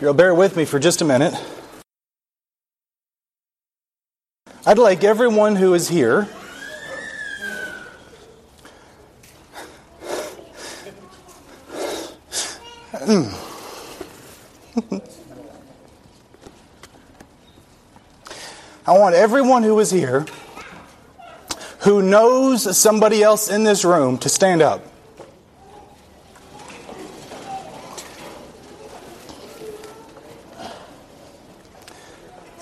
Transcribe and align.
You'll 0.00 0.14
bear 0.14 0.34
with 0.34 0.56
me 0.56 0.64
for 0.64 0.78
just 0.78 1.00
a 1.00 1.04
minute. 1.04 1.34
I'd 4.66 4.78
like 4.78 5.04
everyone 5.04 5.56
who 5.56 5.74
is 5.74 5.88
here 5.88 6.28
I 18.86 18.98
want 18.98 19.14
everyone 19.14 19.62
who 19.62 19.78
is 19.80 19.90
here 19.90 20.24
who 21.80 22.00
knows 22.00 22.78
somebody 22.78 23.22
else 23.22 23.50
in 23.50 23.64
this 23.64 23.84
room 23.84 24.16
to 24.18 24.30
stand 24.30 24.62
up. 24.62 24.93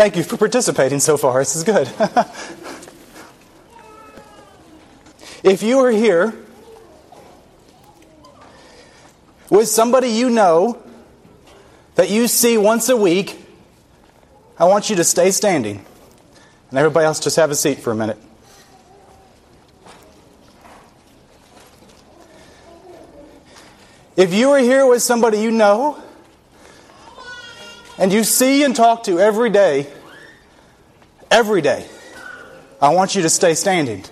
Thank 0.02 0.16
you 0.16 0.24
for 0.24 0.36
participating 0.36 0.98
so 0.98 1.16
far. 1.16 1.38
This 1.38 1.54
is 1.54 1.62
good. 1.62 1.86
if 5.44 5.62
you 5.62 5.78
are 5.78 5.92
here 5.92 6.34
with 9.48 9.68
somebody 9.68 10.08
you 10.08 10.28
know 10.28 10.82
that 11.94 12.10
you 12.10 12.26
see 12.26 12.58
once 12.58 12.88
a 12.88 12.96
week, 12.96 13.46
I 14.58 14.64
want 14.64 14.90
you 14.90 14.96
to 14.96 15.04
stay 15.04 15.30
standing. 15.30 15.84
And 16.70 16.78
everybody 16.80 17.06
else 17.06 17.20
just 17.20 17.36
have 17.36 17.52
a 17.52 17.54
seat 17.54 17.78
for 17.78 17.92
a 17.92 17.94
minute. 17.94 18.18
If 24.16 24.34
you 24.34 24.50
are 24.50 24.58
here 24.58 24.84
with 24.84 25.02
somebody 25.02 25.38
you 25.38 25.52
know 25.52 26.02
and 28.02 28.12
you 28.12 28.24
see 28.24 28.64
and 28.64 28.74
talk 28.74 29.04
to 29.04 29.20
every 29.20 29.48
day, 29.48 29.86
every 31.30 31.62
day, 31.62 31.86
I 32.80 32.92
want 32.92 33.14
you 33.14 33.22
to 33.22 33.30
stay 33.30 33.54
standing. 33.54 34.04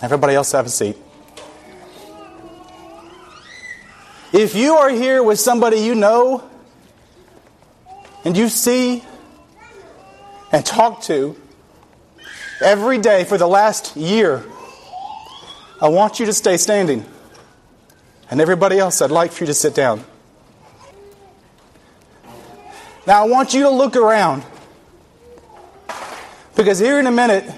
Everybody 0.00 0.36
else 0.36 0.52
have 0.52 0.66
a 0.66 0.68
seat. 0.68 0.96
If 4.32 4.54
you 4.54 4.74
are 4.74 4.90
here 4.90 5.20
with 5.20 5.40
somebody 5.40 5.78
you 5.78 5.96
know 5.96 6.48
and 8.24 8.36
you 8.36 8.48
see 8.48 9.02
and 10.52 10.64
talk 10.64 11.02
to 11.02 11.36
every 12.60 12.98
day 12.98 13.24
for 13.24 13.36
the 13.36 13.48
last 13.48 13.96
year, 13.96 14.44
I 15.80 15.88
want 15.88 16.20
you 16.20 16.26
to 16.26 16.32
stay 16.32 16.56
standing. 16.56 17.04
And 18.30 18.40
everybody 18.40 18.78
else, 18.78 19.02
I'd 19.02 19.10
like 19.10 19.32
for 19.32 19.42
you 19.42 19.48
to 19.48 19.54
sit 19.54 19.74
down. 19.74 20.04
Now, 23.06 23.24
I 23.24 23.26
want 23.26 23.52
you 23.52 23.62
to 23.62 23.70
look 23.70 23.96
around. 23.96 24.44
Because 26.54 26.78
here 26.78 27.00
in 27.00 27.06
a 27.06 27.10
minute, 27.10 27.50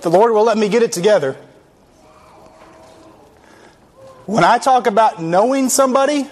the 0.00 0.08
Lord 0.08 0.32
will 0.32 0.44
let 0.44 0.56
me 0.56 0.68
get 0.68 0.82
it 0.82 0.92
together. 0.92 1.36
When 4.24 4.44
I 4.44 4.58
talk 4.58 4.86
about 4.86 5.20
knowing 5.20 5.68
somebody, 5.68 6.26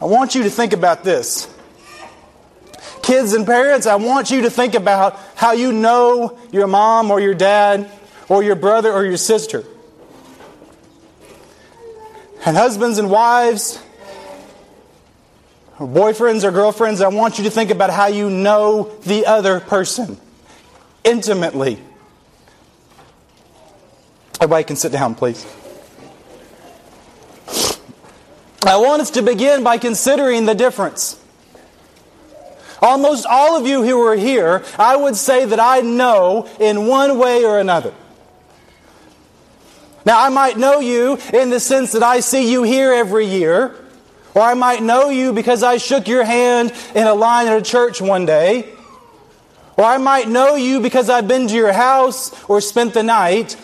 I 0.00 0.06
want 0.06 0.34
you 0.34 0.44
to 0.44 0.50
think 0.50 0.72
about 0.72 1.04
this. 1.04 1.48
Kids 3.02 3.34
and 3.34 3.44
parents, 3.44 3.86
I 3.86 3.96
want 3.96 4.30
you 4.30 4.42
to 4.42 4.50
think 4.50 4.74
about 4.74 5.18
how 5.34 5.52
you 5.52 5.72
know 5.72 6.38
your 6.52 6.66
mom 6.66 7.10
or 7.10 7.20
your 7.20 7.34
dad 7.34 7.90
or 8.28 8.42
your 8.42 8.54
brother 8.54 8.92
or 8.92 9.04
your 9.04 9.18
sister. 9.18 9.64
And 12.46 12.56
husbands 12.56 12.98
and 12.98 13.10
wives, 13.10 13.78
or 15.78 15.88
boyfriends 15.88 16.44
or 16.44 16.50
girlfriends, 16.50 17.00
I 17.00 17.08
want 17.08 17.38
you 17.38 17.44
to 17.44 17.50
think 17.50 17.70
about 17.70 17.90
how 17.90 18.06
you 18.06 18.28
know 18.28 18.92
the 19.04 19.26
other 19.26 19.60
person 19.60 20.18
intimately. 21.04 21.80
Everybody 24.40 24.64
can 24.64 24.76
sit 24.76 24.92
down, 24.92 25.14
please. 25.14 25.46
I 28.66 28.76
want 28.76 29.02
us 29.02 29.10
to 29.12 29.22
begin 29.22 29.62
by 29.62 29.78
considering 29.78 30.46
the 30.46 30.54
difference. 30.54 31.20
Almost 32.80 33.24
all 33.26 33.58
of 33.58 33.66
you 33.66 33.82
who 33.82 34.00
are 34.06 34.16
here, 34.16 34.62
I 34.78 34.96
would 34.96 35.16
say 35.16 35.46
that 35.46 35.60
I 35.60 35.80
know 35.80 36.48
in 36.60 36.86
one 36.86 37.18
way 37.18 37.44
or 37.44 37.58
another. 37.58 37.94
Now, 40.04 40.22
I 40.22 40.28
might 40.28 40.58
know 40.58 40.80
you 40.80 41.18
in 41.32 41.48
the 41.48 41.60
sense 41.60 41.92
that 41.92 42.02
I 42.02 42.20
see 42.20 42.52
you 42.52 42.62
here 42.62 42.92
every 42.92 43.26
year, 43.26 43.74
or 44.34 44.42
I 44.42 44.54
might 44.54 44.82
know 44.82 45.08
you 45.08 45.32
because 45.32 45.62
I 45.62 45.78
shook 45.78 46.08
your 46.08 46.24
hand 46.24 46.72
in 46.94 47.06
a 47.06 47.14
line 47.14 47.46
at 47.46 47.56
a 47.56 47.62
church 47.62 48.02
one 48.02 48.26
day, 48.26 48.68
or 49.78 49.84
I 49.84 49.96
might 49.96 50.28
know 50.28 50.56
you 50.56 50.80
because 50.80 51.08
I've 51.08 51.26
been 51.26 51.48
to 51.48 51.54
your 51.54 51.72
house 51.72 52.32
or 52.48 52.60
spent 52.60 52.92
the 52.92 53.02
night. 53.02 53.56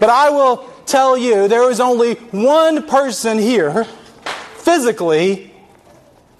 But 0.00 0.10
I 0.10 0.30
will 0.30 0.68
tell 0.84 1.16
you 1.16 1.46
there 1.46 1.70
is 1.70 1.78
only 1.78 2.14
one 2.14 2.86
person 2.86 3.38
here, 3.38 3.84
physically, 4.56 5.54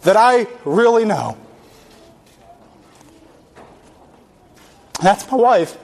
that 0.02 0.16
I 0.16 0.46
really 0.64 1.04
know. 1.04 1.36
That's 5.00 5.30
my 5.30 5.36
wife. 5.36 5.78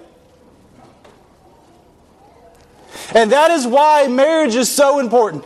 And 3.14 3.32
that 3.32 3.50
is 3.50 3.66
why 3.66 4.06
marriage 4.08 4.54
is 4.54 4.70
so 4.70 4.98
important. 4.98 5.44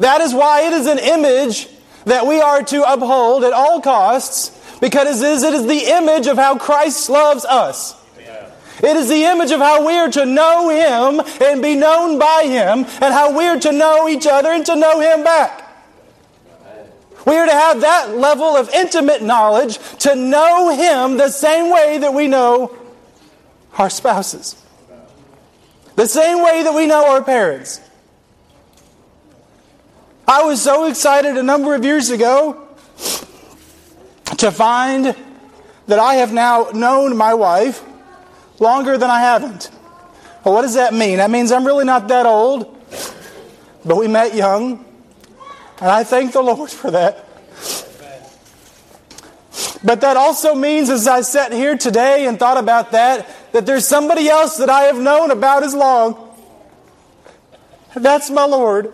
That 0.00 0.20
is 0.20 0.34
why 0.34 0.62
it 0.62 0.72
is 0.72 0.86
an 0.86 0.98
image 0.98 1.68
that 2.04 2.26
we 2.26 2.40
are 2.40 2.62
to 2.62 2.92
uphold 2.92 3.44
at 3.44 3.52
all 3.52 3.80
costs 3.80 4.50
because 4.80 5.22
it 5.22 5.28
is, 5.28 5.42
it 5.42 5.54
is 5.54 5.66
the 5.66 5.92
image 5.92 6.26
of 6.26 6.36
how 6.36 6.58
Christ 6.58 7.08
loves 7.08 7.44
us. 7.44 7.94
It 8.82 8.96
is 8.96 9.08
the 9.08 9.24
image 9.24 9.50
of 9.50 9.60
how 9.60 9.86
we 9.86 9.94
are 9.94 10.10
to 10.10 10.26
know 10.26 10.68
Him 10.68 11.22
and 11.40 11.62
be 11.62 11.74
known 11.76 12.18
by 12.18 12.42
Him, 12.46 12.84
and 13.00 13.14
how 13.14 13.36
we 13.36 13.46
are 13.46 13.58
to 13.60 13.72
know 13.72 14.08
each 14.08 14.26
other 14.26 14.48
and 14.48 14.66
to 14.66 14.76
know 14.76 15.00
Him 15.00 15.22
back. 15.22 15.62
We 17.24 17.36
are 17.36 17.46
to 17.46 17.52
have 17.52 17.80
that 17.80 18.16
level 18.16 18.56
of 18.56 18.68
intimate 18.70 19.22
knowledge 19.22 19.78
to 20.00 20.14
know 20.14 20.68
Him 20.76 21.16
the 21.16 21.30
same 21.30 21.72
way 21.72 21.98
that 21.98 22.12
we 22.12 22.26
know 22.26 22.76
our 23.76 23.90
spouses, 23.90 24.56
the 25.96 26.06
same 26.06 26.42
way 26.42 26.62
that 26.62 26.74
we 26.74 26.86
know 26.86 27.10
our 27.10 27.22
parents. 27.22 27.80
I 30.26 30.44
was 30.44 30.62
so 30.62 30.86
excited 30.86 31.36
a 31.36 31.42
number 31.42 31.74
of 31.74 31.84
years 31.84 32.10
ago 32.10 32.66
to 34.38 34.50
find 34.50 35.14
that 35.86 35.98
I 35.98 36.14
have 36.14 36.32
now 36.32 36.70
known 36.72 37.16
my 37.16 37.34
wife 37.34 37.82
longer 38.58 38.96
than 38.96 39.10
I 39.10 39.20
haven't. 39.20 39.70
Well, 40.44 40.54
what 40.54 40.62
does 40.62 40.74
that 40.74 40.94
mean? 40.94 41.18
That 41.18 41.30
means 41.30 41.52
I'm 41.52 41.66
really 41.66 41.84
not 41.84 42.08
that 42.08 42.26
old, 42.26 42.74
but 43.84 43.96
we 43.96 44.08
met 44.08 44.34
young, 44.34 44.84
and 45.80 45.90
I 45.90 46.04
thank 46.04 46.32
the 46.32 46.42
Lord 46.42 46.70
for 46.70 46.90
that. 46.90 47.28
But 49.84 50.00
that 50.00 50.16
also 50.16 50.54
means, 50.54 50.88
as 50.88 51.06
I 51.06 51.20
sat 51.20 51.52
here 51.52 51.76
today 51.76 52.26
and 52.26 52.38
thought 52.38 52.56
about 52.56 52.92
that, 52.92 53.28
that 53.54 53.66
there's 53.66 53.86
somebody 53.86 54.28
else 54.28 54.56
that 54.56 54.68
I 54.68 54.82
have 54.82 54.98
known 54.98 55.30
about 55.30 55.62
as 55.62 55.74
long. 55.74 56.36
That's 57.94 58.28
my 58.28 58.44
Lord. 58.46 58.92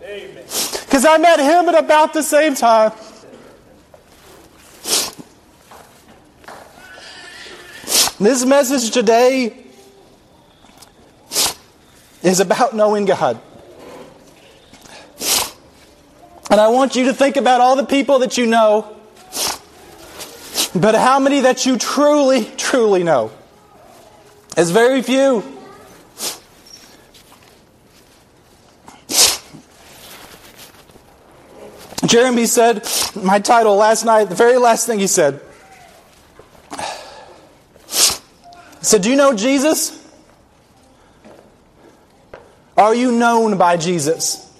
Because 0.00 1.04
I 1.04 1.18
met 1.18 1.38
him 1.38 1.68
at 1.68 1.78
about 1.78 2.14
the 2.14 2.22
same 2.22 2.54
time. 2.54 2.92
This 8.18 8.46
message 8.46 8.90
today 8.90 9.66
is 12.22 12.40
about 12.40 12.74
knowing 12.74 13.04
God. 13.04 13.38
And 16.50 16.58
I 16.58 16.68
want 16.68 16.96
you 16.96 17.04
to 17.04 17.12
think 17.12 17.36
about 17.36 17.60
all 17.60 17.76
the 17.76 17.84
people 17.84 18.20
that 18.20 18.38
you 18.38 18.46
know, 18.46 18.96
but 20.74 20.94
how 20.94 21.18
many 21.18 21.40
that 21.40 21.66
you 21.66 21.76
truly, 21.76 22.50
truly 22.72 23.02
know? 23.02 23.30
It's 24.56 24.70
very 24.70 25.02
few. 25.02 25.42
Jeremy 32.06 32.46
said, 32.46 32.88
my 33.14 33.40
title 33.40 33.76
last 33.76 34.06
night, 34.06 34.30
the 34.30 34.34
very 34.34 34.56
last 34.56 34.86
thing 34.86 34.98
he 34.98 35.06
said, 35.06 35.42
He 36.70 36.78
said, 38.86 39.02
Do 39.02 39.10
you 39.10 39.16
know 39.16 39.34
Jesus? 39.34 40.02
Are 42.78 42.94
you 42.94 43.12
known 43.12 43.58
by 43.58 43.76
Jesus? 43.76 44.50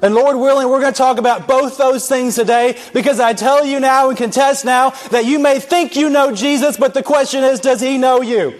And 0.00 0.14
Lord 0.14 0.36
willing, 0.36 0.68
we're 0.68 0.80
going 0.80 0.92
to 0.92 0.98
talk 0.98 1.18
about 1.18 1.48
both 1.48 1.76
those 1.76 2.08
things 2.08 2.36
today 2.36 2.78
because 2.92 3.18
I 3.18 3.32
tell 3.32 3.64
you 3.64 3.80
now 3.80 4.08
and 4.08 4.18
contest 4.18 4.64
now 4.64 4.90
that 5.10 5.24
you 5.24 5.38
may 5.38 5.58
think 5.58 5.96
you 5.96 6.08
know 6.08 6.32
Jesus, 6.32 6.76
but 6.76 6.94
the 6.94 7.02
question 7.02 7.42
is, 7.42 7.60
does 7.60 7.80
he 7.80 7.98
know 7.98 8.22
you? 8.22 8.54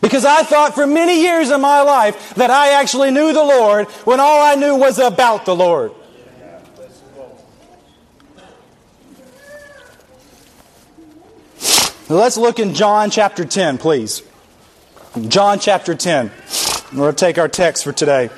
Because 0.00 0.24
I 0.24 0.42
thought 0.42 0.74
for 0.74 0.86
many 0.86 1.22
years 1.22 1.50
in 1.50 1.60
my 1.60 1.82
life 1.82 2.34
that 2.34 2.50
I 2.50 2.80
actually 2.80 3.10
knew 3.10 3.32
the 3.32 3.42
Lord 3.42 3.88
when 4.04 4.20
all 4.20 4.42
I 4.42 4.54
knew 4.54 4.76
was 4.76 4.98
about 4.98 5.44
the 5.44 5.56
Lord. 5.56 5.92
Let's 12.08 12.38
look 12.38 12.58
in 12.58 12.72
John 12.72 13.10
chapter 13.10 13.44
10, 13.44 13.76
please. 13.76 14.22
John 15.28 15.58
chapter 15.58 15.94
10. 15.94 16.30
We're 16.90 17.00
going 17.00 17.14
to 17.16 17.24
take 17.24 17.36
our 17.36 17.48
text 17.48 17.84
for 17.84 17.92
today. 17.92 18.30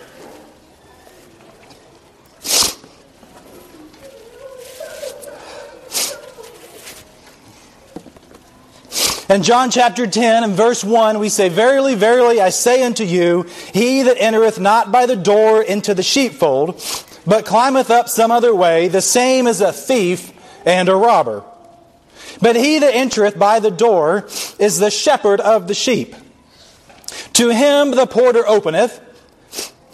In 9.32 9.44
John 9.44 9.70
chapter 9.70 10.08
10 10.08 10.42
and 10.42 10.54
verse 10.54 10.82
1, 10.82 11.20
we 11.20 11.28
say, 11.28 11.48
Verily, 11.48 11.94
verily, 11.94 12.40
I 12.40 12.48
say 12.48 12.82
unto 12.82 13.04
you, 13.04 13.46
he 13.72 14.02
that 14.02 14.20
entereth 14.20 14.58
not 14.58 14.90
by 14.90 15.06
the 15.06 15.14
door 15.14 15.62
into 15.62 15.94
the 15.94 16.02
sheepfold, 16.02 16.82
but 17.24 17.46
climbeth 17.46 17.92
up 17.92 18.08
some 18.08 18.32
other 18.32 18.52
way, 18.52 18.88
the 18.88 19.00
same 19.00 19.46
is 19.46 19.60
a 19.60 19.72
thief 19.72 20.32
and 20.66 20.88
a 20.88 20.96
robber. 20.96 21.44
But 22.42 22.56
he 22.56 22.80
that 22.80 22.96
entereth 22.96 23.38
by 23.38 23.60
the 23.60 23.70
door 23.70 24.26
is 24.58 24.80
the 24.80 24.90
shepherd 24.90 25.38
of 25.38 25.68
the 25.68 25.74
sheep. 25.74 26.16
To 27.40 27.48
him 27.48 27.92
the 27.92 28.06
porter 28.06 28.46
openeth, 28.46 29.00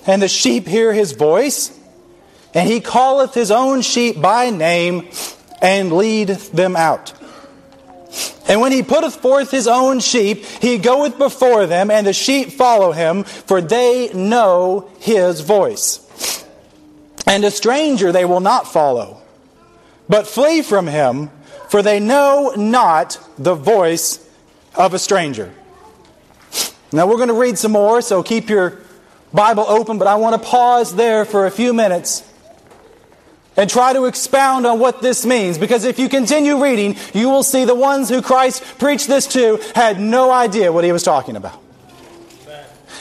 and 0.05 0.21
the 0.21 0.27
sheep 0.27 0.67
hear 0.67 0.93
his 0.93 1.13
voice, 1.13 1.71
and 2.53 2.69
he 2.69 2.81
calleth 2.81 3.35
his 3.35 3.53
own 3.53 3.83
sheep 3.83 4.21
by 4.21 4.51
name, 4.51 5.09
and 5.63 5.93
leadeth 5.93 6.51
them 6.51 6.75
out. 6.75 7.13
And 8.49 8.61
when 8.61 8.73
he 8.73 8.83
putteth 8.83 9.15
forth 9.15 9.53
his 9.53 9.69
own 9.69 10.01
sheep, 10.01 10.45
he 10.45 10.79
goeth 10.79 11.19
before 11.19 11.67
them, 11.67 11.89
and 11.89 12.05
the 12.05 12.13
sheep 12.13 12.51
follow 12.51 12.91
him, 12.91 13.23
for 13.23 13.61
they 13.61 14.13
know 14.13 14.91
his 14.99 15.41
voice. 15.41 16.45
And 17.29 17.45
a 17.45 17.53
stranger 17.53 18.11
they 18.11 18.25
will 18.25 18.41
not 18.41 18.67
follow, 18.67 19.23
but 20.09 20.27
flee 20.27 20.63
from 20.63 20.89
him, 20.89 21.31
for 21.69 21.81
they 21.81 22.01
know 22.01 22.55
not 22.57 23.25
the 23.39 23.55
voice 23.55 24.29
of 24.75 24.95
a 24.95 24.99
stranger. 24.99 25.55
Now 26.93 27.07
we're 27.07 27.17
going 27.17 27.29
to 27.29 27.35
read 27.35 27.59
some 27.59 27.73
more, 27.73 28.01
so 28.01 28.23
keep 28.23 28.49
your 28.49 28.79
Bible 29.33 29.65
open, 29.69 29.99
but 29.99 30.07
I 30.07 30.15
want 30.17 30.41
to 30.41 30.49
pause 30.49 30.95
there 30.95 31.25
for 31.25 31.47
a 31.47 31.51
few 31.51 31.75
minutes 31.75 32.23
and 33.57 33.69
try 33.69 33.93
to 33.93 34.05
expound 34.05 34.67
on 34.67 34.79
what 34.79 35.03
this 35.03 35.27
means. 35.27 35.59
Because 35.59 35.85
if 35.85 35.99
you 35.99 36.09
continue 36.09 36.63
reading, 36.63 36.97
you 37.15 37.29
will 37.29 37.43
see 37.43 37.65
the 37.65 37.75
ones 37.75 38.09
who 38.09 38.23
Christ 38.23 38.63
preached 38.79 39.09
this 39.09 39.27
to 39.29 39.61
had 39.75 40.01
no 40.01 40.31
idea 40.31 40.73
what 40.73 40.85
he 40.85 40.93
was 40.93 41.03
talking 41.03 41.37
about. 41.37 41.63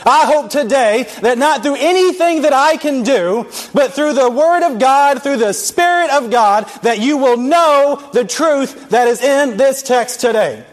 I 0.06 0.26
hope 0.26 0.50
today 0.52 1.08
that 1.22 1.38
not 1.38 1.64
through 1.64 1.78
anything 1.78 2.44
that 2.44 2.54
I 2.54 2.78
can 2.78 3.04
do, 3.04 3.50
but 3.74 3.94
through 3.94 4.14
the 4.14 4.30
Word 4.30 4.64
of 4.64 4.78
God, 4.78 5.24
through 5.24 5.38
the 5.38 5.54
Spirit 5.54 6.12
of 6.12 6.30
God, 6.30 6.70
that 6.84 7.00
you 7.00 7.18
will 7.18 7.38
know 7.38 8.10
the 8.14 8.24
truth 8.24 8.90
that 8.90 9.08
is 9.08 9.22
in 9.22 9.58
this 9.58 9.82
text 9.82 10.22
today. 10.22 10.64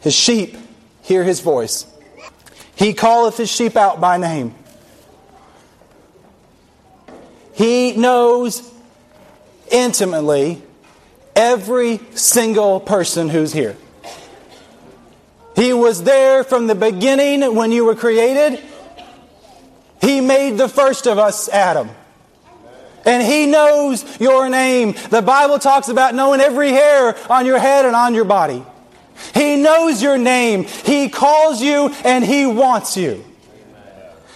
His 0.00 0.14
sheep 0.14 0.56
hear 1.02 1.24
his 1.24 1.40
voice. 1.40 1.86
He 2.74 2.92
calleth 2.92 3.36
his 3.36 3.50
sheep 3.50 3.76
out 3.76 4.00
by 4.00 4.18
name. 4.18 4.54
He 7.54 7.96
knows 7.96 8.70
intimately 9.70 10.62
every 11.34 12.00
single 12.14 12.80
person 12.80 13.28
who's 13.28 13.52
here. 13.52 13.76
He 15.54 15.72
was 15.72 16.02
there 16.02 16.44
from 16.44 16.66
the 16.66 16.74
beginning 16.74 17.54
when 17.54 17.72
you 17.72 17.86
were 17.86 17.94
created. 17.94 18.62
He 20.02 20.20
made 20.20 20.58
the 20.58 20.68
first 20.68 21.06
of 21.06 21.18
us, 21.18 21.48
Adam. 21.48 21.88
And 23.06 23.22
He 23.22 23.46
knows 23.46 24.20
your 24.20 24.50
name. 24.50 24.94
The 25.10 25.22
Bible 25.22 25.58
talks 25.58 25.88
about 25.88 26.14
knowing 26.14 26.40
every 26.40 26.70
hair 26.70 27.16
on 27.30 27.46
your 27.46 27.58
head 27.58 27.86
and 27.86 27.96
on 27.96 28.14
your 28.14 28.26
body. 28.26 28.62
He 29.34 29.56
knows 29.56 30.02
your 30.02 30.18
name. 30.18 30.64
He 30.64 31.08
calls 31.08 31.60
you 31.62 31.88
and 32.04 32.24
He 32.24 32.46
wants 32.46 32.96
you. 32.96 33.24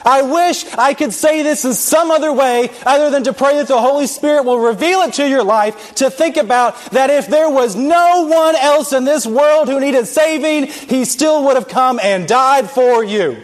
I 0.04 0.22
wish 0.22 0.64
I 0.74 0.94
could 0.94 1.12
say 1.12 1.42
this 1.42 1.64
in 1.64 1.74
some 1.74 2.10
other 2.10 2.32
way 2.32 2.70
other 2.86 3.10
than 3.10 3.24
to 3.24 3.32
pray 3.32 3.56
that 3.58 3.68
the 3.68 3.80
Holy 3.80 4.06
Spirit 4.06 4.44
will 4.44 4.58
reveal 4.58 5.00
it 5.02 5.14
to 5.14 5.28
your 5.28 5.44
life 5.44 5.94
to 5.96 6.10
think 6.10 6.36
about 6.36 6.80
that 6.92 7.10
if 7.10 7.26
there 7.26 7.50
was 7.50 7.76
no 7.76 8.26
one 8.26 8.56
else 8.56 8.92
in 8.92 9.04
this 9.04 9.26
world 9.26 9.68
who 9.68 9.78
needed 9.78 10.06
saving, 10.06 10.66
He 10.68 11.04
still 11.04 11.44
would 11.44 11.56
have 11.56 11.68
come 11.68 12.00
and 12.02 12.26
died 12.26 12.70
for 12.70 13.04
you. 13.04 13.36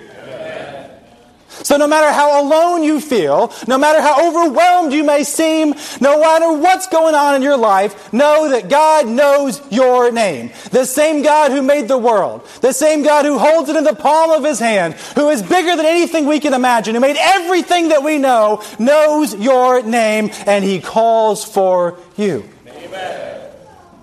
So 1.62 1.76
no 1.76 1.86
matter 1.86 2.12
how 2.12 2.42
alone 2.42 2.82
you 2.82 3.00
feel, 3.00 3.52
no 3.66 3.78
matter 3.78 4.00
how 4.00 4.28
overwhelmed 4.28 4.92
you 4.92 5.04
may 5.04 5.24
seem, 5.24 5.74
no 6.00 6.20
matter 6.20 6.52
what's 6.52 6.86
going 6.86 7.14
on 7.14 7.34
in 7.34 7.42
your 7.42 7.56
life, 7.56 8.12
know 8.12 8.50
that 8.50 8.68
God 8.68 9.06
knows 9.06 9.60
your 9.70 10.12
name. 10.12 10.50
The 10.70 10.84
same 10.84 11.22
God 11.22 11.50
who 11.50 11.62
made 11.62 11.88
the 11.88 11.98
world, 11.98 12.46
the 12.60 12.72
same 12.72 13.02
God 13.02 13.24
who 13.24 13.38
holds 13.38 13.68
it 13.68 13.76
in 13.76 13.84
the 13.84 13.94
palm 13.94 14.30
of 14.30 14.44
his 14.44 14.58
hand, 14.58 14.94
who 15.14 15.28
is 15.30 15.42
bigger 15.42 15.76
than 15.76 15.86
anything 15.86 16.26
we 16.26 16.40
can 16.40 16.54
imagine, 16.54 16.94
who 16.94 17.00
made 17.00 17.16
everything 17.18 17.88
that 17.88 18.02
we 18.02 18.18
know, 18.18 18.62
knows 18.78 19.34
your 19.34 19.82
name, 19.82 20.30
and 20.46 20.64
he 20.64 20.80
calls 20.80 21.44
for 21.44 21.98
you. 22.16 22.48
Amen. 22.66 23.50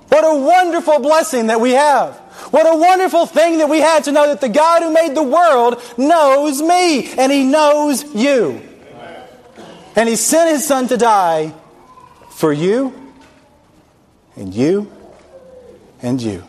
What 0.09 0.23
a 0.23 0.39
wonderful 0.39 0.99
blessing 0.99 1.47
that 1.47 1.59
we 1.59 1.71
have. 1.71 2.19
What 2.53 2.71
a 2.71 2.77
wonderful 2.77 3.25
thing 3.25 3.57
that 3.57 3.67
we 3.67 3.79
had 3.79 4.03
to 4.03 4.11
know 4.11 4.27
that 4.27 4.39
the 4.39 4.47
God 4.47 4.83
who 4.83 4.93
made 4.93 5.15
the 5.15 5.23
world 5.23 5.81
knows 5.97 6.61
me 6.61 7.11
and 7.13 7.31
he 7.31 7.45
knows 7.45 8.13
you. 8.13 8.61
And 9.95 10.07
he 10.07 10.15
sent 10.15 10.51
his 10.51 10.63
son 10.63 10.87
to 10.89 10.97
die 10.97 11.51
for 12.29 12.53
you 12.53 12.93
and 14.35 14.53
you 14.53 14.91
and 16.03 16.21
you. 16.21 16.43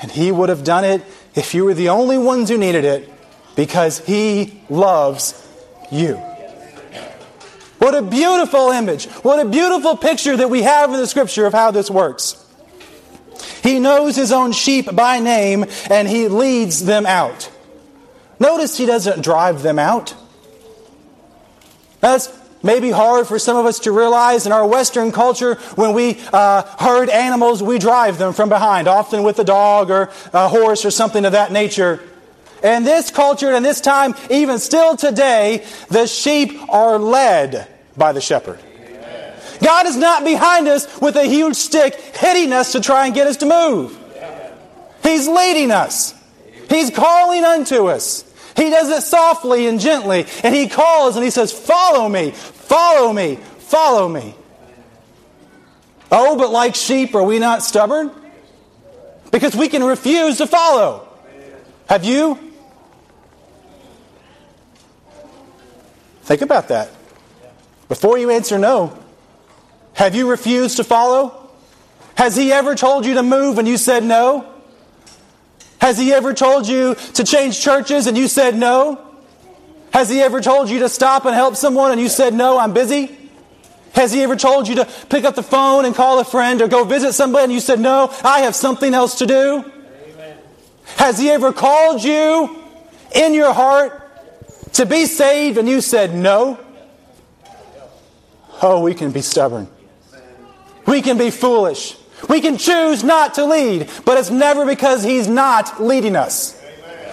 And 0.00 0.10
he 0.10 0.32
would 0.32 0.48
have 0.48 0.64
done 0.64 0.84
it 0.84 1.02
if 1.34 1.52
you 1.52 1.66
were 1.66 1.74
the 1.74 1.90
only 1.90 2.16
ones 2.16 2.48
who 2.48 2.56
needed 2.56 2.86
it 2.86 3.12
because 3.54 3.98
he 3.98 4.62
loves 4.70 5.34
you. 5.90 6.14
What 7.76 7.94
a 7.94 8.00
beautiful 8.00 8.70
image. 8.70 9.04
What 9.20 9.38
a 9.38 9.50
beautiful 9.50 9.98
picture 9.98 10.34
that 10.34 10.48
we 10.48 10.62
have 10.62 10.88
in 10.94 10.96
the 10.96 11.06
scripture 11.06 11.44
of 11.44 11.52
how 11.52 11.72
this 11.72 11.90
works. 11.90 12.42
He 13.62 13.78
knows 13.78 14.16
his 14.16 14.32
own 14.32 14.52
sheep 14.52 14.94
by 14.94 15.20
name 15.20 15.66
and 15.88 16.08
he 16.08 16.28
leads 16.28 16.84
them 16.84 17.06
out. 17.06 17.50
Notice 18.40 18.76
he 18.76 18.86
doesn't 18.86 19.22
drive 19.22 19.62
them 19.62 19.78
out. 19.78 20.14
That's 22.00 22.36
maybe 22.62 22.90
hard 22.90 23.28
for 23.28 23.38
some 23.38 23.56
of 23.56 23.66
us 23.66 23.80
to 23.80 23.92
realize 23.92 24.46
in 24.46 24.52
our 24.52 24.66
Western 24.66 25.12
culture 25.12 25.54
when 25.76 25.94
we 25.94 26.20
uh, 26.32 26.62
herd 26.78 27.08
animals, 27.08 27.62
we 27.62 27.78
drive 27.78 28.18
them 28.18 28.32
from 28.32 28.48
behind, 28.48 28.88
often 28.88 29.22
with 29.22 29.38
a 29.38 29.44
dog 29.44 29.90
or 29.90 30.10
a 30.32 30.48
horse 30.48 30.84
or 30.84 30.90
something 30.90 31.24
of 31.24 31.32
that 31.32 31.52
nature. 31.52 32.00
In 32.64 32.84
this 32.84 33.10
culture 33.10 33.52
and 33.52 33.64
this 33.64 33.80
time, 33.80 34.14
even 34.30 34.58
still 34.58 34.96
today, 34.96 35.64
the 35.88 36.06
sheep 36.06 36.52
are 36.68 36.98
led 36.98 37.68
by 37.96 38.12
the 38.12 38.20
shepherd. 38.20 38.60
God 39.62 39.86
is 39.86 39.96
not 39.96 40.24
behind 40.24 40.68
us 40.68 41.00
with 41.00 41.16
a 41.16 41.24
huge 41.24 41.56
stick 41.56 41.94
hitting 41.94 42.52
us 42.52 42.72
to 42.72 42.80
try 42.80 43.06
and 43.06 43.14
get 43.14 43.26
us 43.26 43.38
to 43.38 43.46
move. 43.46 43.98
He's 45.02 45.28
leading 45.28 45.70
us. 45.70 46.14
He's 46.68 46.90
calling 46.90 47.44
unto 47.44 47.86
us. 47.86 48.24
He 48.56 48.70
does 48.70 48.90
it 48.90 49.02
softly 49.02 49.66
and 49.66 49.80
gently, 49.80 50.26
and 50.42 50.54
He 50.54 50.68
calls 50.68 51.16
and 51.16 51.24
He 51.24 51.30
says, 51.30 51.52
Follow 51.52 52.08
me, 52.08 52.30
follow 52.32 53.12
me, 53.12 53.36
follow 53.58 54.08
me. 54.08 54.34
Oh, 56.10 56.36
but 56.36 56.50
like 56.50 56.74
sheep, 56.74 57.14
are 57.14 57.22
we 57.22 57.38
not 57.38 57.62
stubborn? 57.62 58.10
Because 59.30 59.56
we 59.56 59.68
can 59.68 59.82
refuse 59.82 60.38
to 60.38 60.46
follow. 60.46 61.08
Have 61.86 62.04
you? 62.04 62.38
Think 66.22 66.42
about 66.42 66.68
that. 66.68 66.90
Before 67.88 68.18
you 68.18 68.30
answer 68.30 68.58
no, 68.58 68.96
have 69.94 70.14
you 70.14 70.28
refused 70.30 70.78
to 70.78 70.84
follow? 70.84 71.50
Has 72.14 72.36
He 72.36 72.52
ever 72.52 72.74
told 72.74 73.06
you 73.06 73.14
to 73.14 73.22
move 73.22 73.58
and 73.58 73.66
you 73.66 73.76
said 73.76 74.04
no? 74.04 74.52
Has 75.80 75.98
He 75.98 76.12
ever 76.12 76.32
told 76.32 76.68
you 76.68 76.94
to 77.14 77.24
change 77.24 77.60
churches 77.60 78.06
and 78.06 78.16
you 78.16 78.28
said 78.28 78.56
no? 78.56 79.04
Has 79.92 80.08
He 80.08 80.20
ever 80.20 80.40
told 80.40 80.70
you 80.70 80.80
to 80.80 80.88
stop 80.88 81.24
and 81.24 81.34
help 81.34 81.56
someone 81.56 81.92
and 81.92 82.00
you 82.00 82.08
said 82.08 82.34
no, 82.34 82.58
I'm 82.58 82.72
busy? 82.72 83.18
Has 83.94 84.12
He 84.12 84.22
ever 84.22 84.36
told 84.36 84.68
you 84.68 84.76
to 84.76 84.88
pick 85.10 85.24
up 85.24 85.34
the 85.34 85.42
phone 85.42 85.84
and 85.84 85.94
call 85.94 86.18
a 86.18 86.24
friend 86.24 86.62
or 86.62 86.68
go 86.68 86.84
visit 86.84 87.12
somebody 87.12 87.44
and 87.44 87.52
you 87.52 87.60
said 87.60 87.80
no, 87.80 88.14
I 88.24 88.40
have 88.40 88.54
something 88.54 88.94
else 88.94 89.18
to 89.18 89.26
do? 89.26 89.64
Amen. 90.14 90.38
Has 90.96 91.18
He 91.18 91.30
ever 91.30 91.52
called 91.52 92.02
you 92.02 92.58
in 93.14 93.34
your 93.34 93.52
heart 93.52 93.98
to 94.74 94.86
be 94.86 95.04
saved 95.04 95.58
and 95.58 95.68
you 95.68 95.80
said 95.80 96.14
no? 96.14 96.58
Oh, 98.62 98.80
we 98.80 98.94
can 98.94 99.10
be 99.10 99.20
stubborn. 99.20 99.68
We 100.86 101.02
can 101.02 101.18
be 101.18 101.30
foolish. 101.30 101.96
We 102.28 102.40
can 102.40 102.56
choose 102.56 103.02
not 103.02 103.34
to 103.34 103.44
lead, 103.44 103.90
but 104.04 104.18
it's 104.18 104.30
never 104.30 104.64
because 104.64 105.02
He's 105.02 105.28
not 105.28 105.82
leading 105.82 106.16
us. 106.16 106.60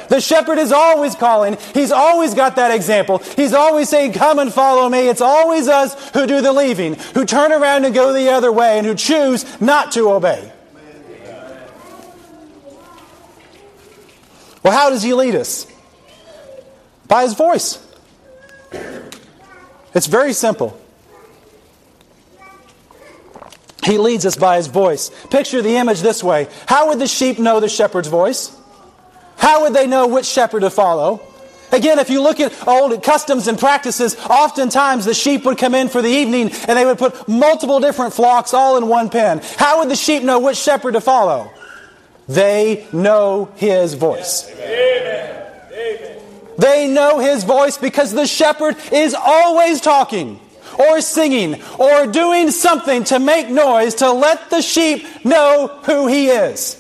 The 0.10 0.20
shepherd 0.20 0.58
is 0.58 0.72
always 0.72 1.14
calling. 1.16 1.58
He's 1.74 1.92
always 1.92 2.34
got 2.34 2.56
that 2.56 2.72
example. 2.72 3.20
He's 3.20 3.54
always 3.54 3.90
saying, 3.90 4.14
Come 4.14 4.40
and 4.40 4.52
follow 4.52 4.90
me. 4.90 5.08
It's 5.08 5.22
always 5.22 5.68
us 5.68 6.10
who 6.12 6.26
do 6.26 6.42
the 6.42 6.52
leaving, 6.52 6.96
who 7.14 7.26
turn 7.26 7.52
around 7.52 7.86
and 7.86 7.94
go 7.94 8.12
the 8.12 8.30
other 8.30 8.52
way, 8.52 8.80
and 8.80 8.88
who 8.88 8.96
choose 8.96 9.46
not 9.62 9.92
to 9.94 10.10
obey. 10.10 10.52
Well, 14.64 14.74
how 14.74 14.90
does 14.90 15.04
He 15.04 15.14
lead 15.14 15.36
us? 15.36 15.68
By 17.08 17.24
His 17.24 17.34
voice. 17.34 17.86
It's 19.94 20.08
very 20.08 20.34
simple. 20.34 20.79
He 23.90 23.98
leads 23.98 24.24
us 24.24 24.36
by 24.36 24.58
his 24.58 24.68
voice. 24.68 25.10
Picture 25.32 25.64
the 25.64 25.78
image 25.78 26.02
this 26.02 26.24
way. 26.24 26.48
How 26.68 26.90
would 26.90 27.00
the 27.00 27.08
sheep 27.08 27.40
know 27.40 27.60
the 27.60 27.68
shepherd's 27.68 28.08
voice? 28.08 28.56
How 29.36 29.64
would 29.64 29.74
they 29.74 29.88
know 29.88 30.08
which 30.08 30.28
shepherd 30.28 30.60
to 30.60 30.70
follow? 30.70 31.22
Again, 31.72 31.98
if 31.98 32.12
you 32.12 32.22
look 32.22 32.40
at 32.40 32.68
old 32.68 33.02
customs 33.02 33.48
and 33.48 33.58
practices, 33.58 34.16
oftentimes 34.30 35.06
the 35.06 35.16
sheep 35.16 35.44
would 35.46 35.58
come 35.58 35.74
in 35.74 35.90
for 35.90 36.04
the 36.04 36.10
evening 36.10 36.52
and 36.68 36.78
they 36.78 36.86
would 36.86 37.00
put 37.00 37.28
multiple 37.28 37.80
different 37.80 38.14
flocks 38.14 38.54
all 38.54 38.78
in 38.78 38.88
one 38.88 39.10
pen. 39.10 39.42
How 39.58 39.80
would 39.80 39.90
the 39.90 39.96
sheep 39.96 40.22
know 40.22 40.40
which 40.40 40.58
shepherd 40.58 40.92
to 40.92 41.02
follow? 41.02 41.50
They 42.28 42.88
know 42.94 43.52
his 43.56 43.96
voice. 43.96 44.52
Amen. 44.52 45.52
Amen. 45.74 46.22
They 46.60 46.88
know 46.88 47.18
his 47.18 47.44
voice 47.44 47.80
because 47.80 48.12
the 48.12 48.28
shepherd 48.28 48.76
is 48.92 49.16
always 49.16 49.82
talking 49.82 50.40
or 50.80 51.02
singing 51.02 51.62
or 51.78 52.08
doing 52.08 52.50
something 52.50 53.04
to 53.06 53.20
make 53.20 53.50
noise 53.50 53.96
to 53.96 54.12
let 54.12 54.50
the 54.50 54.62
sheep 54.62 55.06
know 55.26 55.68
who 55.84 56.08
he 56.08 56.28
is. 56.28 56.76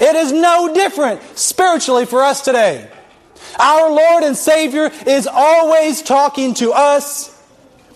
It 0.00 0.16
is 0.16 0.32
no 0.32 0.72
different 0.72 1.22
spiritually 1.38 2.06
for 2.06 2.22
us 2.22 2.40
today. 2.40 2.88
Our 3.58 3.90
Lord 3.90 4.22
and 4.24 4.36
Savior 4.36 4.90
is 5.06 5.26
always 5.26 6.02
talking 6.02 6.54
to 6.54 6.72
us, 6.72 7.36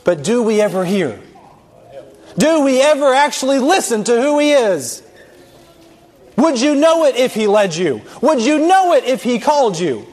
but 0.04 0.22
do 0.22 0.42
we 0.42 0.60
ever 0.60 0.84
hear? 0.84 1.20
Do 2.36 2.62
we 2.64 2.80
ever 2.80 3.14
actually 3.14 3.58
listen 3.58 4.04
to 4.04 4.20
who 4.20 4.38
He 4.38 4.52
is? 4.52 5.02
Would 6.36 6.60
you 6.60 6.74
know 6.74 7.04
it 7.04 7.16
if 7.16 7.32
He 7.34 7.46
led 7.46 7.74
you? 7.74 8.02
Would 8.20 8.42
you 8.42 8.66
know 8.66 8.92
it 8.94 9.04
if 9.04 9.22
He 9.22 9.38
called 9.38 9.78
you? 9.78 10.06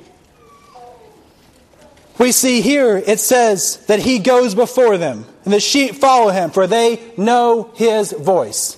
We 2.18 2.32
see 2.32 2.62
here 2.62 2.98
it 2.98 3.20
says 3.20 3.78
that 3.88 4.00
He 4.00 4.20
goes 4.20 4.56
before 4.56 4.98
them, 4.98 5.26
and 5.46 5.54
the 5.54 5.60
sheep 5.60 5.96
follow 5.96 6.32
Him, 6.32 6.52
for 6.52 6.68
they 6.68 7.14
know 7.18 7.72
His 7.76 8.12
voice. 8.12 8.78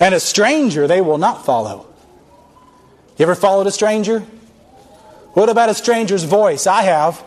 And 0.00 0.14
a 0.14 0.20
stranger 0.20 0.86
they 0.86 1.00
will 1.00 1.18
not 1.18 1.44
follow. 1.44 1.86
You 3.16 3.24
ever 3.24 3.34
followed 3.34 3.66
a 3.66 3.70
stranger? 3.70 4.20
What 5.34 5.48
about 5.48 5.70
a 5.70 5.74
stranger's 5.74 6.24
voice? 6.24 6.66
I 6.66 6.82
have. 6.82 7.22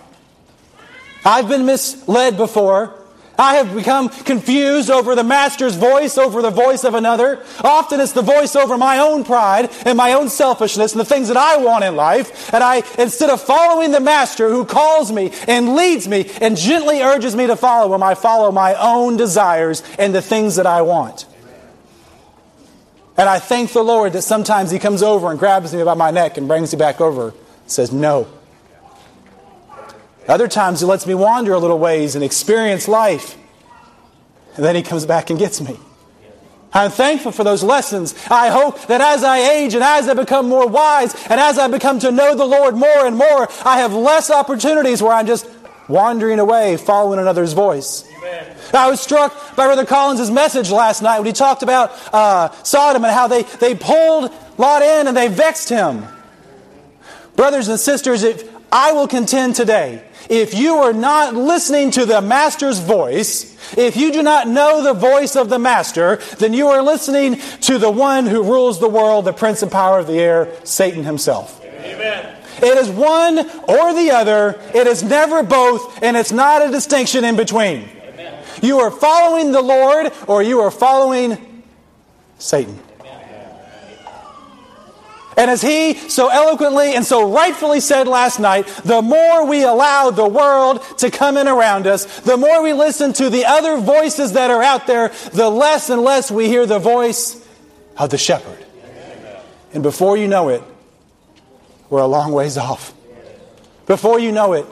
I've 1.24 1.47
been 1.47 1.65
misled 1.65 2.38
before. 2.38 2.93
I 3.37 3.55
have 3.55 3.73
become 3.75 4.09
confused 4.09 4.89
over 4.89 5.15
the 5.15 5.23
master's 5.23 5.75
voice 5.75 6.17
over 6.17 6.41
the 6.41 6.51
voice 6.51 6.83
of 6.83 6.93
another. 6.93 7.43
Often 7.63 7.99
it's 8.01 8.13
the 8.13 8.21
voice 8.21 8.55
over 8.55 8.77
my 8.77 8.99
own 8.99 9.23
pride 9.23 9.69
and 9.85 9.97
my 9.97 10.13
own 10.13 10.29
selfishness 10.29 10.93
and 10.93 10.99
the 10.99 11.05
things 11.05 11.27
that 11.27 11.37
I 11.37 11.57
want 11.57 11.83
in 11.83 11.95
life. 11.95 12.53
And 12.53 12.63
I, 12.63 12.83
instead 12.97 13.29
of 13.29 13.41
following 13.41 13.91
the 13.91 13.99
master 13.99 14.49
who 14.49 14.65
calls 14.65 15.11
me 15.11 15.31
and 15.47 15.75
leads 15.75 16.07
me 16.07 16.29
and 16.41 16.57
gently 16.57 17.01
urges 17.01 17.35
me 17.35 17.47
to 17.47 17.55
follow 17.55 17.93
him, 17.93 18.03
I 18.03 18.15
follow 18.15 18.51
my 18.51 18.75
own 18.75 19.17
desires 19.17 19.83
and 19.99 20.13
the 20.13 20.21
things 20.21 20.55
that 20.55 20.65
I 20.65 20.81
want. 20.81 21.25
And 23.17 23.29
I 23.29 23.39
thank 23.39 23.71
the 23.71 23.83
Lord 23.83 24.13
that 24.13 24.23
sometimes 24.23 24.71
He 24.71 24.79
comes 24.79 25.01
over 25.01 25.31
and 25.31 25.39
grabs 25.39 25.73
me 25.73 25.83
by 25.83 25.93
my 25.93 26.11
neck 26.11 26.37
and 26.37 26.47
brings 26.47 26.73
me 26.73 26.79
back 26.79 26.99
over 26.99 27.33
says, 27.67 27.91
No. 27.91 28.27
Other 30.27 30.48
times 30.48 30.79
He 30.79 30.86
lets 30.86 31.05
me 31.05 31.13
wander 31.13 31.53
a 31.53 31.60
little 31.60 31.79
ways 31.79 32.15
and 32.15 32.24
experience 32.24 32.88
life. 32.88 33.38
And 34.55 34.63
then 34.63 34.75
He 34.75 34.82
comes 34.82 35.05
back 35.05 35.29
and 35.29 35.38
gets 35.38 35.62
me. 35.62 35.77
I'm 36.75 36.91
thankful 36.91 37.32
for 37.32 37.46
those 37.46 37.63
lessons. 37.63 38.13
I 38.29 38.50
hope 38.50 38.88
that 38.88 39.00
as 39.00 39.24
I 39.24 39.38
age 39.38 39.74
and 39.75 39.84
as 39.84 40.10
I 40.10 40.13
become 40.13 40.50
more 40.50 40.67
wise 40.67 41.15
and 41.29 41.39
as 41.39 41.58
I 41.58 41.70
become 41.70 42.00
to 42.00 42.12
know 42.12 42.36
the 42.36 42.46
Lord 42.46 42.75
more 42.75 43.08
and 43.08 43.15
more, 43.15 43.48
I 43.63 43.79
have 43.79 43.94
less 43.94 44.29
opportunities 44.29 45.01
where 45.01 45.13
I'm 45.13 45.25
just 45.25 45.50
wandering 45.88 46.39
away, 46.39 46.75
following 46.75 47.17
another's 47.17 47.53
voice. 47.53 48.03
Amen. 48.17 48.58
I 48.74 48.89
was 48.89 49.00
struck 49.00 49.55
by 49.55 49.67
Brother 49.67 49.86
Collins' 49.86 50.29
message 50.29 50.70
last 50.70 51.01
night 51.01 51.20
when 51.20 51.27
he 51.27 51.32
talked 51.32 51.63
about 51.63 51.94
uh, 52.13 52.51
Sodom 52.63 53.05
and 53.05 53.13
how 53.13 53.27
they, 53.27 53.44
they 53.44 53.74
pulled 53.74 54.34
Lot 54.58 54.82
in 54.82 55.08
and 55.08 55.15
they 55.15 55.29
vexed 55.29 55.70
him. 55.70 56.05
Brothers 57.38 57.70
and 57.70 57.79
sisters, 57.79 58.24
if 58.24 58.50
I 58.72 58.91
will 58.91 59.08
contend 59.08 59.55
today, 59.55 60.04
if 60.29 60.53
you 60.53 60.75
are 60.75 60.94
not 60.94 61.34
listening 61.34 61.91
to 61.91 62.05
the 62.05 62.22
Master's 62.22 62.79
voice, 62.79 63.55
if 63.77 63.98
you 63.98 64.12
do 64.12 64.24
not 64.24 64.48
know 64.48 64.84
the 64.84 64.94
voice 64.94 65.36
of 65.36 65.50
the 65.50 65.60
Master, 65.60 66.17
then 66.38 66.53
you 66.53 66.67
are 66.67 66.82
listening 66.82 67.39
to 67.62 67.77
the 67.77 67.91
one 67.91 68.25
who 68.25 68.44
rules 68.44 68.79
the 68.79 68.89
world, 68.89 69.25
the 69.25 69.34
prince 69.34 69.62
and 69.62 69.72
power 69.72 70.00
of 70.00 70.08
the 70.08 70.20
air, 70.20 70.50
Satan 70.63 71.03
himself. 71.03 71.63
Amen. 71.63 72.36
It 72.58 72.77
is 72.77 72.89
one 72.89 73.39
or 73.39 73.94
the 73.94 74.12
other. 74.12 74.60
It 74.74 74.88
is 74.88 75.03
never 75.03 75.44
both, 75.44 76.01
and 76.01 76.15
it's 76.15 76.32
not 76.32 76.65
a 76.65 76.72
distinction 76.72 77.24
in 77.25 77.36
between. 77.36 77.89
Amen. 78.01 78.44
You 78.62 78.79
are 78.79 78.91
following 78.91 79.51
the 79.51 79.62
Lord 79.62 80.12
or 80.27 80.41
you 80.41 80.62
are 80.62 80.72
following 80.72 81.63
Satan. 82.39 82.79
And 85.37 85.51
as 85.51 85.61
he 85.61 85.95
so 85.95 86.29
eloquently 86.29 86.93
and 86.93 87.05
so 87.05 87.29
rightfully 87.29 87.81
said 87.81 88.07
last 88.07 88.39
night, 88.39 88.67
the 88.85 89.01
more 89.01 89.45
we 89.45 89.63
allow 89.63 90.09
the 90.09 90.27
world 90.27 90.81
to 90.99 91.11
come 91.11 91.35
in 91.35 91.47
around 91.47 91.87
us, 91.87 92.21
the 92.21 92.37
more 92.37 92.63
we 92.63 92.71
listen 92.71 93.11
to 93.13 93.29
the 93.29 93.45
other 93.45 93.77
voices 93.77 94.33
that 94.33 94.49
are 94.49 94.63
out 94.63 94.87
there, 94.87 95.09
the 95.33 95.49
less 95.49 95.89
and 95.89 96.01
less 96.01 96.31
we 96.31 96.47
hear 96.47 96.65
the 96.65 96.79
voice 96.79 97.45
of 97.97 98.11
the 98.11 98.17
shepherd. 98.17 98.65
And 99.73 99.83
before 99.83 100.15
you 100.15 100.27
know 100.27 100.49
it, 100.49 100.63
we're 101.89 102.01
a 102.01 102.07
long 102.07 102.31
ways 102.31 102.57
off. 102.57 102.93
Before 103.87 104.17
you 104.17 104.31
know 104.31 104.53
it, 104.53 104.65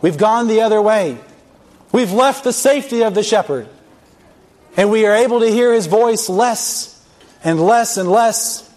we've 0.00 0.16
gone 0.16 0.46
the 0.46 0.60
other 0.60 0.80
way. 0.80 1.18
We've 1.90 2.12
left 2.12 2.44
the 2.44 2.52
safety 2.52 3.02
of 3.02 3.14
the 3.14 3.24
shepherd. 3.24 3.68
And 4.76 4.88
we 4.88 5.04
are 5.04 5.16
able 5.16 5.40
to 5.40 5.50
hear 5.50 5.72
his 5.72 5.88
voice 5.88 6.28
less 6.28 7.04
and 7.42 7.60
less 7.60 7.96
and 7.96 8.08
less 8.08 8.69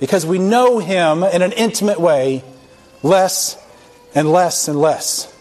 because 0.00 0.26
we 0.26 0.38
know 0.38 0.78
him 0.78 1.22
in 1.22 1.42
an 1.42 1.52
intimate 1.52 2.00
way 2.00 2.42
less 3.02 3.56
and 4.14 4.32
less 4.32 4.66
and 4.66 4.80
less. 4.80 5.32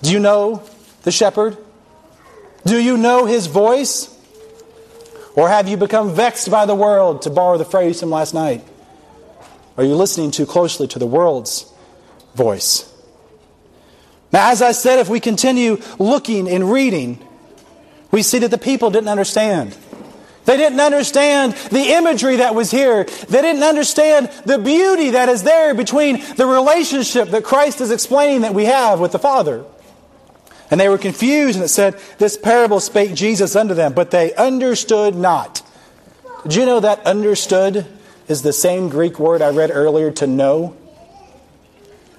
Do 0.00 0.12
you 0.12 0.20
know 0.20 0.62
the 1.02 1.12
shepherd? 1.12 1.58
Do 2.64 2.80
you 2.80 2.96
know 2.96 3.26
his 3.26 3.48
voice? 3.48 4.14
Or 5.34 5.48
have 5.48 5.68
you 5.68 5.76
become 5.76 6.14
vexed 6.14 6.50
by 6.50 6.66
the 6.66 6.74
world, 6.74 7.22
to 7.22 7.30
borrow 7.30 7.58
the 7.58 7.64
phrase 7.64 8.00
from 8.00 8.10
last 8.10 8.34
night? 8.34 8.64
Are 9.76 9.84
you 9.84 9.94
listening 9.94 10.30
too 10.30 10.46
closely 10.46 10.88
to 10.88 10.98
the 10.98 11.06
world's 11.06 11.72
voice? 12.34 12.92
Now, 14.32 14.50
as 14.50 14.62
I 14.62 14.72
said, 14.72 14.98
if 14.98 15.08
we 15.08 15.20
continue 15.20 15.80
looking 15.98 16.48
and 16.48 16.70
reading, 16.70 17.24
we 18.10 18.22
see 18.22 18.38
that 18.40 18.50
the 18.50 18.58
people 18.58 18.90
didn't 18.90 19.08
understand. 19.08 19.76
They 20.48 20.56
didn't 20.56 20.80
understand 20.80 21.52
the 21.70 21.92
imagery 21.92 22.36
that 22.36 22.54
was 22.54 22.70
here. 22.70 23.04
They 23.04 23.42
didn't 23.42 23.64
understand 23.64 24.30
the 24.46 24.56
beauty 24.56 25.10
that 25.10 25.28
is 25.28 25.42
there 25.42 25.74
between 25.74 26.24
the 26.36 26.46
relationship 26.46 27.28
that 27.32 27.44
Christ 27.44 27.82
is 27.82 27.90
explaining 27.90 28.40
that 28.40 28.54
we 28.54 28.64
have 28.64 28.98
with 28.98 29.12
the 29.12 29.18
Father. 29.18 29.62
And 30.70 30.80
they 30.80 30.88
were 30.88 30.96
confused, 30.96 31.56
and 31.56 31.64
it 31.66 31.68
said, 31.68 32.00
This 32.16 32.38
parable 32.38 32.80
spake 32.80 33.12
Jesus 33.12 33.56
unto 33.56 33.74
them, 33.74 33.92
but 33.92 34.10
they 34.10 34.34
understood 34.36 35.14
not. 35.14 35.60
Did 36.44 36.54
you 36.54 36.64
know 36.64 36.80
that 36.80 37.04
understood 37.06 37.84
is 38.26 38.40
the 38.40 38.54
same 38.54 38.88
Greek 38.88 39.18
word 39.18 39.42
I 39.42 39.50
read 39.50 39.70
earlier 39.70 40.10
to 40.12 40.26
know. 40.26 40.74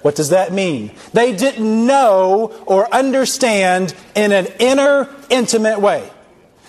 What 0.02 0.14
does 0.14 0.28
that 0.28 0.52
mean? 0.52 0.92
They 1.12 1.34
didn't 1.34 1.84
know 1.84 2.62
or 2.64 2.94
understand 2.94 3.92
in 4.14 4.30
an 4.30 4.46
inner, 4.60 5.08
intimate 5.30 5.80
way. 5.80 6.08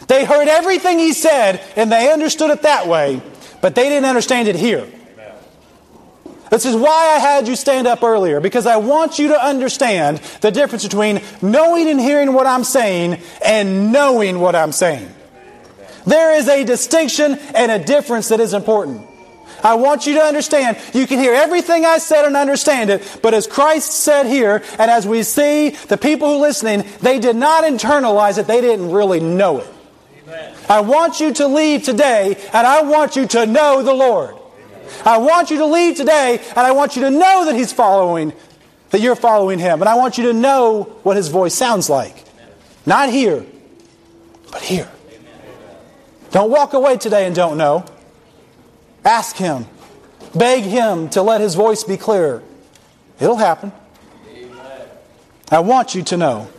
They 0.07 0.25
heard 0.25 0.47
everything 0.47 0.99
he 0.99 1.13
said 1.13 1.63
and 1.75 1.91
they 1.91 2.11
understood 2.11 2.51
it 2.51 2.63
that 2.63 2.87
way, 2.87 3.21
but 3.61 3.75
they 3.75 3.89
didn't 3.89 4.05
understand 4.05 4.47
it 4.47 4.55
here. 4.55 4.87
This 6.49 6.65
is 6.65 6.75
why 6.75 7.13
I 7.15 7.19
had 7.19 7.47
you 7.47 7.55
stand 7.55 7.87
up 7.87 8.03
earlier, 8.03 8.41
because 8.41 8.65
I 8.65 8.75
want 8.75 9.19
you 9.19 9.29
to 9.29 9.41
understand 9.41 10.17
the 10.41 10.51
difference 10.51 10.83
between 10.83 11.21
knowing 11.41 11.87
and 11.87 11.97
hearing 11.97 12.33
what 12.33 12.45
I'm 12.45 12.65
saying 12.65 13.21
and 13.43 13.93
knowing 13.93 14.41
what 14.41 14.53
I'm 14.53 14.73
saying. 14.73 15.09
There 16.05 16.35
is 16.35 16.49
a 16.49 16.65
distinction 16.65 17.39
and 17.55 17.71
a 17.71 17.79
difference 17.79 18.29
that 18.29 18.41
is 18.41 18.53
important. 18.53 19.07
I 19.63 19.75
want 19.75 20.07
you 20.07 20.15
to 20.15 20.21
understand. 20.21 20.77
You 20.93 21.07
can 21.07 21.19
hear 21.19 21.33
everything 21.33 21.85
I 21.85 21.99
said 21.99 22.25
and 22.25 22.35
understand 22.35 22.89
it, 22.89 23.19
but 23.21 23.33
as 23.33 23.47
Christ 23.47 23.91
said 23.91 24.25
here, 24.25 24.61
and 24.77 24.91
as 24.91 25.07
we 25.07 25.23
see 25.23 25.69
the 25.69 25.97
people 25.97 26.27
who 26.27 26.35
are 26.35 26.47
listening, 26.47 26.83
they 26.99 27.19
did 27.19 27.37
not 27.37 27.63
internalize 27.63 28.37
it. 28.37 28.47
They 28.47 28.59
didn't 28.59 28.91
really 28.91 29.21
know 29.21 29.59
it. 29.59 29.67
I 30.69 30.81
want 30.81 31.19
you 31.19 31.33
to 31.33 31.47
leave 31.47 31.83
today, 31.83 32.37
and 32.53 32.67
I 32.67 32.81
want 32.83 33.15
you 33.15 33.27
to 33.27 33.45
know 33.45 33.83
the 33.83 33.93
Lord. 33.93 34.35
I 35.05 35.17
want 35.17 35.51
you 35.51 35.57
to 35.57 35.65
leave 35.65 35.97
today, 35.97 36.39
and 36.49 36.59
I 36.59 36.71
want 36.71 36.95
you 36.95 37.03
to 37.03 37.09
know 37.09 37.45
that 37.45 37.55
He's 37.55 37.73
following, 37.73 38.33
that 38.91 39.01
you're 39.01 39.15
following 39.15 39.59
Him. 39.59 39.81
And 39.81 39.89
I 39.89 39.95
want 39.95 40.17
you 40.17 40.25
to 40.25 40.33
know 40.33 40.83
what 41.03 41.17
His 41.17 41.27
voice 41.29 41.53
sounds 41.53 41.89
like. 41.89 42.23
Not 42.85 43.09
here, 43.09 43.45
but 44.51 44.61
here. 44.61 44.89
Don't 46.31 46.49
walk 46.49 46.73
away 46.73 46.97
today 46.97 47.25
and 47.25 47.35
don't 47.35 47.57
know. 47.57 47.85
Ask 49.03 49.35
Him. 49.35 49.65
Beg 50.33 50.63
Him 50.63 51.09
to 51.09 51.21
let 51.21 51.41
His 51.41 51.55
voice 51.55 51.83
be 51.83 51.97
clear. 51.97 52.41
It'll 53.19 53.35
happen. 53.35 53.71
I 55.49 55.59
want 55.59 55.95
you 55.95 56.03
to 56.03 56.17
know. 56.17 56.49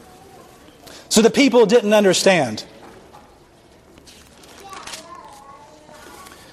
So 1.08 1.22
the 1.22 1.30
people 1.30 1.64
didn't 1.64 1.94
understand. 1.94 2.64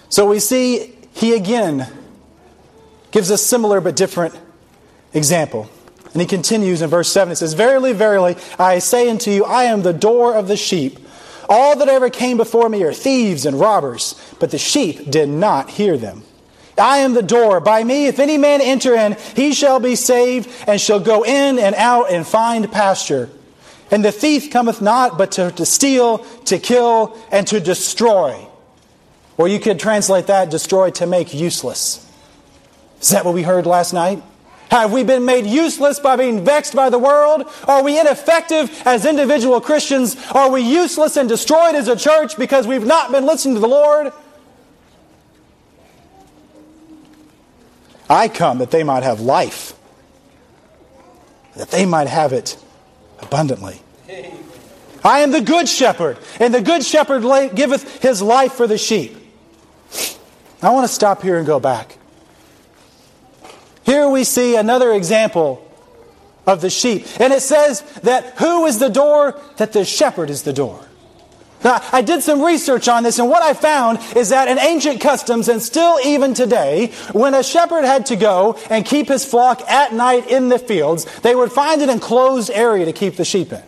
So 0.09 0.27
we 0.27 0.39
see 0.39 0.95
he 1.13 1.33
again 1.35 1.87
gives 3.11 3.29
a 3.29 3.37
similar 3.37 3.81
but 3.81 3.95
different 3.95 4.37
example. 5.13 5.69
And 6.13 6.21
he 6.21 6.27
continues 6.27 6.81
in 6.81 6.89
verse 6.89 7.11
7. 7.11 7.31
It 7.31 7.35
says, 7.35 7.53
Verily, 7.53 7.93
verily, 7.93 8.35
I 8.57 8.79
say 8.79 9.09
unto 9.09 9.29
you, 9.29 9.45
I 9.45 9.65
am 9.65 9.83
the 9.83 9.93
door 9.93 10.35
of 10.35 10.47
the 10.47 10.57
sheep. 10.57 10.99
All 11.47 11.77
that 11.77 11.87
ever 11.87 12.09
came 12.09 12.37
before 12.37 12.69
me 12.69 12.83
are 12.83 12.93
thieves 12.93 13.45
and 13.45 13.59
robbers, 13.59 14.15
but 14.39 14.51
the 14.51 14.57
sheep 14.57 15.09
did 15.09 15.29
not 15.29 15.69
hear 15.69 15.97
them. 15.97 16.23
I 16.77 16.99
am 16.99 17.13
the 17.13 17.23
door. 17.23 17.59
By 17.59 17.83
me, 17.83 18.07
if 18.07 18.19
any 18.19 18.37
man 18.37 18.61
enter 18.61 18.95
in, 18.95 19.17
he 19.35 19.53
shall 19.53 19.79
be 19.79 19.95
saved, 19.95 20.49
and 20.67 20.79
shall 20.79 20.99
go 20.99 21.23
in 21.23 21.59
and 21.59 21.75
out 21.75 22.11
and 22.11 22.25
find 22.25 22.71
pasture. 22.71 23.29
And 23.91 24.05
the 24.05 24.11
thief 24.11 24.51
cometh 24.51 24.81
not 24.81 25.17
but 25.17 25.33
to, 25.33 25.51
to 25.51 25.65
steal, 25.65 26.19
to 26.45 26.59
kill, 26.59 27.17
and 27.31 27.45
to 27.47 27.59
destroy. 27.59 28.48
Or 29.39 29.47
you 29.47 29.57
could 29.57 29.79
translate 29.79 30.27
that 30.27 30.49
destroy 30.49 30.91
to 30.91 31.07
make 31.07 31.33
useless. 31.33 32.05
Is 32.99 33.07
that 33.11 33.23
what 33.23 33.33
we 33.33 33.41
heard 33.41 33.65
last 33.65 33.93
night? 33.93 34.21
Have 34.69 34.91
we 34.91 35.03
been 35.03 35.23
made 35.23 35.45
useless 35.45 35.97
by 35.97 36.17
being 36.17 36.43
vexed 36.43 36.75
by 36.75 36.89
the 36.89 36.99
world? 36.99 37.49
Are 37.65 37.81
we 37.81 37.97
ineffective 37.97 38.69
as 38.85 39.05
individual 39.05 39.61
Christians? 39.61 40.17
Are 40.31 40.51
we 40.51 40.61
useless 40.61 41.15
and 41.15 41.29
destroyed 41.29 41.75
as 41.75 41.87
a 41.87 41.95
church 41.95 42.37
because 42.37 42.67
we've 42.67 42.85
not 42.85 43.13
been 43.13 43.25
listening 43.25 43.53
to 43.55 43.61
the 43.61 43.67
Lord? 43.69 44.11
I 48.09 48.27
come 48.27 48.57
that 48.57 48.71
they 48.71 48.83
might 48.83 49.03
have 49.03 49.21
life, 49.21 49.73
that 51.55 51.71
they 51.71 51.85
might 51.85 52.07
have 52.07 52.33
it 52.33 52.57
abundantly. 53.19 53.81
I 55.01 55.21
am 55.21 55.31
the 55.31 55.39
good 55.39 55.69
shepherd, 55.69 56.17
and 56.41 56.53
the 56.53 56.61
good 56.61 56.83
shepherd 56.83 57.23
giveth 57.55 58.01
his 58.01 58.21
life 58.21 58.51
for 58.51 58.67
the 58.67 58.77
sheep. 58.77 59.15
I 60.61 60.71
want 60.71 60.87
to 60.87 60.93
stop 60.93 61.21
here 61.21 61.37
and 61.37 61.47
go 61.47 61.59
back. 61.59 61.97
Here 63.83 64.07
we 64.09 64.23
see 64.23 64.55
another 64.55 64.93
example 64.93 65.65
of 66.45 66.61
the 66.61 66.69
sheep. 66.69 67.05
And 67.19 67.31
it 67.31 67.41
says 67.41 67.81
that 68.03 68.37
who 68.39 68.65
is 68.65 68.79
the 68.79 68.89
door? 68.89 69.39
That 69.57 69.73
the 69.73 69.85
shepherd 69.85 70.29
is 70.29 70.43
the 70.43 70.53
door. 70.53 70.85
Now, 71.63 71.81
I 71.91 72.01
did 72.01 72.23
some 72.23 72.41
research 72.41 72.87
on 72.87 73.03
this, 73.03 73.19
and 73.19 73.29
what 73.29 73.43
I 73.43 73.53
found 73.53 73.99
is 74.15 74.29
that 74.29 74.47
in 74.47 74.57
ancient 74.57 75.01
customs, 75.01 75.49
and 75.49 75.61
still 75.61 75.99
even 76.05 76.33
today, 76.33 76.93
when 77.11 77.33
a 77.33 77.43
shepherd 77.43 77.83
had 77.83 78.05
to 78.07 78.15
go 78.15 78.57
and 78.69 78.85
keep 78.85 79.09
his 79.09 79.25
flock 79.25 79.61
at 79.69 79.91
night 79.91 80.29
in 80.29 80.47
the 80.47 80.57
fields, 80.57 81.03
they 81.19 81.35
would 81.35 81.51
find 81.51 81.81
an 81.81 81.89
enclosed 81.89 82.49
area 82.49 82.85
to 82.85 82.93
keep 82.93 83.17
the 83.17 83.25
sheep 83.25 83.51
in. 83.51 83.63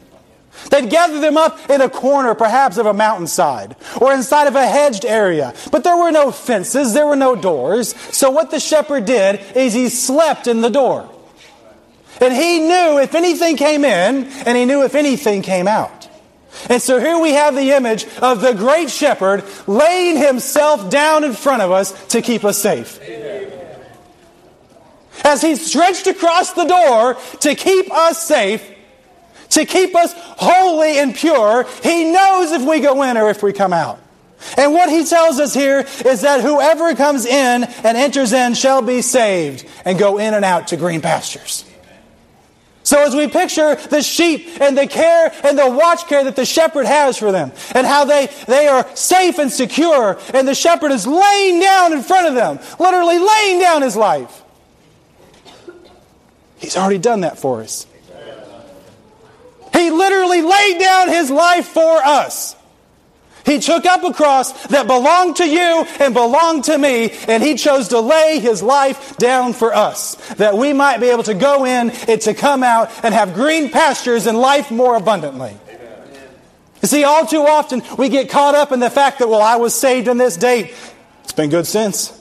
They'd 0.70 0.89
gather 0.89 1.20
them 1.20 1.38
up 1.38 1.70
in 1.70 1.82
a 1.82 1.89
corner, 1.89 2.36
perhaps 2.36 2.77
of 2.77 2.85
a 2.85 2.94
mountainside, 2.94 3.75
or 4.00 4.14
inside 4.14 4.48
of 4.48 4.55
a 4.55 4.66
hedged 4.66 5.05
area. 5.05 5.53
But 5.72 5.83
there 5.83 5.98
were 5.98 6.12
no 6.12 6.31
fences, 6.31 6.94
there 6.94 7.07
were 7.07 7.16
no 7.16 7.35
doors. 7.35 7.96
So 8.16 8.29
what 8.29 8.51
the 8.51 8.59
shepherd 8.59 9.05
did 9.05 9.42
is 9.55 9.74
he 9.74 9.90
slept 9.90 10.48
in 10.48 10.62
the 10.62 10.70
door. 10.70 11.09
And 12.20 12.33
he 12.33 12.59
knew 12.59 13.00
if 13.00 13.16
anything 13.16 13.57
came 13.57 13.83
in, 13.83 14.25
and 14.46 14.57
he 14.57 14.66
knew 14.66 14.83
if 14.83 14.94
anything 14.96 15.42
came 15.42 15.68
out. 15.68 16.07
And 16.70 16.81
so 16.81 17.00
here 17.00 17.18
we 17.18 17.31
have 17.31 17.55
the 17.55 17.72
image 17.72 18.05
of 18.22 18.42
the 18.42 18.53
great 18.53 18.90
shepherd 18.90 19.44
laying 19.68 20.18
himself 20.18 20.90
down 20.90 21.24
in 21.24 21.33
front 21.33 21.62
of 21.62 21.72
us 21.72 22.07
to 22.07 22.22
keep 22.22 22.44
us 22.44 22.57
safe. 22.57 23.00
As 25.24 25.42
he 25.42 25.55
stretched 25.55 26.07
across 26.07 26.53
the 26.53 26.66
door 26.66 27.16
to 27.40 27.55
keep 27.55 27.92
us 27.92 28.24
safe, 28.24 28.71
to 29.51 29.66
keep 29.66 29.96
us 29.96 30.14
holy 30.16 31.00
and 31.00 31.16
pure. 31.16 31.66
He 31.83 32.11
knows 32.11 32.51
if 32.51 32.64
we 32.64 32.79
go 32.79 33.03
in 33.03 33.18
or 33.18 33.29
if 33.29 33.44
we 33.44 33.53
come 33.53 33.74
out. 33.74 34.00
And 34.57 34.74
what 34.74 34.90
he 34.90 35.05
tells 35.05 35.40
us 35.40 35.53
here 35.53 35.85
is 36.05 36.22
that 36.22 36.42
whoever 36.42 36.96
comes 36.96 37.25
in 37.25 37.64
and 37.64 37.98
enters 37.98 38.33
in 38.33 38.55
shall 38.55 38.81
be 38.81 39.01
saved 39.01 39.66
and 39.85 40.00
go 40.00 40.18
in 40.18 40.33
and 40.33 40.44
out 40.44 40.70
to 40.70 40.77
green 40.77 41.01
pastures. 41.01 41.66
So 42.83 43.05
as 43.05 43.16
we 43.16 43.27
picture 43.27 43.75
the 43.75 44.01
sheep 44.01 44.59
and 44.59 44.75
the 44.75 44.87
care 44.87 45.31
and 45.44 45.57
the 45.57 45.70
watch 45.70 46.07
care 46.07 46.24
that 46.24 46.35
the 46.35 46.46
shepherd 46.46 46.87
has 46.87 47.18
for 47.18 47.31
them 47.31 47.51
and 47.75 47.85
how 47.85 48.05
they, 48.05 48.27
they 48.48 48.68
are 48.68 48.87
safe 48.96 49.37
and 49.37 49.51
secure 49.51 50.20
and 50.33 50.48
the 50.48 50.55
shepherd 50.55 50.92
is 50.92 51.05
laying 51.05 51.59
down 51.59 51.94
in 51.94 52.01
front 52.01 52.27
of 52.27 52.33
them, 52.33 52.59
literally 52.79 53.20
laying 53.20 53.59
down 53.59 53.83
his 53.83 53.96
life. 53.96 54.44
He's 56.57 56.75
already 56.75 56.98
done 56.98 57.22
that 57.22 57.37
for 57.37 57.61
us. 57.61 57.85
He 59.74 59.90
literally 59.90 60.42
laid 60.42 60.79
down 60.79 61.10
his 61.10 61.29
life 61.31 61.68
for 61.68 61.98
us. 61.98 62.55
He 63.44 63.60
took 63.60 63.86
up 63.86 64.03
a 64.03 64.14
cross 64.14 64.68
that 64.68 64.86
belonged 64.86 65.38
to 65.38 65.50
you 65.50 65.86
and 66.00 66.14
belonged 66.14 66.66
to 66.66 66.77
me, 66.77 67.12
and 67.27 67.42
he 67.42 67.55
chose 67.55 67.88
to 67.88 68.00
lay 68.00 68.40
his 68.40 68.62
life 68.62 69.18
down 69.18 69.53
for 69.53 69.74
us, 69.74 70.16
that 70.36 70.55
we 70.55 70.74
might 70.74 71.00
be 71.00 71.07
able 71.07 71.24
to 71.24 71.34
go 71.34 71.66
in 71.66 71.90
and 71.90 72.22
to 72.22 72.36
come 72.36 72.62
out 72.62 72.92
and 73.03 73.14
have 73.14 73.34
green 73.34 73.72
pastures 73.72 74.27
and 74.27 74.38
life 74.38 74.70
more 74.70 74.96
abundantly. 74.96 75.57
You 76.84 76.88
see, 76.88 77.03
all 77.03 77.25
too 77.25 77.42
often 77.42 77.81
we 77.98 78.10
get 78.10 78.29
caught 78.29 78.53
up 78.53 78.72
in 78.72 78.79
the 78.79 78.90
fact 78.92 79.20
that, 79.20 79.29
well, 79.29 79.42
I 79.42 79.55
was 79.55 79.74
saved 79.74 80.07
on 80.07 80.18
this 80.18 80.38
date. 80.38 80.75
It's 81.24 81.34
been 81.34 81.50
good 81.50 81.66
since. 81.66 82.21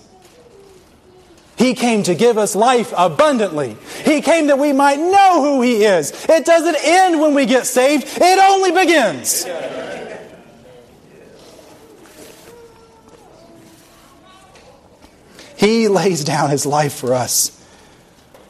He 1.60 1.74
came 1.74 2.04
to 2.04 2.14
give 2.14 2.38
us 2.38 2.56
life 2.56 2.90
abundantly. 2.96 3.76
He 4.02 4.22
came 4.22 4.46
that 4.46 4.58
we 4.58 4.72
might 4.72 4.98
know 4.98 5.42
who 5.42 5.60
He 5.60 5.84
is. 5.84 6.10
It 6.26 6.46
doesn't 6.46 6.76
end 6.82 7.20
when 7.20 7.34
we 7.34 7.44
get 7.44 7.66
saved, 7.66 8.06
it 8.16 8.38
only 8.38 8.72
begins. 8.72 9.44
He 15.54 15.88
lays 15.88 16.24
down 16.24 16.48
His 16.48 16.64
life 16.64 16.94
for 16.94 17.12
us. 17.12 17.62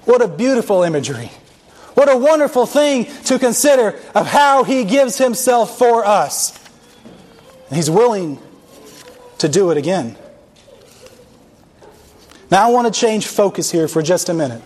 What 0.05 0.23
a 0.23 0.29
beautiful 0.29 0.85
imagery. 0.85 1.33
What 1.95 2.09
a 2.09 2.17
wonderful 2.17 2.65
thing 2.65 3.07
to 3.25 3.41
consider 3.41 3.99
of 4.15 4.29
how 4.29 4.63
He 4.63 4.85
gives 4.85 5.19
Himself 5.19 5.77
for 5.77 6.05
us. 6.05 6.57
He's 7.73 7.91
willing 7.91 8.39
to 9.39 9.49
do 9.49 9.73
it 9.73 9.77
again. 9.77 10.17
Now, 12.51 12.69
I 12.69 12.71
want 12.71 12.93
to 12.93 13.01
change 13.01 13.27
focus 13.27 13.71
here 13.71 13.87
for 13.87 14.03
just 14.03 14.29
a 14.29 14.35
minute. 14.35 14.63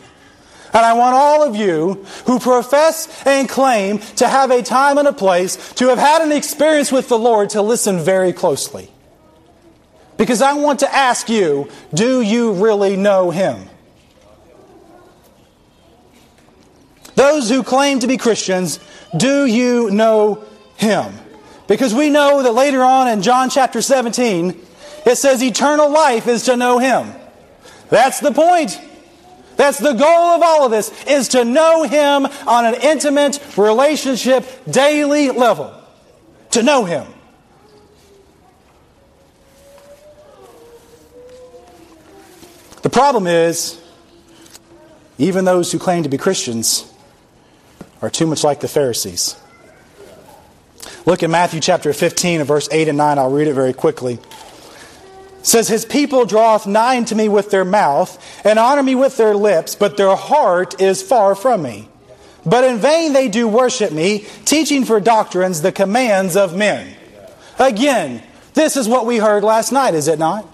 And 0.75 0.85
I 0.85 0.95
want 0.95 1.15
all 1.15 1.43
of 1.47 1.55
you 1.55 2.05
who 2.27 2.41
profess 2.41 3.09
and 3.25 3.49
claim 3.49 3.99
to 4.17 4.27
have 4.27 4.51
a 4.51 4.63
time 4.63 4.99
and 4.99 5.07
a 5.07 5.13
place, 5.13 5.73
to 5.75 5.89
have 5.89 5.99
had 5.99 6.23
an 6.23 6.33
experience 6.33 6.91
with 6.91 7.09
the 7.09 7.19
Lord, 7.19 7.51
to 7.51 7.63
listen 7.63 8.01
very 8.01 8.33
closely. 8.33 8.91
Because 10.17 10.43
I 10.43 10.55
want 10.55 10.81
to 10.81 10.93
ask 10.93 11.29
you 11.29 11.69
do 11.93 12.21
you 12.23 12.53
really 12.55 12.97
know 12.97 13.31
Him? 13.31 13.69
Those 17.15 17.49
who 17.49 17.63
claim 17.63 18.01
to 18.01 18.09
be 18.09 18.17
Christians, 18.17 18.81
do 19.17 19.47
you 19.47 19.91
know 19.91 20.45
Him? 20.77 21.15
Because 21.69 21.95
we 21.95 22.11
know 22.11 22.43
that 22.43 22.53
later 22.53 22.83
on 22.83 23.07
in 23.07 23.23
John 23.23 23.49
chapter 23.49 23.81
17, 23.81 24.61
it 25.07 25.17
says 25.17 25.41
eternal 25.41 25.89
life 25.91 26.27
is 26.27 26.45
to 26.45 26.57
know 26.57 26.79
Him. 26.79 27.15
That's 27.91 28.21
the 28.21 28.33
point. 28.33 28.81
That's 29.57 29.79
the 29.79 29.93
goal 29.93 30.35
of 30.35 30.43
all 30.43 30.65
of 30.65 30.71
this, 30.71 30.91
is 31.05 31.29
to 31.29 31.45
know 31.45 31.85
Him 31.85 32.27
on 32.47 32.65
an 32.67 32.75
intimate 32.75 33.41
relationship, 33.57 34.45
daily 34.69 35.31
level. 35.31 35.73
To 36.53 36.63
know 36.63 36.85
Him. 36.85 37.07
The 42.83 42.91
problem 42.91 43.27
is, 43.27 43.81
even 45.17 45.45
those 45.45 45.73
who 45.73 45.79
claim 45.79 46.03
to 46.03 46.09
be 46.09 46.19
Christians 46.19 46.91
are 48.03 48.11
too 48.11 48.27
much 48.27 48.45
like 48.45 48.61
the 48.61 48.69
Pharisees. 48.69 49.37
Look 51.07 51.23
at 51.23 51.31
Matthew 51.31 51.61
chapter 51.61 51.93
15 51.93 52.41
and 52.41 52.49
verse 52.49 52.69
8 52.71 52.89
and 52.89 52.99
9. 52.99 53.19
I'll 53.19 53.31
read 53.31 53.47
it 53.47 53.55
very 53.55 53.73
quickly. 53.73 54.19
Says, 55.45 55.69
His 55.69 55.85
people 55.85 56.25
draweth 56.25 56.67
nigh 56.67 56.97
unto 56.97 57.15
me 57.15 57.29
with 57.29 57.51
their 57.51 57.67
mouth, 57.67 58.19
and 58.45 58.59
honor 58.59 58.83
me 58.83 58.95
with 58.95 59.19
their 59.19 59.37
lips, 59.37 59.75
but 59.75 59.97
their 59.97 60.17
heart 60.17 60.81
is 60.81 61.03
far 61.03 61.35
from 61.35 61.63
me. 61.63 61.89
But 62.47 62.65
in 62.65 62.79
vain 62.79 63.13
they 63.13 63.29
do 63.29 63.47
worship 63.47 63.93
me, 63.93 64.27
teaching 64.47 64.87
for 64.87 65.01
doctrines 65.01 65.61
the 65.61 65.71
commands 65.71 66.35
of 66.35 66.57
men. 66.57 66.97
Again, 67.59 68.23
this 68.55 68.77
is 68.77 68.89
what 68.89 69.05
we 69.05 69.19
heard 69.19 69.45
last 69.45 69.71
night, 69.71 69.95
is 69.95 70.09
it 70.09 70.19
not? 70.19 70.47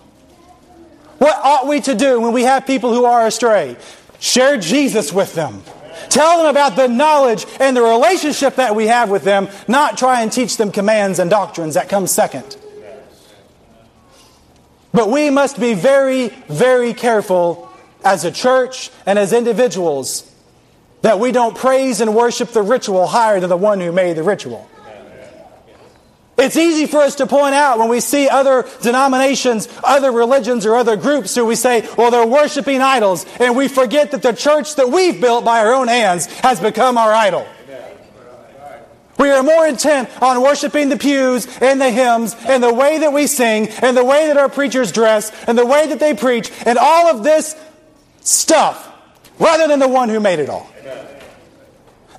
What 1.19 1.37
ought 1.37 1.69
we 1.69 1.81
to 1.83 1.95
do 1.95 2.21
when 2.21 2.33
we 2.33 2.43
have 2.43 2.67
people 2.67 2.93
who 2.93 3.05
are 3.05 3.27
astray? 3.27 3.77
Share 4.19 4.59
Jesus 4.59 5.13
with 5.13 5.35
them. 5.35 5.63
Tell 6.09 6.39
them 6.39 6.47
about 6.47 6.75
the 6.75 6.89
knowledge 6.89 7.47
and 7.61 7.77
the 7.77 7.83
relationship 7.83 8.57
that 8.57 8.75
we 8.75 8.89
have 8.89 9.09
with 9.09 9.23
them, 9.23 9.49
not 9.69 9.99
try 9.99 10.23
and 10.23 10.33
teach 10.33 10.57
them 10.57 10.73
commands 10.73 11.21
and 11.21 11.31
doctrines. 11.31 11.75
That 11.75 11.89
come 11.89 12.09
second. 12.09 12.57
But 14.93 15.11
we 15.11 15.31
must 15.31 15.61
be 15.61 15.75
very, 15.75 16.29
very 16.49 16.95
careful 16.95 17.71
as 18.05 18.25
a 18.25 18.31
church 18.33 18.91
and 19.07 19.19
as 19.19 19.33
individuals 19.33 20.31
that 21.03 21.19
we 21.19 21.33
don't 21.33 21.57
praise 21.57 22.01
and 22.01 22.15
worship 22.15 22.51
the 22.51 22.63
ritual 22.63 23.07
higher 23.07 23.41
than 23.41 23.49
the 23.49 23.57
one 23.57 23.81
who 23.81 23.93
made 23.93 24.17
the 24.17 24.23
ritual. 24.23 24.69
It's 26.37 26.57
easy 26.57 26.87
for 26.87 26.99
us 26.99 27.17
to 27.17 27.27
point 27.27 27.55
out 27.55 27.79
when 27.79 27.91
we 27.91 28.01
see 28.01 28.27
other 28.27 28.67
denominations, 28.81 29.69
other 29.85 30.11
religions, 30.11 30.65
or 30.65 30.75
other 30.75 30.97
groups 30.97 31.35
who 31.35 31.45
we 31.45 31.55
say, 31.55 31.87
well, 31.99 32.11
they're 32.11 32.27
worshiping 32.27 32.81
idols, 32.81 33.27
and 33.39 33.55
we 33.55 33.69
forget 33.69 34.11
that 34.13 34.23
the 34.23 34.33
church 34.33 34.77
that 34.77 34.89
we've 34.89 35.21
built 35.21 35.45
by 35.45 35.61
our 35.61 35.75
own 35.75 35.89
hands 35.89 36.27
has 36.41 36.59
become 36.59 36.97
our 36.97 37.13
idol. 37.13 37.47
We 39.21 39.29
are 39.29 39.43
more 39.43 39.67
intent 39.67 40.09
on 40.23 40.41
worshiping 40.41 40.89
the 40.89 40.97
pews 40.97 41.47
and 41.61 41.79
the 41.79 41.91
hymns 41.91 42.35
and 42.49 42.63
the 42.63 42.73
way 42.73 43.01
that 43.01 43.13
we 43.13 43.27
sing 43.27 43.69
and 43.69 43.95
the 43.95 44.03
way 44.03 44.29
that 44.29 44.39
our 44.39 44.49
preachers 44.49 44.93
dress 44.93 45.31
and 45.47 45.59
the 45.59 45.67
way 45.67 45.89
that 45.89 46.01
they 46.01 46.15
preach 46.15 46.51
and 46.65 46.79
all 46.79 47.09
of 47.09 47.23
this 47.23 47.55
stuff 48.23 48.91
rather 49.39 49.69
than 49.69 49.79
the 49.79 49.89
one 49.89 50.09
who 50.09 50.21
made 50.21 50.39
it 50.39 50.49
all. 50.49 50.67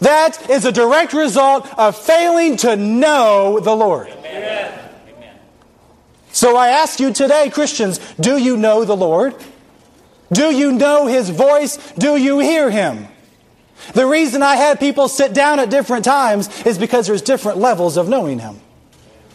That 0.02 0.48
is 0.48 0.66
a 0.66 0.72
direct 0.72 1.14
result 1.14 1.68
of 1.76 1.96
failing 1.96 2.58
to 2.58 2.76
know 2.76 3.60
the 3.60 3.76
Lord. 3.76 4.10
Amen. 4.10 4.80
So 6.32 6.56
I 6.56 6.68
ask 6.68 7.00
you 7.00 7.12
today, 7.14 7.50
Christians, 7.50 7.98
do 8.20 8.38
you 8.38 8.58
know 8.58 8.86
the 8.86 8.96
Lord? 8.96 9.34
Do 10.32 10.54
you 10.54 10.72
know 10.72 11.08
His 11.08 11.32
voice? 11.32 11.78
Do 11.94 12.16
you 12.16 12.38
hear 12.38 12.70
Him? 12.70 13.08
The 13.94 14.06
reason 14.06 14.44
I 14.44 14.56
had 14.56 14.80
people 14.80 15.08
sit 15.08 15.34
down 15.34 15.60
at 15.60 15.70
different 15.70 16.06
times 16.06 16.50
is 16.66 16.78
because 16.78 17.08
there's 17.08 17.22
different 17.22 17.58
levels 17.58 17.98
of 17.98 18.08
knowing 18.08 18.40
Him. 18.40 18.60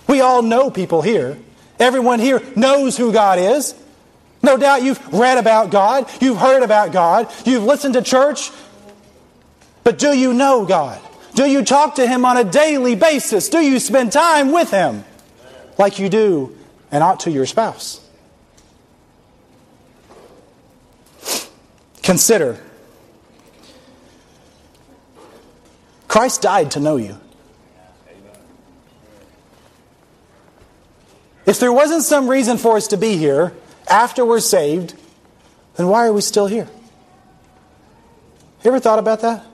We 0.09 0.21
all 0.21 0.43
know 0.43 0.71
people 0.71 1.03
here. 1.03 1.39
Everyone 1.79 2.19
here 2.19 2.43
knows 2.55 2.97
who 2.97 3.13
God 3.13 3.39
is. 3.39 3.75
No 4.43 4.57
doubt 4.57 4.83
you've 4.83 5.13
read 5.13 5.39
about 5.39 5.71
God, 5.71 6.09
you've 6.21 6.39
heard 6.39 6.63
about 6.63 6.93
God, 6.93 7.31
you've 7.45 7.65
listened 7.65 7.95
to 7.95 8.03
church, 8.03 8.51
but 9.83 9.99
do 9.99 10.17
you 10.17 10.33
know 10.33 10.65
God? 10.65 11.01
Do 11.35 11.45
you 11.45 11.65
talk 11.65 11.97
to 11.97 12.07
Him 12.07 12.25
on 12.25 12.37
a 12.37 12.45
daily 12.45 12.95
basis? 12.95 13.49
Do 13.49 13.59
you 13.59 13.79
spend 13.79 14.13
time 14.13 14.53
with 14.53 14.71
Him 14.71 15.05
like 15.79 15.99
you 15.99 16.09
do 16.09 16.57
and 16.91 17.03
ought 17.03 17.21
to 17.21 17.31
your 17.31 17.47
spouse? 17.47 18.01
Consider 22.03 22.61
Christ 26.16 26.40
died 26.40 26.70
to 26.70 26.81
know 26.81 26.96
you. 26.96 27.20
If 31.44 31.61
there 31.61 31.70
wasn't 31.70 32.05
some 32.05 32.26
reason 32.26 32.57
for 32.57 32.79
us 32.79 32.88
to 32.88 32.96
be 32.96 33.18
here 33.18 33.52
after 33.87 34.24
we're 34.24 34.40
saved, 34.40 34.94
then 35.76 35.88
why 35.88 36.07
are 36.07 36.14
we 36.14 36.22
still 36.22 36.46
here? 36.46 36.70
You 38.64 38.70
ever 38.70 38.81
thought 38.81 38.98
about 38.98 39.20
that? 39.20 39.44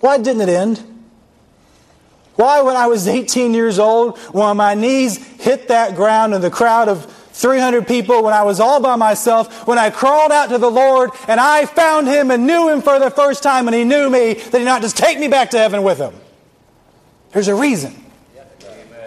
Why 0.00 0.16
didn't 0.16 0.40
it 0.40 0.48
end? 0.48 0.82
Why, 2.36 2.62
when 2.62 2.76
I 2.76 2.86
was 2.86 3.06
18 3.06 3.52
years 3.52 3.78
old, 3.78 4.16
when 4.32 4.56
my 4.56 4.72
knees 4.72 5.18
hit 5.42 5.68
that 5.68 5.94
ground 5.94 6.32
and 6.32 6.42
the 6.42 6.50
crowd 6.50 6.88
of 6.88 7.04
300 7.32 7.86
people, 7.86 8.22
when 8.22 8.34
I 8.34 8.42
was 8.42 8.60
all 8.60 8.80
by 8.80 8.96
myself, 8.96 9.66
when 9.66 9.78
I 9.78 9.90
crawled 9.90 10.32
out 10.32 10.50
to 10.50 10.58
the 10.58 10.70
Lord 10.70 11.10
and 11.26 11.40
I 11.40 11.66
found 11.66 12.06
Him 12.06 12.30
and 12.30 12.46
knew 12.46 12.68
Him 12.68 12.82
for 12.82 12.98
the 12.98 13.10
first 13.10 13.42
time 13.42 13.68
and 13.68 13.74
He 13.74 13.84
knew 13.84 14.10
me, 14.10 14.34
did 14.34 14.54
He 14.54 14.64
not 14.64 14.82
just 14.82 14.96
take 14.96 15.18
me 15.18 15.28
back 15.28 15.50
to 15.50 15.58
heaven 15.58 15.82
with 15.82 15.98
Him? 15.98 16.14
There's 17.32 17.48
a 17.48 17.54
reason. 17.54 17.94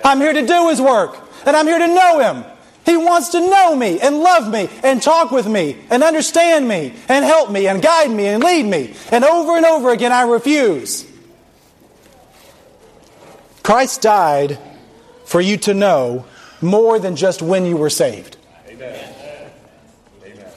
I'm 0.04 0.20
here 0.20 0.34
to 0.34 0.46
do 0.46 0.70
His 0.70 0.82
work 0.82 1.18
and 1.46 1.56
I'm 1.56 1.68
here 1.68 1.80
to 1.80 1.88
know 1.88 2.20
Him. 2.20 2.44
He 2.86 2.98
wants 2.98 3.30
to 3.30 3.40
know 3.40 3.76
me 3.76 4.00
and 4.00 4.20
love 4.20 4.52
me 4.52 4.70
and 4.84 5.02
talk 5.02 5.32
with 5.32 5.48
me 5.48 5.78
and 5.90 6.04
understand 6.04 6.68
me 6.68 6.94
and 7.10 7.26
help 7.26 7.50
me 7.50 7.68
and 7.68 7.82
guide 7.82 8.12
me 8.12 8.28
and 8.28 8.44
lead 8.44 8.66
me. 8.66 8.94
And 9.12 9.24
over 9.24 9.58
and 9.58 9.66
over 9.66 9.92
again, 9.92 10.12
I 10.12 10.24
refuse. 10.24 11.06
Christ 13.64 14.04
died 14.04 14.60
for 15.26 15.42
you 15.42 15.58
to 15.58 15.74
know 15.74 16.26
more 16.66 17.00
than 17.00 17.16
just 17.16 17.42
when 17.42 17.66
you 17.66 17.78
were 17.78 17.90
saved. 17.90 18.38
Amen. 18.68 19.14
Amen. 20.24 20.48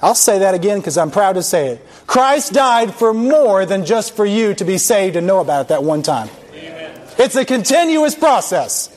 I'll 0.00 0.14
say 0.14 0.40
that 0.40 0.54
again 0.54 0.78
because 0.78 0.96
I'm 0.96 1.10
proud 1.10 1.34
to 1.34 1.42
say 1.42 1.68
it. 1.68 1.86
Christ 2.06 2.52
died 2.52 2.94
for 2.94 3.12
more 3.12 3.66
than 3.66 3.84
just 3.84 4.14
for 4.14 4.24
you 4.24 4.54
to 4.54 4.64
be 4.64 4.78
saved 4.78 5.16
and 5.16 5.26
know 5.26 5.40
about 5.40 5.62
it 5.62 5.68
that 5.68 5.82
one 5.82 6.02
time. 6.02 6.28
Amen. 6.54 7.00
It's 7.18 7.36
a 7.36 7.44
continuous 7.44 8.14
process. 8.14 8.94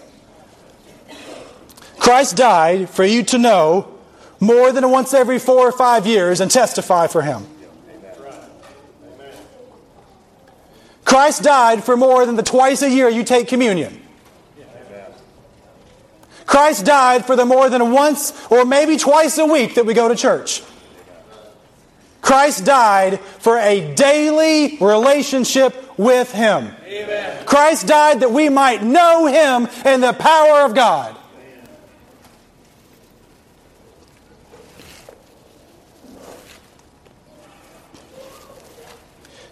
Christ 1.99 2.35
died 2.35 2.89
for 2.89 3.03
you 3.05 3.23
to 3.25 3.37
know 3.37 3.99
more 4.39 4.71
than 4.71 4.89
once 4.89 5.13
every 5.13 5.37
four 5.37 5.67
or 5.67 5.71
five 5.71 6.07
years 6.07 6.41
and 6.41 6.49
testify 6.49 7.07
for 7.07 7.21
Him. 7.21 7.45
Christ 11.05 11.43
died 11.43 11.83
for 11.83 11.97
more 11.97 12.25
than 12.25 12.37
the 12.37 12.43
twice 12.43 12.81
a 12.81 12.89
year 12.89 13.09
you 13.09 13.23
take 13.23 13.47
communion. 13.47 14.00
Christ 16.45 16.85
died 16.85 17.25
for 17.25 17.35
the 17.35 17.45
more 17.45 17.69
than 17.69 17.91
once 17.91 18.33
or 18.49 18.65
maybe 18.65 18.97
twice 18.97 19.37
a 19.37 19.45
week 19.45 19.75
that 19.75 19.85
we 19.85 19.93
go 19.93 20.07
to 20.07 20.15
church. 20.15 20.63
Christ 22.21 22.65
died 22.65 23.19
for 23.19 23.57
a 23.57 23.93
daily 23.95 24.77
relationship 24.77 25.97
with 25.97 26.31
Him. 26.31 26.71
Amen. 26.85 27.45
Christ 27.45 27.87
died 27.87 28.19
that 28.19 28.31
we 28.31 28.49
might 28.49 28.83
know 28.83 29.25
Him 29.25 29.67
and 29.85 30.03
the 30.03 30.13
power 30.13 30.61
of 30.65 30.75
God. 30.75 31.17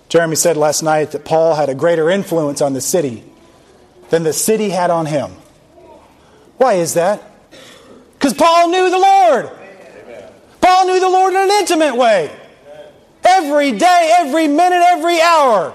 Jeremy 0.09 0.35
said 0.35 0.57
last 0.57 0.81
night 0.81 1.11
that 1.11 1.23
Paul 1.23 1.53
had 1.53 1.69
a 1.69 1.75
greater 1.75 2.09
influence 2.09 2.61
on 2.61 2.73
the 2.73 2.81
city 2.81 3.23
than 4.09 4.23
the 4.23 4.33
city 4.33 4.69
had 4.69 4.89
on 4.89 5.05
him. 5.05 5.31
Why 6.59 6.73
is 6.73 6.95
that? 6.95 7.23
Because 8.13 8.33
Paul 8.33 8.67
knew 8.67 8.89
the 8.89 8.99
Lord. 8.99 9.45
Amen. 9.45 10.31
Paul 10.59 10.85
knew 10.87 10.99
the 10.99 11.09
Lord 11.09 11.33
in 11.33 11.39
an 11.39 11.51
intimate 11.51 11.95
way. 11.95 12.35
Every 13.23 13.71
day, 13.71 14.13
every 14.17 14.49
minute, 14.49 14.83
every 14.89 15.21
hour. 15.21 15.73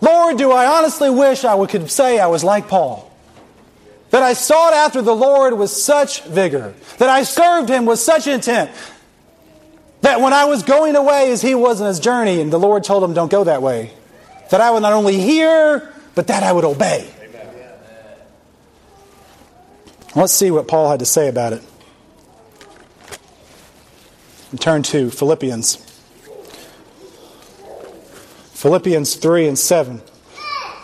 Lord, 0.00 0.38
do 0.38 0.52
I 0.52 0.78
honestly 0.78 1.10
wish 1.10 1.44
I 1.44 1.66
could 1.66 1.90
say 1.90 2.20
I 2.20 2.28
was 2.28 2.44
like 2.44 2.68
Paul. 2.68 3.10
That 4.10 4.22
I 4.22 4.34
sought 4.34 4.74
after 4.74 5.02
the 5.02 5.14
Lord 5.14 5.58
with 5.58 5.70
such 5.70 6.22
vigor. 6.22 6.72
That 6.98 7.08
I 7.08 7.24
served 7.24 7.68
Him 7.68 7.84
with 7.84 7.98
such 7.98 8.28
intent. 8.28 8.70
That 10.02 10.20
when 10.20 10.32
I 10.32 10.44
was 10.44 10.62
going 10.62 10.94
away 10.94 11.32
as 11.32 11.42
he 11.42 11.56
was 11.56 11.80
on 11.80 11.88
his 11.88 11.98
journey, 11.98 12.40
and 12.40 12.52
the 12.52 12.60
Lord 12.60 12.84
told 12.84 13.02
him, 13.02 13.12
Don't 13.12 13.30
go 13.30 13.42
that 13.42 13.60
way, 13.60 13.90
that 14.50 14.60
I 14.60 14.70
would 14.70 14.82
not 14.82 14.92
only 14.92 15.18
hear, 15.18 15.92
but 16.14 16.28
that 16.28 16.44
I 16.44 16.52
would 16.52 16.64
obey. 16.64 17.10
Let's 20.16 20.32
see 20.32 20.52
what 20.52 20.68
Paul 20.68 20.90
had 20.90 21.00
to 21.00 21.06
say 21.06 21.28
about 21.28 21.54
it. 21.54 21.62
And 24.52 24.60
turn 24.60 24.84
to 24.84 25.10
Philippians. 25.10 25.76
Philippians 28.52 29.16
3 29.16 29.48
and 29.48 29.58
7. 29.58 30.02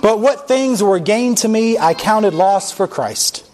But 0.02 0.18
what 0.18 0.48
things 0.48 0.82
were 0.82 0.98
gained 0.98 1.38
to 1.38 1.48
me, 1.48 1.78
I 1.78 1.94
counted 1.94 2.34
loss 2.34 2.72
for 2.72 2.88
Christ. 2.88 3.46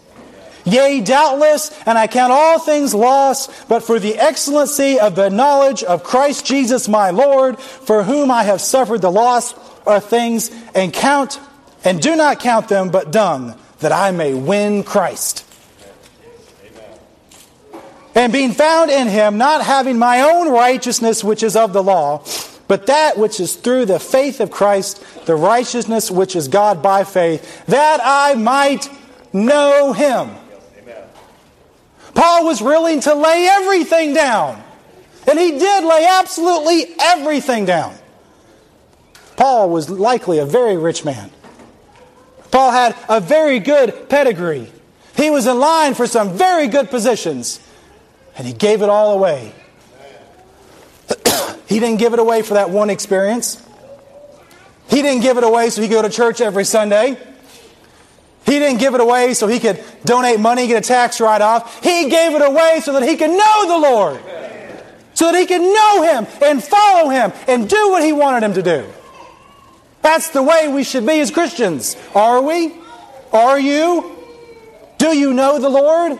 Yea, 0.65 0.99
doubtless, 0.99 1.71
and 1.85 1.97
I 1.97 2.07
count 2.07 2.33
all 2.33 2.59
things 2.59 2.93
lost, 2.93 3.69
but 3.69 3.83
for 3.83 3.99
the 3.99 4.17
excellency 4.17 4.99
of 4.99 5.15
the 5.15 5.29
knowledge 5.29 5.83
of 5.83 6.03
Christ 6.03 6.45
Jesus 6.45 6.89
my 6.89 7.11
Lord, 7.11 7.59
for 7.59 8.03
whom 8.03 8.31
I 8.31 8.43
have 8.43 8.59
suffered 8.59 9.01
the 9.01 9.11
loss 9.11 9.53
of 9.85 10.03
things, 10.05 10.51
and 10.73 10.91
count, 10.91 11.39
and 11.85 12.01
do 12.01 12.15
not 12.15 12.39
count 12.39 12.67
them, 12.67 12.89
but 12.89 13.11
dung, 13.11 13.57
that 13.79 13.91
I 13.91 14.11
may 14.11 14.33
win 14.33 14.83
Christ. 14.83 15.46
And 18.17 18.33
being 18.33 18.51
found 18.51 18.89
in 18.89 19.07
him, 19.07 19.37
not 19.37 19.63
having 19.63 19.99
my 19.99 20.21
own 20.21 20.51
righteousness 20.51 21.23
which 21.23 21.43
is 21.43 21.55
of 21.55 21.71
the 21.71 21.83
law, 21.83 22.25
but 22.67 22.87
that 22.87 23.15
which 23.15 23.39
is 23.39 23.55
through 23.55 23.85
the 23.85 23.99
faith 23.99 24.39
of 24.39 24.49
Christ, 24.49 25.03
the 25.27 25.35
righteousness 25.35 26.09
which 26.09 26.35
is 26.35 26.47
God 26.47 26.81
by 26.81 27.03
faith, 27.03 27.63
that 27.67 27.99
I 28.03 28.33
might 28.33 28.89
know 29.31 29.93
him. 29.93 30.31
Paul 32.15 32.45
was 32.45 32.59
willing 32.59 33.01
to 33.01 33.13
lay 33.13 33.47
everything 33.51 34.15
down. 34.15 34.63
And 35.29 35.37
he 35.37 35.51
did 35.51 35.83
lay 35.83 36.07
absolutely 36.09 36.95
everything 36.99 37.65
down. 37.65 37.93
Paul 39.35 39.69
was 39.69 39.91
likely 39.91 40.39
a 40.39 40.45
very 40.47 40.75
rich 40.75 41.05
man. 41.05 41.29
Paul 42.49 42.71
had 42.71 42.95
a 43.07 43.19
very 43.19 43.59
good 43.59 44.09
pedigree. 44.09 44.71
He 45.15 45.29
was 45.29 45.45
in 45.45 45.59
line 45.59 45.93
for 45.93 46.07
some 46.07 46.35
very 46.35 46.67
good 46.67 46.89
positions. 46.89 47.59
And 48.37 48.45
he 48.45 48.53
gave 48.53 48.81
it 48.81 48.89
all 48.89 49.13
away. 49.13 49.51
he 51.67 51.79
didn't 51.79 51.97
give 51.97 52.13
it 52.13 52.19
away 52.19 52.41
for 52.41 52.53
that 52.53 52.69
one 52.69 52.89
experience. 52.89 53.61
He 54.89 55.01
didn't 55.01 55.21
give 55.21 55.37
it 55.37 55.43
away 55.43 55.69
so 55.69 55.81
he 55.81 55.87
could 55.87 55.95
go 55.95 56.01
to 56.03 56.09
church 56.09 56.39
every 56.39 56.63
Sunday. 56.63 57.17
He 58.45 58.59
didn't 58.59 58.79
give 58.79 58.93
it 58.93 59.01
away 59.01 59.33
so 59.33 59.47
he 59.47 59.59
could 59.59 59.83
donate 60.05 60.39
money, 60.39 60.67
get 60.67 60.83
a 60.83 60.87
tax 60.87 61.19
write 61.19 61.41
off. 61.41 61.83
He 61.83 62.09
gave 62.09 62.33
it 62.33 62.41
away 62.41 62.79
so 62.81 62.93
that 62.93 63.03
he 63.03 63.17
could 63.17 63.31
know 63.31 63.67
the 63.67 63.77
Lord. 63.77 64.21
So 65.15 65.31
that 65.31 65.37
he 65.37 65.45
could 65.45 65.61
know 65.61 66.03
him 66.03 66.27
and 66.41 66.63
follow 66.63 67.09
him 67.09 67.33
and 67.47 67.67
do 67.67 67.89
what 67.89 68.03
he 68.03 68.13
wanted 68.13 68.43
him 68.43 68.53
to 68.53 68.63
do. 68.63 68.85
That's 70.01 70.29
the 70.29 70.41
way 70.41 70.69
we 70.69 70.83
should 70.83 71.05
be 71.05 71.19
as 71.19 71.31
Christians. 71.31 71.97
Are 72.15 72.41
we? 72.41 72.73
Are 73.33 73.59
you? 73.59 74.15
Do 74.97 75.07
you 75.07 75.33
know 75.33 75.59
the 75.59 75.69
Lord? 75.69 76.17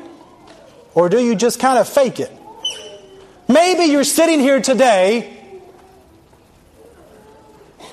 Or 0.97 1.09
do 1.09 1.23
you 1.23 1.35
just 1.35 1.59
kind 1.59 1.77
of 1.77 1.87
fake 1.87 2.19
it? 2.19 2.35
Maybe 3.47 3.83
you're 3.83 4.03
sitting 4.03 4.39
here 4.39 4.59
today 4.59 5.31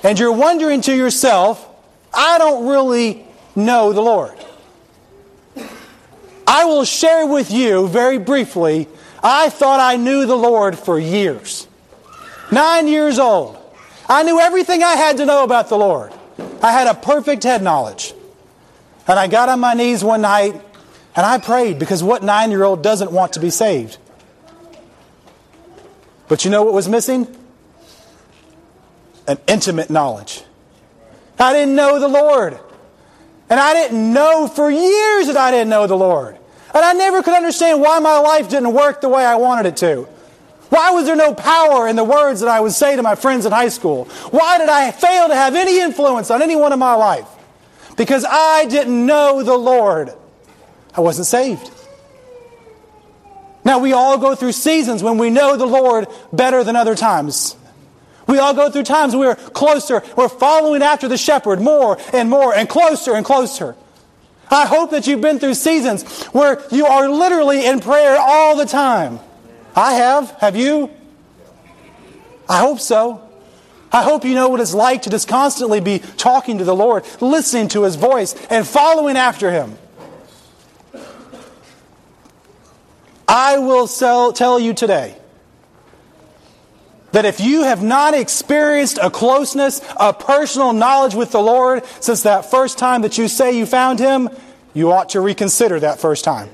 and 0.01 0.17
you're 0.17 0.31
wondering 0.31 0.81
to 0.81 0.95
yourself, 0.95 1.69
I 2.11 2.39
don't 2.39 2.67
really 2.67 3.23
know 3.55 3.93
the 3.93 4.01
Lord. 4.01 4.33
I 6.47 6.65
will 6.65 6.83
share 6.83 7.27
with 7.27 7.51
you 7.51 7.87
very 7.87 8.17
briefly. 8.17 8.87
I 9.21 9.49
thought 9.49 9.79
I 9.79 9.97
knew 9.97 10.25
the 10.25 10.35
Lord 10.35 10.75
for 10.75 10.97
years. 10.97 11.67
Nine 12.51 12.87
years 12.87 13.19
old. 13.19 13.55
I 14.09 14.23
knew 14.23 14.39
everything 14.39 14.81
I 14.81 14.95
had 14.95 15.17
to 15.17 15.27
know 15.27 15.43
about 15.43 15.69
the 15.69 15.77
Lord. 15.77 16.11
I 16.63 16.71
had 16.71 16.87
a 16.87 16.95
perfect 16.95 17.43
head 17.43 17.61
knowledge. 17.61 18.15
And 19.07 19.19
I 19.19 19.27
got 19.27 19.47
on 19.47 19.59
my 19.59 19.75
knees 19.75 20.03
one 20.03 20.21
night 20.21 20.59
and 21.15 21.25
I 21.25 21.37
prayed 21.37 21.79
because 21.79 22.03
what 22.03 22.23
nine 22.23 22.51
year 22.51 22.63
old 22.63 22.83
doesn't 22.83 23.11
want 23.11 23.33
to 23.33 23.39
be 23.39 23.49
saved? 23.49 23.97
But 26.27 26.43
you 26.43 26.51
know 26.51 26.63
what 26.63 26.73
was 26.73 26.89
missing? 26.89 27.27
An 29.27 29.37
intimate 29.47 29.89
knowledge. 29.89 30.43
I 31.39 31.53
didn't 31.53 31.75
know 31.75 31.99
the 31.99 32.07
Lord. 32.07 32.59
And 33.49 33.59
I 33.59 33.73
didn't 33.73 34.13
know 34.13 34.47
for 34.47 34.69
years 34.71 35.27
that 35.27 35.37
I 35.37 35.51
didn't 35.51 35.69
know 35.69 35.87
the 35.87 35.97
Lord. 35.97 36.37
And 36.73 36.83
I 36.83 36.93
never 36.93 37.21
could 37.21 37.33
understand 37.33 37.79
why 37.79 37.99
my 37.99 38.19
life 38.19 38.49
didn't 38.49 38.73
work 38.73 39.01
the 39.01 39.09
way 39.09 39.23
I 39.23 39.35
wanted 39.35 39.67
it 39.67 39.77
to. 39.77 40.07
Why 40.69 40.91
was 40.91 41.05
there 41.05 41.15
no 41.15 41.33
power 41.33 41.87
in 41.87 41.95
the 41.95 42.03
words 42.03 42.41
that 42.41 42.49
I 42.49 42.59
would 42.59 42.71
say 42.71 42.95
to 42.95 43.03
my 43.03 43.15
friends 43.15 43.45
in 43.45 43.51
high 43.51 43.69
school? 43.69 44.05
Why 44.31 44.57
did 44.57 44.67
I 44.67 44.91
fail 44.91 45.27
to 45.27 45.35
have 45.35 45.55
any 45.55 45.79
influence 45.79 46.31
on 46.31 46.41
anyone 46.41 46.73
in 46.73 46.79
my 46.79 46.95
life? 46.95 47.27
Because 47.95 48.25
I 48.27 48.65
didn't 48.65 49.05
know 49.05 49.43
the 49.43 49.55
Lord. 49.55 50.11
I 50.95 51.01
wasn't 51.01 51.27
saved. 51.27 51.71
Now, 53.63 53.79
we 53.79 53.93
all 53.93 54.17
go 54.17 54.35
through 54.35 54.51
seasons 54.51 55.01
when 55.01 55.17
we 55.17 55.29
know 55.29 55.57
the 55.57 55.65
Lord 55.65 56.07
better 56.31 56.63
than 56.63 56.75
other 56.75 56.95
times. 56.95 57.55
We 58.27 58.37
all 58.39 58.53
go 58.53 58.69
through 58.69 58.83
times 58.83 59.15
we're 59.15 59.35
closer, 59.35 60.03
we're 60.15 60.29
following 60.29 60.81
after 60.81 61.07
the 61.07 61.17
shepherd 61.17 61.61
more 61.61 61.97
and 62.13 62.29
more 62.29 62.53
and 62.53 62.67
closer 62.67 63.13
and 63.13 63.25
closer. 63.25 63.75
I 64.49 64.67
hope 64.67 64.91
that 64.91 65.07
you've 65.07 65.21
been 65.21 65.39
through 65.39 65.55
seasons 65.55 66.25
where 66.27 66.63
you 66.71 66.85
are 66.85 67.09
literally 67.09 67.65
in 67.65 67.79
prayer 67.79 68.17
all 68.19 68.55
the 68.55 68.65
time. 68.65 69.19
I 69.75 69.93
have. 69.93 70.31
Have 70.39 70.55
you? 70.55 70.91
I 72.47 72.59
hope 72.59 72.79
so. 72.79 73.21
I 73.91 74.03
hope 74.03 74.23
you 74.23 74.33
know 74.33 74.49
what 74.49 74.59
it's 74.59 74.73
like 74.73 75.03
to 75.03 75.09
just 75.09 75.27
constantly 75.27 75.79
be 75.79 75.99
talking 75.99 76.59
to 76.59 76.63
the 76.63 76.75
Lord, 76.75 77.05
listening 77.21 77.69
to 77.69 77.83
His 77.83 77.95
voice, 77.95 78.35
and 78.49 78.67
following 78.67 79.17
after 79.17 79.51
Him. 79.51 79.77
I 83.27 83.57
will 83.57 83.87
sell, 83.87 84.33
tell 84.33 84.59
you 84.59 84.73
today 84.73 85.17
that 87.11 87.25
if 87.25 87.39
you 87.39 87.63
have 87.63 87.81
not 87.81 88.13
experienced 88.13 88.99
a 89.01 89.09
closeness, 89.09 89.81
a 89.97 90.13
personal 90.13 90.73
knowledge 90.73 91.15
with 91.15 91.31
the 91.31 91.41
Lord 91.41 91.85
since 92.01 92.23
that 92.23 92.51
first 92.51 92.77
time 92.77 93.03
that 93.03 93.17
you 93.17 93.27
say 93.27 93.57
you 93.57 93.65
found 93.65 93.99
Him, 93.99 94.29
you 94.73 94.91
ought 94.91 95.09
to 95.09 95.21
reconsider 95.21 95.79
that 95.79 95.99
first 95.99 96.23
time. 96.23 96.49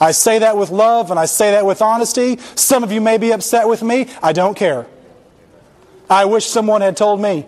I 0.00 0.12
say 0.12 0.40
that 0.40 0.56
with 0.56 0.70
love 0.70 1.10
and 1.10 1.18
I 1.20 1.26
say 1.26 1.52
that 1.52 1.66
with 1.66 1.82
honesty. 1.82 2.38
Some 2.54 2.82
of 2.82 2.90
you 2.90 3.00
may 3.00 3.18
be 3.18 3.32
upset 3.32 3.68
with 3.68 3.82
me. 3.82 4.08
I 4.22 4.32
don't 4.32 4.56
care. 4.56 4.86
I 6.10 6.24
wish 6.24 6.46
someone 6.46 6.80
had 6.80 6.96
told 6.96 7.20
me. 7.20 7.46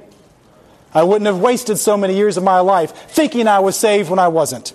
I 0.93 1.03
wouldn't 1.03 1.27
have 1.27 1.41
wasted 1.41 1.79
so 1.79 1.97
many 1.97 2.15
years 2.15 2.37
of 2.37 2.45
my 2.45 2.61
life 2.61 2.93
thinking 3.11 3.49
I 3.49 3.59
was 3.59 3.77
saved 3.77 4.09
when 4.09 4.21
I 4.21 4.29
wasn't. 4.29 4.73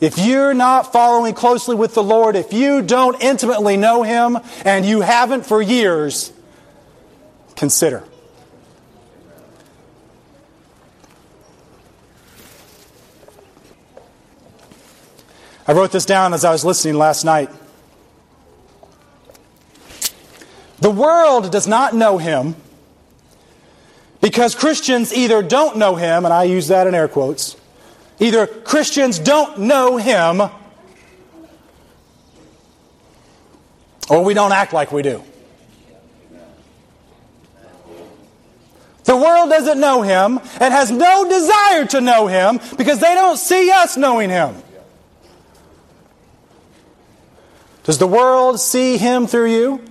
If 0.00 0.18
you're 0.18 0.54
not 0.54 0.92
following 0.92 1.34
closely 1.34 1.76
with 1.76 1.94
the 1.94 2.02
Lord, 2.02 2.36
if 2.36 2.52
you 2.52 2.82
don't 2.82 3.22
intimately 3.22 3.76
know 3.76 4.02
Him, 4.02 4.38
and 4.64 4.84
you 4.84 5.00
haven't 5.00 5.46
for 5.46 5.62
years, 5.62 6.32
consider. 7.56 8.04
I 15.66 15.72
wrote 15.72 15.92
this 15.92 16.04
down 16.04 16.34
as 16.34 16.44
I 16.44 16.52
was 16.52 16.64
listening 16.64 16.96
last 16.96 17.24
night. 17.24 17.48
The 20.80 20.90
world 20.90 21.50
does 21.50 21.66
not 21.66 21.94
know 21.94 22.18
Him 22.18 22.56
because 24.20 24.54
Christians 24.54 25.14
either 25.14 25.42
don't 25.42 25.78
know 25.78 25.94
Him, 25.94 26.26
and 26.26 26.34
I 26.34 26.44
use 26.44 26.68
that 26.68 26.86
in 26.86 26.94
air 26.94 27.08
quotes, 27.08 27.56
Either 28.20 28.46
Christians 28.46 29.18
don't 29.18 29.58
know 29.58 29.96
Him, 29.96 30.42
or 34.08 34.24
we 34.24 34.34
don't 34.34 34.52
act 34.52 34.72
like 34.72 34.92
we 34.92 35.02
do. 35.02 35.22
The 39.04 39.16
world 39.16 39.50
doesn't 39.50 39.78
know 39.78 40.02
Him 40.02 40.38
and 40.60 40.72
has 40.72 40.90
no 40.90 41.28
desire 41.28 41.86
to 41.86 42.00
know 42.00 42.26
Him 42.26 42.58
because 42.78 43.00
they 43.00 43.14
don't 43.14 43.36
see 43.36 43.70
us 43.70 43.96
knowing 43.96 44.30
Him. 44.30 44.54
Does 47.84 47.98
the 47.98 48.06
world 48.06 48.60
see 48.60 48.96
Him 48.96 49.26
through 49.26 49.52
you? 49.52 49.84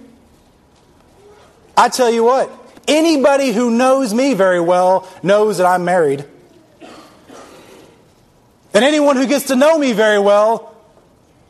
I 1.78 1.90
tell 1.90 2.10
you 2.10 2.24
what, 2.24 2.52
anybody 2.88 3.52
who 3.52 3.70
knows 3.70 4.14
me 4.14 4.34
very 4.34 4.60
well 4.60 5.08
knows 5.22 5.58
that 5.60 5.66
I'm 5.68 5.86
married. 5.86 6.26
And 8.74 8.84
anyone 8.84 9.18
who 9.18 9.28
gets 9.28 9.46
to 9.48 9.56
know 9.56 9.78
me 9.78 9.94
very 9.94 10.20
well 10.20 10.76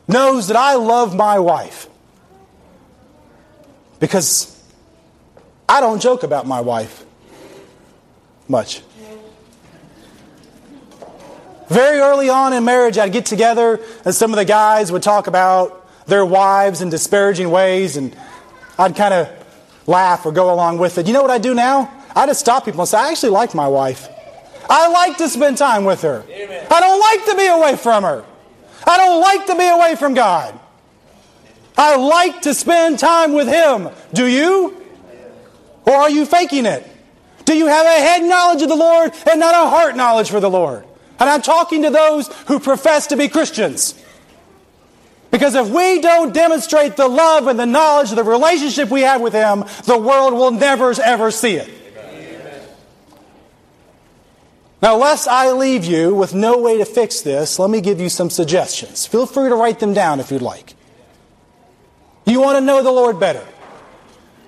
knows 0.06 0.48
that 0.48 0.56
I 0.56 0.74
love 0.74 1.14
my 1.14 1.38
wife. 1.38 1.88
Because 3.98 4.50
I 5.68 5.80
don't 5.80 6.02
joke 6.02 6.22
about 6.22 6.46
my 6.46 6.60
wife 6.60 7.04
much. 8.48 8.82
Very 11.68 11.98
early 11.98 12.28
on 12.28 12.52
in 12.52 12.64
marriage, 12.64 12.98
I'd 12.98 13.12
get 13.12 13.24
together 13.24 13.80
and 14.04 14.14
some 14.14 14.30
of 14.32 14.36
the 14.36 14.44
guys 14.44 14.92
would 14.92 15.02
talk 15.02 15.26
about 15.26 15.84
their 16.06 16.24
wives 16.24 16.82
in 16.82 16.90
disparaging 16.90 17.50
ways, 17.50 17.96
and 17.96 18.14
I'd 18.78 18.94
kind 18.94 19.14
of 19.14 19.30
laugh 19.86 20.26
or 20.26 20.32
go 20.32 20.52
along 20.52 20.76
with 20.78 20.98
it. 20.98 21.06
You 21.06 21.14
know 21.14 21.22
what 21.22 21.30
I 21.30 21.38
do 21.38 21.54
now? 21.54 21.90
I 22.14 22.26
just 22.26 22.40
stop 22.40 22.66
people 22.66 22.80
and 22.82 22.88
say, 22.88 22.98
I 22.98 23.10
actually 23.10 23.30
like 23.30 23.54
my 23.54 23.68
wife. 23.68 24.08
I 24.68 24.88
like 24.88 25.18
to 25.18 25.28
spend 25.28 25.58
time 25.58 25.84
with 25.84 26.02
her. 26.02 26.24
Amen. 26.28 26.66
I 26.70 26.80
don't 26.80 27.00
like 27.00 27.24
to 27.26 27.36
be 27.36 27.46
away 27.46 27.76
from 27.76 28.02
her. 28.02 28.24
I 28.86 28.96
don't 28.96 29.20
like 29.20 29.46
to 29.46 29.56
be 29.56 29.66
away 29.66 29.96
from 29.96 30.14
God. 30.14 30.58
I 31.76 31.96
like 31.96 32.42
to 32.42 32.54
spend 32.54 32.98
time 32.98 33.32
with 33.32 33.48
Him. 33.48 33.88
Do 34.12 34.26
you? 34.26 34.80
Or 35.86 35.94
are 35.94 36.10
you 36.10 36.24
faking 36.24 36.66
it? 36.66 36.88
Do 37.44 37.54
you 37.54 37.66
have 37.66 37.84
a 37.84 38.00
head 38.00 38.22
knowledge 38.22 38.62
of 38.62 38.68
the 38.68 38.76
Lord 38.76 39.12
and 39.30 39.40
not 39.40 39.54
a 39.54 39.68
heart 39.68 39.96
knowledge 39.96 40.30
for 40.30 40.40
the 40.40 40.50
Lord? 40.50 40.84
And 41.18 41.28
I'm 41.28 41.42
talking 41.42 41.82
to 41.82 41.90
those 41.90 42.28
who 42.46 42.58
profess 42.58 43.08
to 43.08 43.16
be 43.16 43.28
Christians. 43.28 44.00
Because 45.30 45.54
if 45.54 45.68
we 45.68 46.00
don't 46.00 46.32
demonstrate 46.32 46.96
the 46.96 47.08
love 47.08 47.48
and 47.48 47.58
the 47.58 47.66
knowledge 47.66 48.10
of 48.10 48.16
the 48.16 48.24
relationship 48.24 48.88
we 48.88 49.02
have 49.02 49.20
with 49.20 49.32
Him, 49.32 49.64
the 49.84 49.98
world 49.98 50.32
will 50.32 50.52
never, 50.52 50.94
ever 51.02 51.30
see 51.30 51.56
it. 51.56 51.70
Now, 54.84 54.98
lest 54.98 55.28
I 55.28 55.50
leave 55.52 55.86
you 55.86 56.14
with 56.14 56.34
no 56.34 56.58
way 56.58 56.76
to 56.76 56.84
fix 56.84 57.22
this, 57.22 57.58
let 57.58 57.70
me 57.70 57.80
give 57.80 58.02
you 58.02 58.10
some 58.10 58.28
suggestions. 58.28 59.06
Feel 59.06 59.24
free 59.24 59.48
to 59.48 59.54
write 59.54 59.78
them 59.78 59.94
down 59.94 60.20
if 60.20 60.30
you'd 60.30 60.42
like. 60.42 60.74
You 62.26 62.42
want 62.42 62.58
to 62.58 62.60
know 62.60 62.82
the 62.82 62.92
Lord 62.92 63.18
better. 63.18 63.42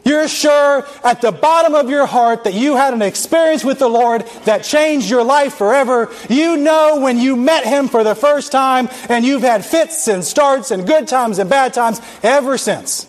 You're 0.04 0.28
sure 0.28 0.86
at 1.02 1.22
the 1.22 1.32
bottom 1.32 1.74
of 1.74 1.88
your 1.88 2.04
heart 2.04 2.44
that 2.44 2.52
you 2.52 2.76
had 2.76 2.92
an 2.92 3.00
experience 3.00 3.64
with 3.64 3.78
the 3.78 3.88
Lord 3.88 4.26
that 4.44 4.62
changed 4.62 5.08
your 5.08 5.24
life 5.24 5.54
forever. 5.54 6.12
You 6.28 6.58
know 6.58 7.00
when 7.00 7.18
you 7.18 7.34
met 7.34 7.64
Him 7.64 7.88
for 7.88 8.04
the 8.04 8.14
first 8.14 8.52
time, 8.52 8.90
and 9.08 9.24
you've 9.24 9.40
had 9.40 9.64
fits 9.64 10.06
and 10.06 10.22
starts 10.22 10.70
and 10.70 10.86
good 10.86 11.08
times 11.08 11.38
and 11.38 11.48
bad 11.48 11.72
times 11.72 11.98
ever 12.22 12.58
since. 12.58 13.08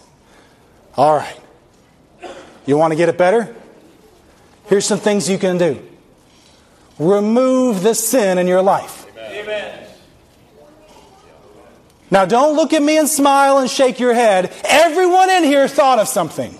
All 0.95 1.17
right. 1.17 1.39
You 2.65 2.77
want 2.77 2.93
to 2.93 2.95
get 2.95 3.09
it 3.09 3.17
better? 3.17 3.53
Here's 4.67 4.85
some 4.85 4.99
things 4.99 5.29
you 5.29 5.37
can 5.37 5.57
do 5.57 5.85
remove 6.99 7.83
the 7.83 7.93
sin 7.93 8.38
in 8.38 8.47
your 8.47 8.62
life. 8.62 9.05
Amen. 9.17 9.86
Now, 12.10 12.25
don't 12.25 12.55
look 12.55 12.73
at 12.73 12.81
me 12.81 12.97
and 12.97 13.10
smile 13.10 13.57
and 13.57 13.69
shake 13.69 13.99
your 13.99 14.13
head. 14.13 14.53
Everyone 14.63 15.29
in 15.29 15.43
here 15.43 15.67
thought 15.67 15.99
of 15.99 16.07
something. 16.07 16.57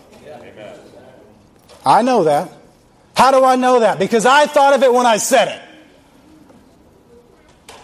I 1.86 2.02
know 2.02 2.26
that. 2.26 2.52
How 3.16 3.32
do 3.32 3.46
I 3.46 3.56
know 3.56 3.80
that? 3.80 3.98
Because 3.98 4.26
I 4.26 4.46
thought 4.46 4.74
of 4.74 4.84
it 4.84 4.94
when 4.94 5.06
I 5.06 5.18
said 5.18 5.48
it. 5.48 7.76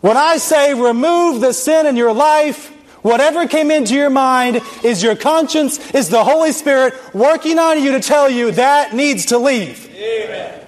When 0.00 0.16
I 0.16 0.36
say 0.36 0.74
remove 0.74 1.40
the 1.40 1.52
sin 1.52 1.86
in 1.86 1.96
your 1.96 2.12
life, 2.12 2.68
whatever 3.02 3.46
came 3.46 3.70
into 3.70 3.94
your 3.94 4.10
mind 4.10 4.60
is 4.82 5.02
your 5.02 5.16
conscience, 5.16 5.78
is 5.94 6.10
the 6.10 6.24
Holy 6.24 6.52
Spirit 6.52 6.94
working 7.14 7.58
on 7.58 7.82
you 7.82 7.92
to 7.92 8.00
tell 8.00 8.28
you 8.28 8.50
that 8.50 8.92
needs 8.92 9.26
to 9.26 9.38
leave. 9.38 9.88
Amen. 9.94 10.63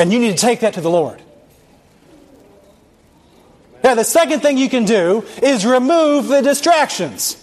And 0.00 0.10
you 0.14 0.18
need 0.18 0.30
to 0.30 0.38
take 0.38 0.60
that 0.60 0.72
to 0.74 0.80
the 0.80 0.88
Lord. 0.88 1.20
Now, 3.84 3.94
the 3.94 4.04
second 4.04 4.40
thing 4.40 4.56
you 4.56 4.70
can 4.70 4.86
do 4.86 5.26
is 5.42 5.66
remove 5.66 6.28
the 6.28 6.40
distractions. 6.40 7.36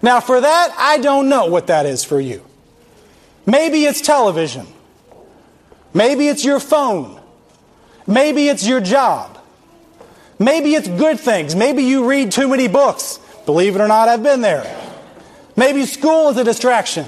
Now, 0.00 0.20
for 0.20 0.40
that, 0.40 0.72
I 0.78 0.98
don't 0.98 1.28
know 1.28 1.46
what 1.46 1.66
that 1.66 1.84
is 1.84 2.04
for 2.04 2.20
you. 2.20 2.44
Maybe 3.44 3.84
it's 3.86 4.00
television. 4.00 4.68
Maybe 5.92 6.28
it's 6.28 6.44
your 6.44 6.60
phone. 6.60 7.20
Maybe 8.06 8.46
it's 8.46 8.64
your 8.64 8.80
job. 8.80 9.36
Maybe 10.38 10.74
it's 10.74 10.86
good 10.86 11.18
things. 11.18 11.56
Maybe 11.56 11.82
you 11.82 12.08
read 12.08 12.30
too 12.30 12.46
many 12.46 12.68
books. 12.68 13.18
Believe 13.46 13.74
it 13.74 13.80
or 13.80 13.88
not, 13.88 14.08
I've 14.08 14.22
been 14.22 14.42
there. 14.42 14.64
Maybe 15.56 15.86
school 15.86 16.28
is 16.28 16.36
a 16.36 16.44
distraction. 16.44 17.06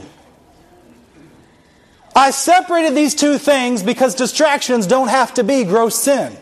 I 2.17 2.31
separated 2.31 2.95
these 2.95 3.15
two 3.15 3.37
things 3.37 3.83
because 3.83 4.15
distractions 4.15 4.87
don't 4.87 5.09
have 5.09 5.35
to 5.35 5.45
be 5.45 5.65
gross 5.65 5.95
sin. 5.95 6.35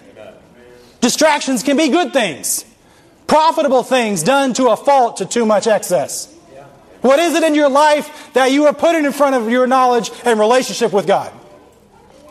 Distractions 1.01 1.65
can 1.65 1.77
be 1.77 1.89
good 1.89 2.13
things, 2.13 2.65
profitable 3.27 3.83
things 3.83 4.23
done 4.23 4.55
to 4.55 4.69
a 4.69 4.77
fault 4.77 5.17
to 5.17 5.27
too 5.27 5.45
much 5.45 5.67
excess. 5.67 6.33
What 7.01 7.19
is 7.19 7.35
it 7.35 7.43
in 7.43 7.57
your 7.57 7.69
life 7.69 8.33
that 8.35 8.53
you 8.53 8.67
are 8.67 8.73
putting 8.73 9.05
in 9.05 9.13
front 9.13 9.35
of 9.35 9.51
your 9.51 9.67
knowledge 9.67 10.11
and 10.25 10.39
relationship 10.39 10.93
with 10.93 11.09
God? 11.09 11.33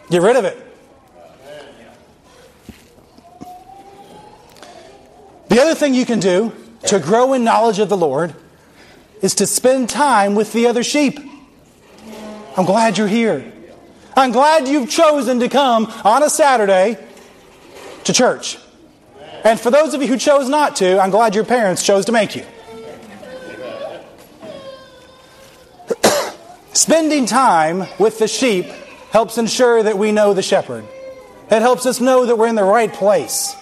Get 0.10 0.22
rid 0.22 0.38
of 0.38 0.46
it. 0.46 0.58
The 5.50 5.62
other 5.62 5.76
thing 5.76 5.94
you 5.94 6.06
can 6.06 6.20
do 6.20 6.54
to 6.88 7.00
grow 7.00 7.34
in 7.34 7.44
knowledge 7.44 7.80
of 7.80 7.90
the 7.90 7.98
Lord 7.98 8.34
is 9.22 9.36
to 9.36 9.46
spend 9.46 9.90
time 9.90 10.34
with 10.34 10.54
the 10.54 10.66
other 10.66 10.82
sheep. 10.82 11.20
I'm 12.56 12.66
glad 12.66 12.98
you're 12.98 13.08
here. 13.08 13.52
I'm 14.16 14.32
glad 14.32 14.68
you've 14.68 14.90
chosen 14.90 15.40
to 15.40 15.50
come 15.50 15.92
on 16.04 16.22
a 16.22 16.30
Saturday 16.30 16.98
to 18.04 18.14
church. 18.14 18.60
And 19.44 19.60
for 19.60 19.72
those 19.72 19.96
of 19.96 20.02
you 20.02 20.08
who 20.08 20.18
chose 20.18 20.48
not 20.48 20.76
to, 20.78 21.00
I'm 21.00 21.10
glad 21.10 21.34
your 21.34 21.46
parents 21.46 21.84
chose 21.84 22.06
to 22.06 22.12
make 22.12 22.36
you. 22.36 22.46
Spending 26.74 27.26
time 27.26 27.88
with 27.98 28.20
the 28.20 28.28
sheep 28.28 28.66
helps 29.12 29.40
ensure 29.40 29.82
that 29.82 29.98
we 29.98 30.12
know 30.12 30.34
the 30.34 30.44
shepherd. 30.44 30.86
It 31.50 31.62
helps 31.62 31.88
us 31.88 32.00
know 32.00 32.28
that 32.28 32.38
we're 32.38 32.48
in 32.48 32.56
the 32.56 32.64
right 32.64 32.94
place. 32.94 33.56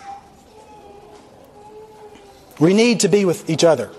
We 2.60 2.74
need 2.74 3.00
to 3.02 3.08
be 3.08 3.24
with 3.26 3.50
each 3.50 3.64
other. 3.64 3.90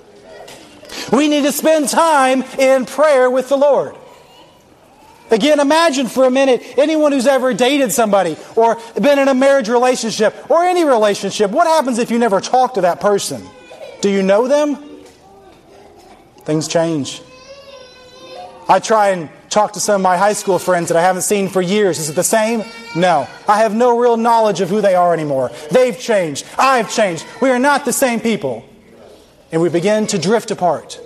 We 1.10 1.28
need 1.28 1.42
to 1.42 1.52
spend 1.52 1.88
time 1.88 2.42
in 2.58 2.84
prayer 2.86 3.30
with 3.30 3.48
the 3.48 3.56
Lord. 3.56 3.96
Again, 5.32 5.60
imagine 5.60 6.08
for 6.08 6.26
a 6.26 6.30
minute 6.30 6.62
anyone 6.76 7.10
who's 7.10 7.26
ever 7.26 7.54
dated 7.54 7.90
somebody 7.90 8.36
or 8.54 8.78
been 9.00 9.18
in 9.18 9.28
a 9.28 9.34
marriage 9.34 9.70
relationship 9.70 10.50
or 10.50 10.62
any 10.64 10.84
relationship. 10.84 11.50
What 11.50 11.66
happens 11.66 11.98
if 11.98 12.10
you 12.10 12.18
never 12.18 12.40
talk 12.40 12.74
to 12.74 12.82
that 12.82 13.00
person? 13.00 13.42
Do 14.02 14.10
you 14.10 14.22
know 14.22 14.46
them? 14.46 14.76
Things 16.44 16.68
change. 16.68 17.22
I 18.68 18.78
try 18.78 19.08
and 19.08 19.30
talk 19.48 19.72
to 19.72 19.80
some 19.80 19.96
of 19.96 20.00
my 20.02 20.18
high 20.18 20.34
school 20.34 20.58
friends 20.58 20.88
that 20.88 20.98
I 20.98 21.02
haven't 21.02 21.22
seen 21.22 21.48
for 21.48 21.62
years. 21.62 21.98
Is 21.98 22.10
it 22.10 22.14
the 22.14 22.22
same? 22.22 22.62
No. 22.94 23.26
I 23.48 23.58
have 23.58 23.74
no 23.74 23.98
real 23.98 24.18
knowledge 24.18 24.60
of 24.60 24.68
who 24.68 24.82
they 24.82 24.94
are 24.94 25.14
anymore. 25.14 25.50
They've 25.70 25.98
changed. 25.98 26.44
I've 26.58 26.94
changed. 26.94 27.24
We 27.40 27.50
are 27.50 27.58
not 27.58 27.86
the 27.86 27.92
same 27.92 28.20
people. 28.20 28.68
And 29.50 29.62
we 29.62 29.70
begin 29.70 30.06
to 30.08 30.18
drift 30.18 30.50
apart. 30.50 31.00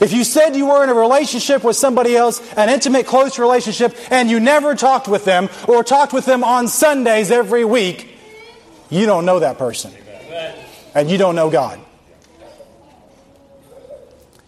If 0.00 0.12
you 0.12 0.22
said 0.22 0.54
you 0.54 0.66
were 0.66 0.84
in 0.84 0.90
a 0.90 0.94
relationship 0.94 1.64
with 1.64 1.76
somebody 1.76 2.16
else, 2.16 2.40
an 2.54 2.68
intimate, 2.68 3.06
close 3.06 3.38
relationship, 3.38 3.96
and 4.10 4.30
you 4.30 4.38
never 4.38 4.74
talked 4.74 5.08
with 5.08 5.24
them 5.24 5.48
or 5.66 5.82
talked 5.82 6.12
with 6.12 6.24
them 6.24 6.44
on 6.44 6.68
Sundays 6.68 7.30
every 7.30 7.64
week, 7.64 8.08
you 8.90 9.06
don't 9.06 9.24
know 9.24 9.40
that 9.40 9.58
person. 9.58 9.92
And 10.94 11.10
you 11.10 11.18
don't 11.18 11.34
know 11.34 11.50
God. 11.50 11.80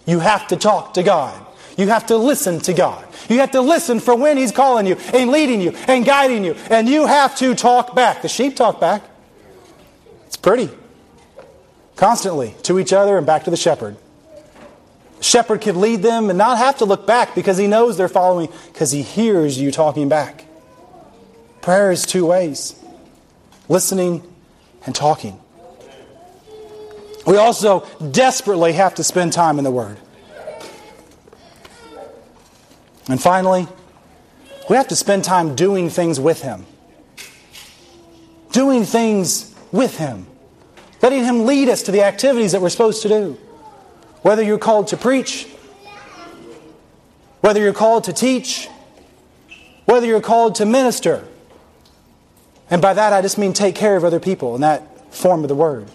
You 0.07 0.21
have 0.21 0.49
to 0.49 0.57
talk 0.57 0.95
to 0.95 1.03
God. 1.03 1.47
You 1.77 1.89
have 1.89 2.07
to 2.07 2.17
listen 2.17 2.61
to 2.61 2.73
God. 2.73 3.07
You 3.29 3.39
have 3.41 3.53
to 3.53 3.61
listen 3.61 4.01
for 4.01 4.15
when 4.15 4.37
He's 4.37 4.53
calling 4.53 4.87
you 4.87 4.97
and 5.15 5.31
leading 5.31 5.61
you 5.61 5.71
and 5.89 6.05
guiding 6.05 6.45
you. 6.45 6.55
And 6.71 6.89
you 6.89 7.07
have 7.07 7.37
to 7.37 7.55
talk 7.55 7.95
back. 7.95 8.23
The 8.23 8.29
sheep 8.29 8.57
talk 8.57 8.81
back. 8.81 9.03
It's 10.27 10.37
pretty. 10.37 10.71
Constantly 11.97 12.55
to 12.63 12.79
each 12.79 12.93
other 12.93 13.19
and 13.19 13.27
back 13.27 13.45
to 13.45 13.51
the 13.51 13.57
shepherd 13.57 13.97
shepherd 15.21 15.61
could 15.61 15.77
lead 15.77 16.03
them 16.03 16.31
and 16.31 16.39
not 16.39 16.59
have 16.59 16.79
to 16.79 16.85
look 16.85 17.07
back 17.07 17.35
because 17.35 17.57
he 17.57 17.67
knows 17.67 17.97
they're 17.97 18.09
following, 18.09 18.49
because 18.73 18.91
he 18.91 19.03
hears 19.03 19.61
you 19.61 19.71
talking 19.71 20.09
back. 20.09 20.47
Prayer 21.63 21.91
is 21.91 22.07
two 22.07 22.27
ways 22.27 22.75
listening 23.69 24.23
and 24.85 24.95
talking. 24.95 25.39
We 27.27 27.37
also 27.37 27.87
desperately 28.11 28.73
have 28.73 28.97
to 28.97 29.05
spend 29.05 29.33
time 29.33 29.59
in 29.59 29.65
the 29.65 29.71
Word. 29.71 29.99
And 33.09 33.21
finally, 33.21 33.69
we 34.69 34.77
have 34.77 34.89
to 34.89 34.97
spend 34.97 35.25
time 35.25 35.55
doing 35.55 35.91
things 35.91 36.19
with 36.19 36.43
Him. 36.43 36.67
Doing 38.53 38.85
things 38.85 39.55
with 39.71 39.97
Him. 39.99 40.27
Letting 41.03 41.25
Him 41.25 41.47
lead 41.47 41.69
us 41.69 41.83
to 41.85 41.93
the 41.93 42.03
activities 42.03 42.53
that 42.53 42.61
we're 42.61 42.69
supposed 42.71 43.03
to 43.03 43.09
do. 43.09 43.39
Whether 44.23 44.43
you're 44.43 44.59
called 44.59 44.89
to 44.89 44.97
preach, 44.97 45.47
whether 47.41 47.61
you're 47.61 47.73
called 47.73 48.05
to 48.05 48.13
teach, 48.13 48.69
whether 49.87 50.07
you're 50.07 50.21
called 50.21 50.57
to 50.57 50.67
minister. 50.67 51.27
And 52.71 52.81
by 52.81 52.95
that, 52.95 53.13
I 53.13 53.23
just 53.23 53.39
mean 53.39 53.53
take 53.53 53.75
care 53.75 53.97
of 53.97 54.05
other 54.05 54.21
people 54.21 54.55
in 54.55 54.61
that 54.61 55.13
form 55.15 55.43
of 55.43 55.49
the 55.49 55.55
word. 55.55 55.89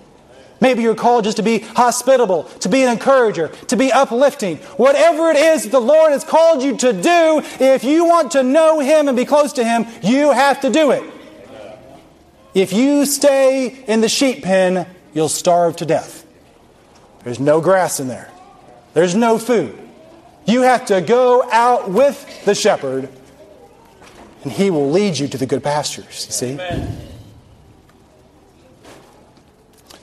Maybe 0.60 0.84
you're 0.84 0.96
called 0.96 1.26
just 1.26 1.38
to 1.38 1.44
be 1.44 1.60
hospitable, 1.60 2.44
to 2.62 2.70
be 2.70 2.82
an 2.82 2.92
encourager, 2.92 3.50
to 3.68 3.76
be 3.76 3.92
uplifting. 3.92 4.58
Whatever 4.78 5.30
it 5.30 5.38
is 5.38 5.64
that 5.64 5.72
the 5.72 5.82
Lord 5.82 6.12
has 6.12 6.24
called 6.24 6.64
you 6.64 6.78
to 6.78 6.94
do, 6.94 7.42
if 7.60 7.84
you 7.84 8.06
want 8.06 8.32
to 8.32 8.44
know 8.44 8.80
Him 8.80 9.08
and 9.08 9.16
be 9.16 9.26
close 9.26 9.54
to 9.54 9.64
Him, 9.64 9.86
you 10.02 10.32
have 10.32 10.62
to 10.62 10.70
do 10.70 10.92
it. 10.92 11.04
If 12.54 12.72
you 12.72 13.06
stay 13.06 13.84
in 13.86 14.02
the 14.02 14.10
sheep 14.10 14.44
pen, 14.44 14.88
you'll 15.14 15.30
starve 15.30 15.76
to 15.78 15.86
death. 15.86 16.25
There's 17.26 17.40
no 17.40 17.60
grass 17.60 18.00
in 18.00 18.08
there. 18.08 18.30
There's 18.94 19.16
no 19.16 19.40
food. 19.40 19.78
You 20.46 20.62
have 20.62 20.86
to 20.86 21.02
go 21.02 21.44
out 21.52 21.90
with 21.90 22.46
the 22.46 22.54
shepherd, 22.54 23.10
and 24.44 24.52
he 24.52 24.70
will 24.70 24.92
lead 24.92 25.18
you 25.18 25.28
to 25.30 25.38
the 25.38 25.48
good 25.48 25.64
pastures, 25.64 26.28
you 26.28 26.32
see? 26.32 26.52
Amen. 26.52 26.98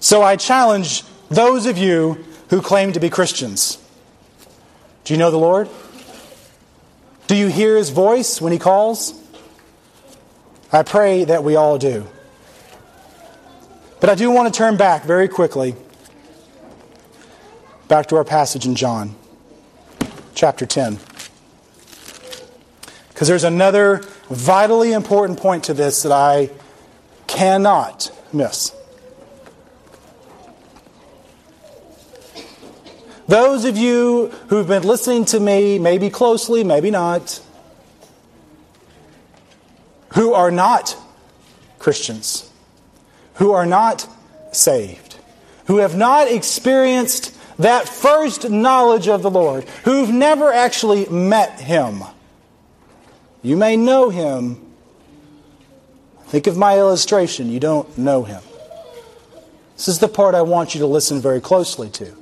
So 0.01 0.21
I 0.21 0.35
challenge 0.35 1.05
those 1.29 1.67
of 1.67 1.79
you 1.79 2.25
who 2.51 2.61
claim 2.61 2.93
to 2.93 3.01
be 3.01 3.09
Christians. 3.09 3.79
Do 5.05 5.15
you 5.15 5.19
know 5.19 5.31
the 5.31 5.39
Lord? 5.39 5.69
Do 7.29 7.37
you 7.37 7.47
hear 7.47 7.77
his 7.77 7.91
voice 7.91 8.41
when 8.41 8.53
he 8.53 8.59
calls? 8.59 9.15
I 10.73 10.83
pray 10.83 11.23
that 11.23 11.45
we 11.45 11.55
all 11.55 11.79
do. 11.79 12.09
But 14.01 14.11
I 14.11 14.17
do 14.17 14.33
want 14.33 14.53
to 14.53 14.59
turn 14.59 14.77
back 14.77 15.05
very 15.05 15.29
quickly 15.29 15.77
Back 17.93 18.07
to 18.07 18.17
our 18.17 18.25
passage 18.25 18.65
in 18.65 18.75
John, 18.75 19.15
chapter 20.35 20.65
10. 20.65 20.99
Because 23.11 23.29
there's 23.29 23.45
another 23.45 24.01
vitally 24.31 24.95
important 24.95 25.39
point 25.39 25.65
to 25.65 25.75
this 25.75 26.03
that 26.05 26.11
I 26.11 26.49
cannot 27.27 28.11
miss. 28.33 28.75
those 33.29 33.67
of 33.67 33.77
you 33.77 34.29
who've 34.49 34.67
been 34.67 34.85
listening 34.85 35.27
to 35.27 35.39
me, 35.39 35.79
maybe 35.79 36.09
closely, 36.09 36.65
maybe 36.65 36.91
not, 36.91 37.43
who 40.15 40.33
are 40.33 40.51
not 40.51 40.97
Christians, 41.79 42.51
who 43.35 43.53
are 43.53 43.67
not 43.67 44.09
saved, 44.51 45.19
who 45.67 45.77
have 45.77 45.95
not 45.95 46.27
experienced 46.27 47.37
that 47.59 47.89
first 47.89 48.51
knowledge 48.51 49.09
of 49.09 49.23
the 49.23 49.31
Lord, 49.31 49.65
who've 49.85 50.11
never 50.11 50.53
actually 50.53 51.07
met 51.09 51.61
Him. 51.61 52.03
You 53.43 53.57
may 53.57 53.77
know 53.77 54.11
Him. 54.11 54.61
Think 56.27 56.47
of 56.47 56.57
my 56.57 56.79
illustration. 56.79 57.51
You 57.51 57.61
don't 57.61 57.99
know 57.99 58.23
Him. 58.25 58.43
This 59.77 59.89
is 59.89 59.99
the 59.99 60.09
part 60.09 60.35
I 60.35 60.43
want 60.43 60.75
you 60.75 60.81
to 60.81 60.87
listen 60.87 61.21
very 61.21 61.41
closely 61.41 61.91
to. 61.91 62.17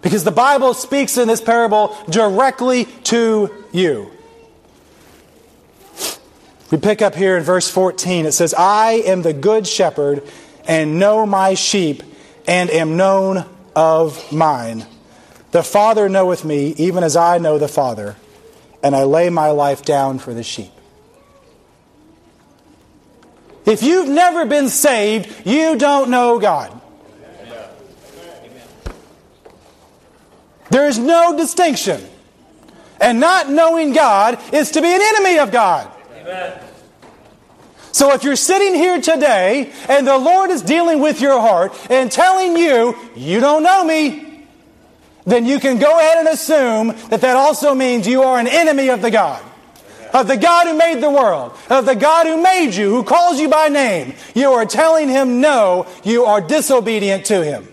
Because 0.00 0.24
the 0.24 0.30
Bible 0.30 0.74
speaks 0.74 1.18
in 1.18 1.26
this 1.26 1.40
parable 1.40 1.96
directly 2.08 2.84
to 3.04 3.64
you. 3.72 4.10
We 6.70 6.78
pick 6.78 7.02
up 7.02 7.14
here 7.14 7.36
in 7.36 7.42
verse 7.42 7.68
14. 7.70 8.26
It 8.26 8.32
says, 8.32 8.54
I 8.54 9.02
am 9.06 9.22
the 9.22 9.32
good 9.32 9.66
shepherd 9.66 10.22
and 10.66 10.98
know 10.98 11.26
my 11.26 11.54
sheep 11.54 12.02
and 12.46 12.70
am 12.70 12.96
known 12.96 13.46
of 13.74 14.32
mine. 14.32 14.86
The 15.50 15.62
Father 15.62 16.08
knoweth 16.08 16.44
me, 16.44 16.74
even 16.76 17.02
as 17.02 17.16
I 17.16 17.38
know 17.38 17.58
the 17.58 17.68
Father, 17.68 18.16
and 18.82 18.94
I 18.94 19.04
lay 19.04 19.30
my 19.30 19.50
life 19.50 19.84
down 19.84 20.18
for 20.18 20.34
the 20.34 20.42
sheep. 20.42 20.72
If 23.64 23.82
you've 23.82 24.08
never 24.08 24.46
been 24.46 24.68
saved, 24.68 25.46
you 25.46 25.76
don't 25.76 26.10
know 26.10 26.38
God. 26.38 26.78
There 30.70 30.86
is 30.86 30.98
no 30.98 31.36
distinction. 31.36 32.02
And 33.00 33.20
not 33.20 33.48
knowing 33.48 33.92
God 33.92 34.38
is 34.52 34.72
to 34.72 34.82
be 34.82 34.88
an 34.88 35.00
enemy 35.00 35.38
of 35.38 35.52
God. 35.52 35.90
Amen. 36.16 36.67
So 37.92 38.12
if 38.12 38.22
you're 38.22 38.36
sitting 38.36 38.74
here 38.74 39.00
today 39.00 39.72
and 39.88 40.06
the 40.06 40.18
Lord 40.18 40.50
is 40.50 40.62
dealing 40.62 41.00
with 41.00 41.20
your 41.20 41.40
heart 41.40 41.72
and 41.90 42.10
telling 42.10 42.56
you, 42.56 42.96
you 43.16 43.40
don't 43.40 43.62
know 43.62 43.84
me, 43.84 44.46
then 45.24 45.44
you 45.46 45.60
can 45.60 45.78
go 45.78 45.98
ahead 45.98 46.18
and 46.18 46.28
assume 46.28 46.88
that 47.10 47.20
that 47.20 47.36
also 47.36 47.74
means 47.74 48.06
you 48.06 48.22
are 48.22 48.38
an 48.38 48.46
enemy 48.46 48.88
of 48.88 49.02
the 49.02 49.10
God. 49.10 49.42
Of 50.14 50.26
the 50.26 50.38
God 50.38 50.66
who 50.66 50.76
made 50.76 51.02
the 51.02 51.10
world, 51.10 51.52
of 51.68 51.84
the 51.84 51.94
God 51.94 52.26
who 52.26 52.42
made 52.42 52.70
you, 52.74 52.88
who 52.88 53.04
calls 53.04 53.38
you 53.38 53.50
by 53.50 53.68
name. 53.68 54.14
You 54.34 54.52
are 54.52 54.64
telling 54.64 55.08
him 55.08 55.42
no, 55.42 55.86
you 56.02 56.24
are 56.24 56.40
disobedient 56.40 57.26
to 57.26 57.44
him. 57.44 57.68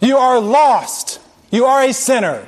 You 0.00 0.16
are 0.16 0.40
lost. 0.40 1.20
You 1.50 1.66
are 1.66 1.82
a 1.82 1.92
sinner. 1.92 2.46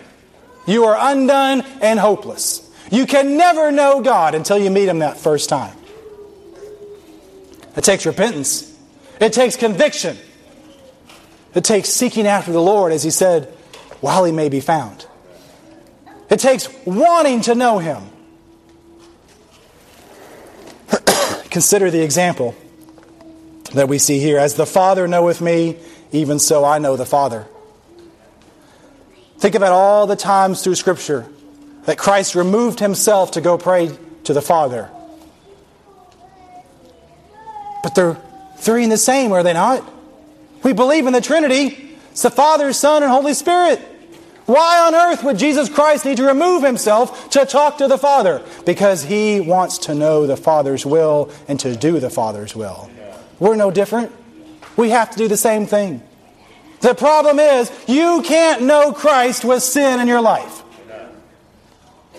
You 0.66 0.84
are 0.84 0.96
undone 0.98 1.62
and 1.82 1.98
hopeless. 1.98 2.69
You 2.90 3.06
can 3.06 3.36
never 3.36 3.70
know 3.70 4.02
God 4.02 4.34
until 4.34 4.58
you 4.58 4.68
meet 4.70 4.88
Him 4.88 4.98
that 4.98 5.16
first 5.16 5.48
time. 5.48 5.76
It 7.76 7.84
takes 7.84 8.04
repentance, 8.04 8.76
it 9.20 9.32
takes 9.32 9.56
conviction, 9.56 10.18
it 11.54 11.62
takes 11.64 11.88
seeking 11.88 12.26
after 12.26 12.50
the 12.52 12.60
Lord, 12.60 12.92
as 12.92 13.04
He 13.04 13.10
said, 13.10 13.44
while 14.00 14.24
He 14.24 14.32
may 14.32 14.48
be 14.48 14.60
found. 14.60 15.06
It 16.28 16.40
takes 16.40 16.68
wanting 16.84 17.42
to 17.42 17.54
know 17.54 17.78
Him. 17.78 18.02
Consider 21.50 21.92
the 21.92 22.02
example 22.02 22.56
that 23.72 23.88
we 23.88 23.98
see 23.98 24.18
here. 24.18 24.38
As 24.38 24.54
the 24.54 24.66
Father 24.66 25.06
knoweth 25.06 25.40
me, 25.40 25.76
even 26.10 26.40
so 26.40 26.64
I 26.64 26.78
know 26.78 26.96
the 26.96 27.06
Father. 27.06 27.46
Think 29.38 29.54
about 29.54 29.72
all 29.72 30.08
the 30.08 30.16
times 30.16 30.62
through 30.62 30.74
Scripture 30.74 31.30
that 31.84 31.98
Christ 31.98 32.34
removed 32.34 32.80
himself 32.80 33.32
to 33.32 33.40
go 33.40 33.58
pray 33.58 33.96
to 34.24 34.32
the 34.32 34.42
Father. 34.42 34.90
But 37.82 37.94
they're 37.94 38.18
three 38.58 38.84
in 38.84 38.90
the 38.90 38.98
same, 38.98 39.32
are 39.32 39.42
they 39.42 39.54
not? 39.54 39.88
We 40.62 40.72
believe 40.72 41.06
in 41.06 41.12
the 41.12 41.20
Trinity. 41.20 41.96
It's 42.10 42.22
the 42.22 42.30
Father, 42.30 42.72
Son, 42.72 43.02
and 43.02 43.10
Holy 43.10 43.34
Spirit. 43.34 43.80
Why 44.46 44.86
on 44.86 44.94
earth 44.94 45.22
would 45.22 45.38
Jesus 45.38 45.68
Christ 45.68 46.04
need 46.04 46.16
to 46.16 46.24
remove 46.24 46.64
himself 46.64 47.30
to 47.30 47.46
talk 47.46 47.78
to 47.78 47.86
the 47.86 47.96
Father? 47.96 48.42
Because 48.66 49.04
he 49.04 49.40
wants 49.40 49.78
to 49.78 49.94
know 49.94 50.26
the 50.26 50.36
Father's 50.36 50.84
will 50.84 51.30
and 51.46 51.58
to 51.60 51.76
do 51.76 52.00
the 52.00 52.10
Father's 52.10 52.54
will. 52.54 52.90
We're 53.38 53.56
no 53.56 53.70
different. 53.70 54.12
We 54.76 54.90
have 54.90 55.10
to 55.12 55.16
do 55.16 55.28
the 55.28 55.36
same 55.36 55.66
thing. 55.66 56.02
The 56.80 56.94
problem 56.94 57.38
is, 57.38 57.70
you 57.86 58.22
can't 58.22 58.62
know 58.62 58.92
Christ 58.92 59.44
with 59.44 59.62
sin 59.62 60.00
in 60.00 60.08
your 60.08 60.20
life. 60.20 60.59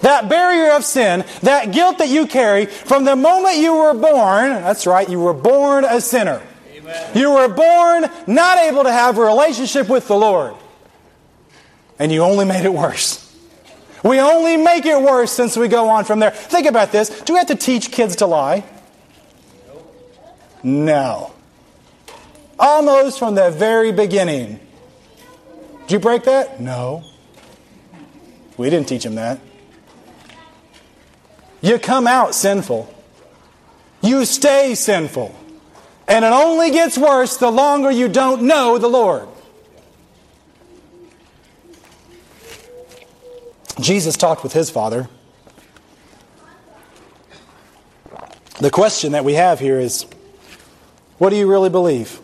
That 0.02 0.30
barrier 0.30 0.74
of 0.74 0.84
sin, 0.84 1.26
that 1.42 1.72
guilt 1.72 2.00
that 2.00 2.10
you 2.10 2.28
carry 2.28 2.66
from 2.66 3.06
the 3.06 3.16
moment 3.16 3.58
you 3.58 3.76
were 3.76 3.94
born, 3.94 4.50
that's 4.50 4.88
right, 4.88 5.08
you 5.08 5.20
were 5.20 5.34
born 5.34 5.86
a 5.86 6.02
sinner. 6.02 6.42
Amen. 6.74 7.18
You 7.18 7.32
were 7.32 7.48
born 7.48 8.10
not 8.28 8.58
able 8.58 8.84
to 8.84 8.92
have 8.92 9.18
a 9.18 9.22
relationship 9.22 9.90
with 9.90 10.08
the 10.08 10.16
Lord. 10.18 10.56
And 12.00 12.12
you 12.12 12.24
only 12.24 12.46
made 12.46 12.66
it 12.66 12.74
worse. 12.74 13.28
We 14.04 14.20
only 14.20 14.58
make 14.58 14.88
it 14.88 15.00
worse 15.00 15.32
since 15.32 15.56
we 15.56 15.68
go 15.68 15.90
on 15.90 16.06
from 16.06 16.20
there. 16.20 16.32
Think 16.32 16.66
about 16.66 16.92
this. 16.92 17.22
Do 17.22 17.34
we 17.34 17.38
have 17.38 17.50
to 17.50 17.56
teach 17.56 17.92
kids 17.92 18.16
to 18.18 18.26
lie? 18.26 18.64
No. 20.64 21.34
Almost 22.58 23.20
from 23.20 23.36
the 23.36 23.52
very 23.52 23.92
beginning. 23.92 24.60
Did 25.82 25.92
you 25.92 26.00
break 26.00 26.24
that? 26.24 26.60
No. 26.60 27.04
We 28.58 28.70
didn't 28.72 28.88
teach 28.88 29.04
them 29.04 29.16
that. 29.16 29.40
You 31.62 31.78
come 31.78 32.08
out 32.08 32.34
sinful. 32.34 32.94
You 34.02 34.26
stay 34.26 34.76
sinful. 34.76 35.36
And 36.08 36.26
it 36.26 36.34
only 36.34 36.72
gets 36.72 36.98
worse 36.98 37.38
the 37.38 37.52
longer 37.52 37.92
you 37.92 38.10
don't 38.10 38.44
know 38.44 38.78
the 38.78 38.88
Lord. 38.88 39.28
Jesus 43.80 44.18
talked 44.18 44.44
with 44.44 44.54
his 44.54 44.70
Father. 44.70 45.08
The 48.60 48.70
question 48.70 49.14
that 49.14 49.24
we 49.24 49.36
have 49.36 49.60
here 49.60 49.80
is 49.80 50.06
what 51.18 51.30
do 51.30 51.36
you 51.36 51.48
really 51.48 51.70
believe? 51.70 52.20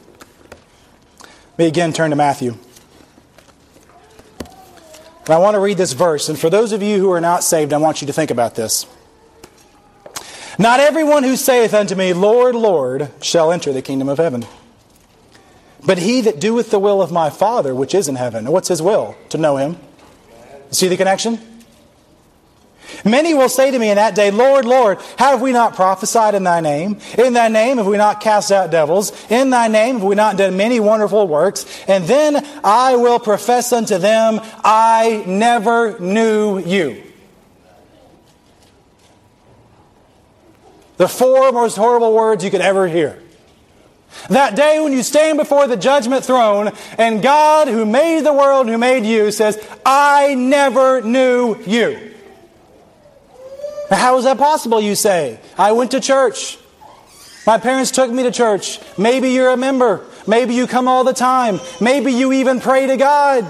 Let 1.21 1.59
me 1.59 1.65
again 1.67 1.93
turn 1.93 2.09
to 2.09 2.15
Matthew. 2.15 2.57
I 5.29 5.37
want 5.37 5.55
to 5.55 5.59
read 5.59 5.77
this 5.77 5.93
verse. 5.93 6.29
And 6.29 6.39
for 6.39 6.49
those 6.49 6.71
of 6.71 6.81
you 6.81 6.99
who 6.99 7.11
are 7.11 7.21
not 7.21 7.43
saved, 7.43 7.73
I 7.73 7.77
want 7.77 8.01
you 8.01 8.07
to 8.07 8.13
think 8.13 8.31
about 8.31 8.55
this. 8.55 8.85
Not 10.57 10.79
everyone 10.79 11.23
who 11.23 11.35
saith 11.35 11.73
unto 11.73 11.95
me, 11.95 12.13
Lord, 12.13 12.55
Lord, 12.55 13.11
shall 13.21 13.51
enter 13.51 13.71
the 13.71 13.81
kingdom 13.81 14.09
of 14.09 14.17
heaven. 14.17 14.45
But 15.85 15.99
he 15.99 16.21
that 16.21 16.39
doeth 16.39 16.71
the 16.71 16.79
will 16.79 17.01
of 17.01 17.11
my 17.11 17.29
Father 17.29 17.75
which 17.75 17.93
is 17.93 18.07
in 18.07 18.15
heaven. 18.15 18.51
What's 18.51 18.67
his 18.67 18.81
will? 18.81 19.15
To 19.29 19.37
know 19.37 19.57
him. 19.57 19.77
See 20.71 20.87
the 20.87 20.97
connection? 20.97 21.39
Many 23.05 23.33
will 23.33 23.49
say 23.49 23.69
to 23.69 23.77
me 23.77 23.89
in 23.89 23.95
that 23.95 24.15
day, 24.15 24.31
Lord, 24.31 24.65
Lord, 24.65 24.99
have 25.17 25.41
we 25.41 25.51
not 25.51 25.75
prophesied 25.75 26.35
in 26.35 26.43
thy 26.43 26.61
name? 26.61 26.99
In 27.17 27.33
thy 27.33 27.47
name 27.47 27.77
have 27.77 27.85
we 27.85 27.97
not 27.97 28.21
cast 28.21 28.51
out 28.51 28.71
devils? 28.71 29.11
In 29.29 29.49
thy 29.49 29.67
name 29.67 29.95
have 29.95 30.03
we 30.03 30.15
not 30.15 30.37
done 30.37 30.57
many 30.57 30.79
wonderful 30.79 31.27
works? 31.27 31.65
And 31.87 32.05
then 32.05 32.45
I 32.63 32.95
will 32.95 33.19
profess 33.19 33.71
unto 33.71 33.97
them, 33.97 34.39
I 34.63 35.23
never 35.27 35.99
knew 35.99 36.59
you. 36.59 37.03
The 40.97 41.07
four 41.07 41.51
most 41.51 41.77
horrible 41.77 42.13
words 42.13 42.43
you 42.43 42.51
could 42.51 42.61
ever 42.61 42.87
hear. 42.87 43.21
That 44.29 44.55
day 44.55 44.79
when 44.79 44.93
you 44.93 45.03
stand 45.03 45.37
before 45.37 45.67
the 45.67 45.77
judgment 45.77 46.25
throne 46.25 46.71
and 46.97 47.21
God, 47.21 47.67
who 47.67 47.85
made 47.85 48.21
the 48.21 48.33
world, 48.33 48.67
who 48.67 48.77
made 48.77 49.05
you, 49.05 49.31
says, 49.31 49.63
I 49.85 50.33
never 50.35 51.01
knew 51.01 51.61
you. 51.65 52.13
How 53.89 54.17
is 54.17 54.25
that 54.25 54.37
possible, 54.37 54.81
you 54.81 54.95
say? 54.95 55.39
I 55.57 55.71
went 55.71 55.91
to 55.91 55.99
church. 55.99 56.57
My 57.45 57.57
parents 57.57 57.91
took 57.91 58.11
me 58.11 58.23
to 58.23 58.31
church. 58.31 58.79
Maybe 58.97 59.29
you're 59.29 59.51
a 59.51 59.57
member. 59.57 60.03
Maybe 60.25 60.53
you 60.55 60.67
come 60.67 60.87
all 60.87 61.05
the 61.05 61.13
time. 61.13 61.61
Maybe 61.79 62.11
you 62.11 62.33
even 62.33 62.59
pray 62.59 62.87
to 62.87 62.97
God. 62.97 63.49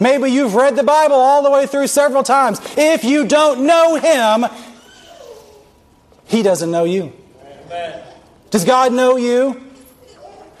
Maybe 0.00 0.30
you've 0.30 0.54
read 0.54 0.76
the 0.76 0.82
Bible 0.82 1.16
all 1.16 1.42
the 1.42 1.50
way 1.50 1.66
through 1.66 1.88
several 1.88 2.22
times. 2.22 2.60
If 2.76 3.04
you 3.04 3.26
don't 3.26 3.66
know 3.66 3.96
Him, 3.96 4.46
he 6.32 6.42
doesn't 6.42 6.70
know 6.70 6.84
you. 6.84 7.12
Amen. 7.66 8.02
Does 8.50 8.64
God 8.64 8.92
know 8.92 9.16
you? 9.16 9.62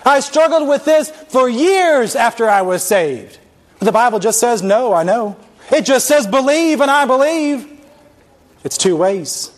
I 0.04 0.20
struggled 0.20 0.68
with 0.68 0.84
this 0.84 1.10
for 1.10 1.48
years 1.48 2.14
after 2.14 2.48
I 2.48 2.60
was 2.62 2.82
saved. 2.82 3.38
The 3.78 3.90
Bible 3.90 4.18
just 4.18 4.38
says, 4.38 4.62
No, 4.62 4.92
I 4.92 5.02
know. 5.02 5.36
It 5.72 5.86
just 5.86 6.06
says, 6.06 6.26
Believe, 6.26 6.82
and 6.82 6.90
I 6.90 7.06
believe. 7.06 7.68
It's 8.64 8.76
two 8.76 8.96
ways. 8.96 9.50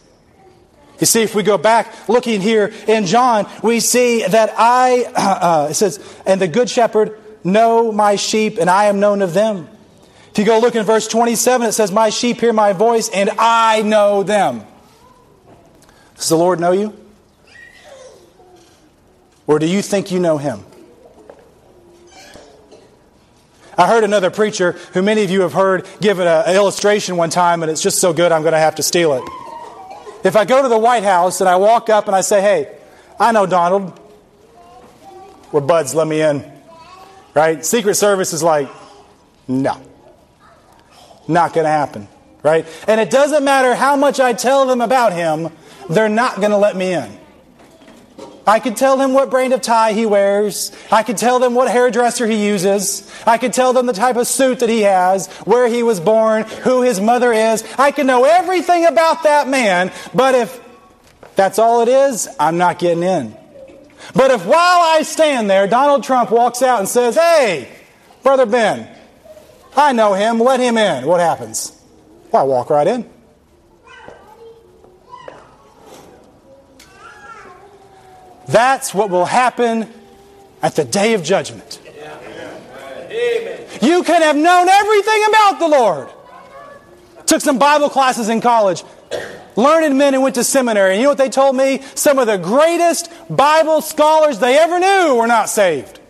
You 1.01 1.07
see, 1.07 1.23
if 1.23 1.35
we 1.35 1.43
go 1.43 1.59
back 1.59 2.09
looking 2.09 2.41
here 2.41 2.73
in 2.87 3.07
John, 3.07 3.51
we 3.62 3.81
see 3.81 4.25
that 4.25 4.55
I, 4.57 5.05
uh, 5.17 5.69
it 5.71 5.75
says, 5.75 5.99
and 6.25 6.41
the 6.41 6.47
good 6.47 6.71
shepherd 6.71 7.19
know 7.43 7.91
my 7.91 8.15
sheep, 8.15 8.59
and 8.59 8.71
I 8.71 8.85
am 8.85 9.01
known 9.01 9.21
of 9.21 9.35
them. 9.35 9.69
If 10.31 10.39
you 10.39 10.45
go 10.45 10.61
look 10.61 10.77
in 10.77 10.85
verse 10.85 11.09
27, 11.09 11.67
it 11.67 11.73
says, 11.73 11.91
My 11.91 12.11
sheep 12.11 12.41
hear 12.41 12.53
my 12.53 12.73
voice, 12.73 13.09
and 13.09 13.31
I 13.37 13.83
know 13.83 14.23
them. 14.23 14.65
Does 16.25 16.31
the 16.31 16.39
Lord 16.39 16.59
know 16.59 16.72
you? 16.72 16.97
Or 19.47 19.59
do 19.59 19.66
you 19.66 19.83
think 19.83 20.11
you 20.11 20.18
know 20.18 20.39
him? 20.39 20.64
I 23.77 23.87
heard 23.87 24.05
another 24.05 24.31
preacher 24.31 24.72
who 24.95 25.03
many 25.03 25.22
of 25.22 25.31
you 25.31 25.43
have 25.43 25.53
heard 25.53 25.87
give 26.01 26.20
an 26.20 26.57
illustration 26.57 27.18
one 27.18 27.29
time, 27.29 27.62
and 27.62 27.70
it's 27.70 27.83
just 27.83 27.99
so 27.99 28.14
good 28.14 28.33
I'm 28.33 28.41
going 28.41 28.55
to 28.55 28.59
have 28.59 28.77
to 28.77 28.83
steal 28.83 29.12
it. 29.12 29.22
If 30.25 30.35
I 30.35 30.47
go 30.47 30.62
to 30.62 30.68
the 30.70 30.79
White 30.79 31.03
House 31.03 31.43
and 31.43 31.49
I 31.51 31.57
walk 31.57 31.91
up 31.91 32.07
and 32.07 32.16
I 32.16 32.22
say, 32.22 32.41
Hey, 32.41 32.75
I 33.20 33.33
know 33.33 33.45
Donald, 33.45 34.01
we're 35.53 35.61
buds, 35.61 35.95
let 35.95 36.07
me 36.07 36.22
in. 36.22 36.51
Right? 37.35 37.62
Secret 37.62 37.97
Service 37.97 38.33
is 38.33 38.43
like, 38.43 38.70
No, 39.47 39.79
not 41.29 41.53
going 41.53 41.64
to 41.64 41.70
happen. 41.70 42.09
Right? 42.43 42.66
And 42.89 42.99
it 42.99 43.11
doesn't 43.11 43.45
matter 43.45 43.75
how 43.75 43.97
much 43.97 44.20
I 44.20 44.33
tell 44.33 44.64
them 44.64 44.81
about 44.81 45.12
him, 45.12 45.51
they're 45.89 46.09
not 46.09 46.37
going 46.37 46.51
to 46.51 46.57
let 46.57 46.76
me 46.76 46.93
in. 46.93 47.18
I 48.47 48.61
could 48.61 48.76
tell 48.76 48.99
them 48.99 49.14
what 49.14 49.30
brand 49.30 49.55
of 49.55 49.62
tie 49.62 49.93
he 49.93 50.05
wears. 50.05 50.70
I 50.93 51.03
could 51.03 51.16
tell 51.16 51.39
them 51.39 51.55
what 51.55 51.70
hairdresser 51.70 52.26
he 52.26 52.47
uses. 52.47 53.11
I 53.26 53.39
could 53.39 53.55
tell 53.55 53.72
them 53.72 53.87
the 53.87 53.95
type 53.95 54.16
of 54.16 54.26
suit 54.26 54.59
that 54.59 54.68
he 54.68 54.82
has, 54.82 55.28
where 55.45 55.66
he 55.66 55.82
was 55.82 55.99
born, 55.99 56.45
who 56.45 56.82
his 56.82 57.01
mother 57.01 57.32
is. 57.32 57.64
I 57.78 57.91
could 57.91 58.07
know 58.07 58.24
everything 58.24 58.85
about 58.85 59.22
that 59.22 59.49
man, 59.49 59.93
but 60.14 60.35
if 60.35 60.61
that's 61.37 61.59
all 61.59 61.80
it 61.80 61.89
is, 61.89 62.28
I'm 62.39 62.59
not 62.59 62.78
getting 62.78 63.03
in. 63.03 63.35
But 64.14 64.30
if 64.30 64.45
while 64.45 64.57
I 64.59 65.03
stand 65.03 65.49
there, 65.49 65.66
Donald 65.66 66.05
Trump 66.05 66.30
walks 66.30 66.61
out 66.61 66.80
and 66.80 66.89
says, 66.89 67.14
Hey, 67.14 67.68
Brother 68.22 68.45
Ben, 68.45 68.87
I 69.74 69.93
know 69.93 70.12
him, 70.12 70.39
let 70.39 70.61
him 70.61 70.76
in, 70.76 71.07
what 71.07 71.20
happens? 71.20 71.72
Well, 72.30 72.43
I 72.43 72.45
walk 72.45 72.68
right 72.68 72.87
in. 72.87 73.09
That's 78.49 78.95
what 78.95 79.11
will 79.11 79.24
happen 79.24 79.88
at 80.62 80.76
the 80.76 80.84
day 80.84 81.14
of 81.14 81.22
judgment. 81.22 81.80
You 83.82 84.03
can 84.03 84.22
have 84.22 84.36
known 84.36 84.68
everything 84.68 85.24
about 85.28 85.59
the 85.59 85.68
Lord. 85.68 86.09
Took 87.26 87.40
some 87.40 87.59
Bible 87.59 87.88
classes 87.88 88.28
in 88.28 88.40
college. 88.40 88.82
Learned 89.57 89.97
men 89.97 90.14
and 90.14 90.22
went 90.22 90.34
to 90.34 90.45
seminary. 90.45 90.92
And 90.92 91.01
you 91.01 91.05
know 91.05 91.11
what 91.11 91.18
they 91.18 91.28
told 91.28 91.57
me? 91.57 91.82
Some 91.95 92.18
of 92.18 92.26
the 92.26 92.38
greatest 92.38 93.11
Bible 93.30 93.80
scholars 93.82 94.38
they 94.38 94.59
ever 94.59 94.78
knew 94.78 95.16
were 95.16 95.26
not 95.26 95.49
saved. 95.49 96.01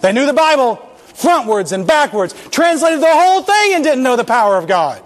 They 0.00 0.12
knew 0.12 0.26
the 0.26 0.32
Bible 0.32 0.76
frontwards 1.14 1.72
and 1.72 1.86
backwards, 1.86 2.34
translated 2.50 3.00
the 3.00 3.12
whole 3.12 3.42
thing 3.42 3.74
and 3.74 3.82
didn't 3.82 4.04
know 4.04 4.16
the 4.16 4.24
power 4.24 4.56
of 4.56 4.68
God. 4.68 5.02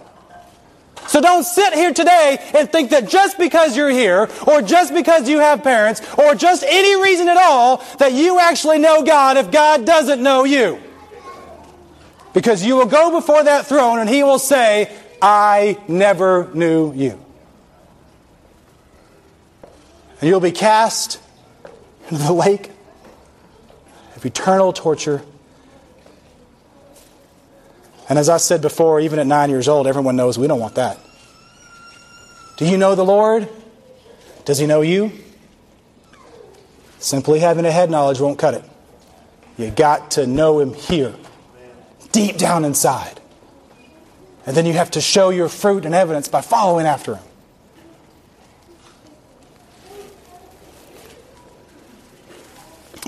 So 1.12 1.20
don't 1.20 1.44
sit 1.44 1.74
here 1.74 1.92
today 1.92 2.38
and 2.54 2.72
think 2.72 2.88
that 2.88 3.06
just 3.06 3.36
because 3.36 3.76
you're 3.76 3.90
here, 3.90 4.30
or 4.46 4.62
just 4.62 4.94
because 4.94 5.28
you 5.28 5.40
have 5.40 5.62
parents, 5.62 6.00
or 6.16 6.34
just 6.34 6.64
any 6.66 7.02
reason 7.02 7.28
at 7.28 7.36
all, 7.36 7.84
that 7.98 8.14
you 8.14 8.40
actually 8.40 8.78
know 8.78 9.02
God 9.02 9.36
if 9.36 9.50
God 9.50 9.84
doesn't 9.84 10.22
know 10.22 10.44
you. 10.44 10.80
Because 12.32 12.64
you 12.64 12.76
will 12.76 12.86
go 12.86 13.10
before 13.10 13.44
that 13.44 13.66
throne 13.66 13.98
and 13.98 14.08
He 14.08 14.22
will 14.22 14.38
say, 14.38 14.90
I 15.20 15.78
never 15.86 16.50
knew 16.54 16.94
you. 16.94 17.22
And 20.22 20.30
you'll 20.30 20.40
be 20.40 20.50
cast 20.50 21.20
into 22.08 22.24
the 22.24 22.32
lake 22.32 22.70
of 24.16 24.24
eternal 24.24 24.72
torture. 24.72 25.20
And 28.12 28.18
as 28.18 28.28
I 28.28 28.36
said 28.36 28.60
before, 28.60 29.00
even 29.00 29.18
at 29.18 29.26
nine 29.26 29.48
years 29.48 29.68
old, 29.68 29.86
everyone 29.86 30.16
knows 30.16 30.36
we 30.36 30.46
don't 30.46 30.60
want 30.60 30.74
that. 30.74 30.98
Do 32.58 32.66
you 32.66 32.76
know 32.76 32.94
the 32.94 33.06
Lord? 33.06 33.48
Does 34.44 34.58
He 34.58 34.66
know 34.66 34.82
you? 34.82 35.12
Simply 36.98 37.38
having 37.38 37.64
a 37.64 37.70
head 37.70 37.90
knowledge 37.90 38.20
won't 38.20 38.38
cut 38.38 38.52
it. 38.52 38.64
You 39.56 39.70
got 39.70 40.10
to 40.10 40.26
know 40.26 40.60
Him 40.60 40.74
here, 40.74 41.14
deep 42.10 42.36
down 42.36 42.66
inside. 42.66 43.18
And 44.44 44.54
then 44.54 44.66
you 44.66 44.74
have 44.74 44.90
to 44.90 45.00
show 45.00 45.30
your 45.30 45.48
fruit 45.48 45.86
and 45.86 45.94
evidence 45.94 46.28
by 46.28 46.42
following 46.42 46.84
after 46.84 47.14
Him. 47.14 47.24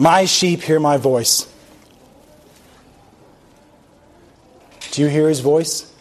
My 0.01 0.25
sheep 0.25 0.63
hear 0.63 0.81
my 0.81 0.97
voice. 0.97 1.54
Do 4.91 5.03
you 5.03 5.09
hear 5.09 5.29
his 5.29 5.41
voice? 5.41 5.93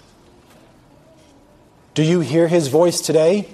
Do 1.93 2.03
you 2.03 2.21
hear 2.21 2.47
his 2.47 2.67
voice 2.67 3.01
today? 3.01 3.47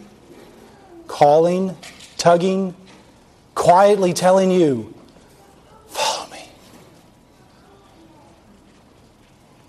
Calling, 1.07 1.75
tugging, 2.17 2.75
quietly 3.55 4.13
telling 4.13 4.51
you, 4.51 4.93
follow 5.87 6.29
me. 6.29 6.43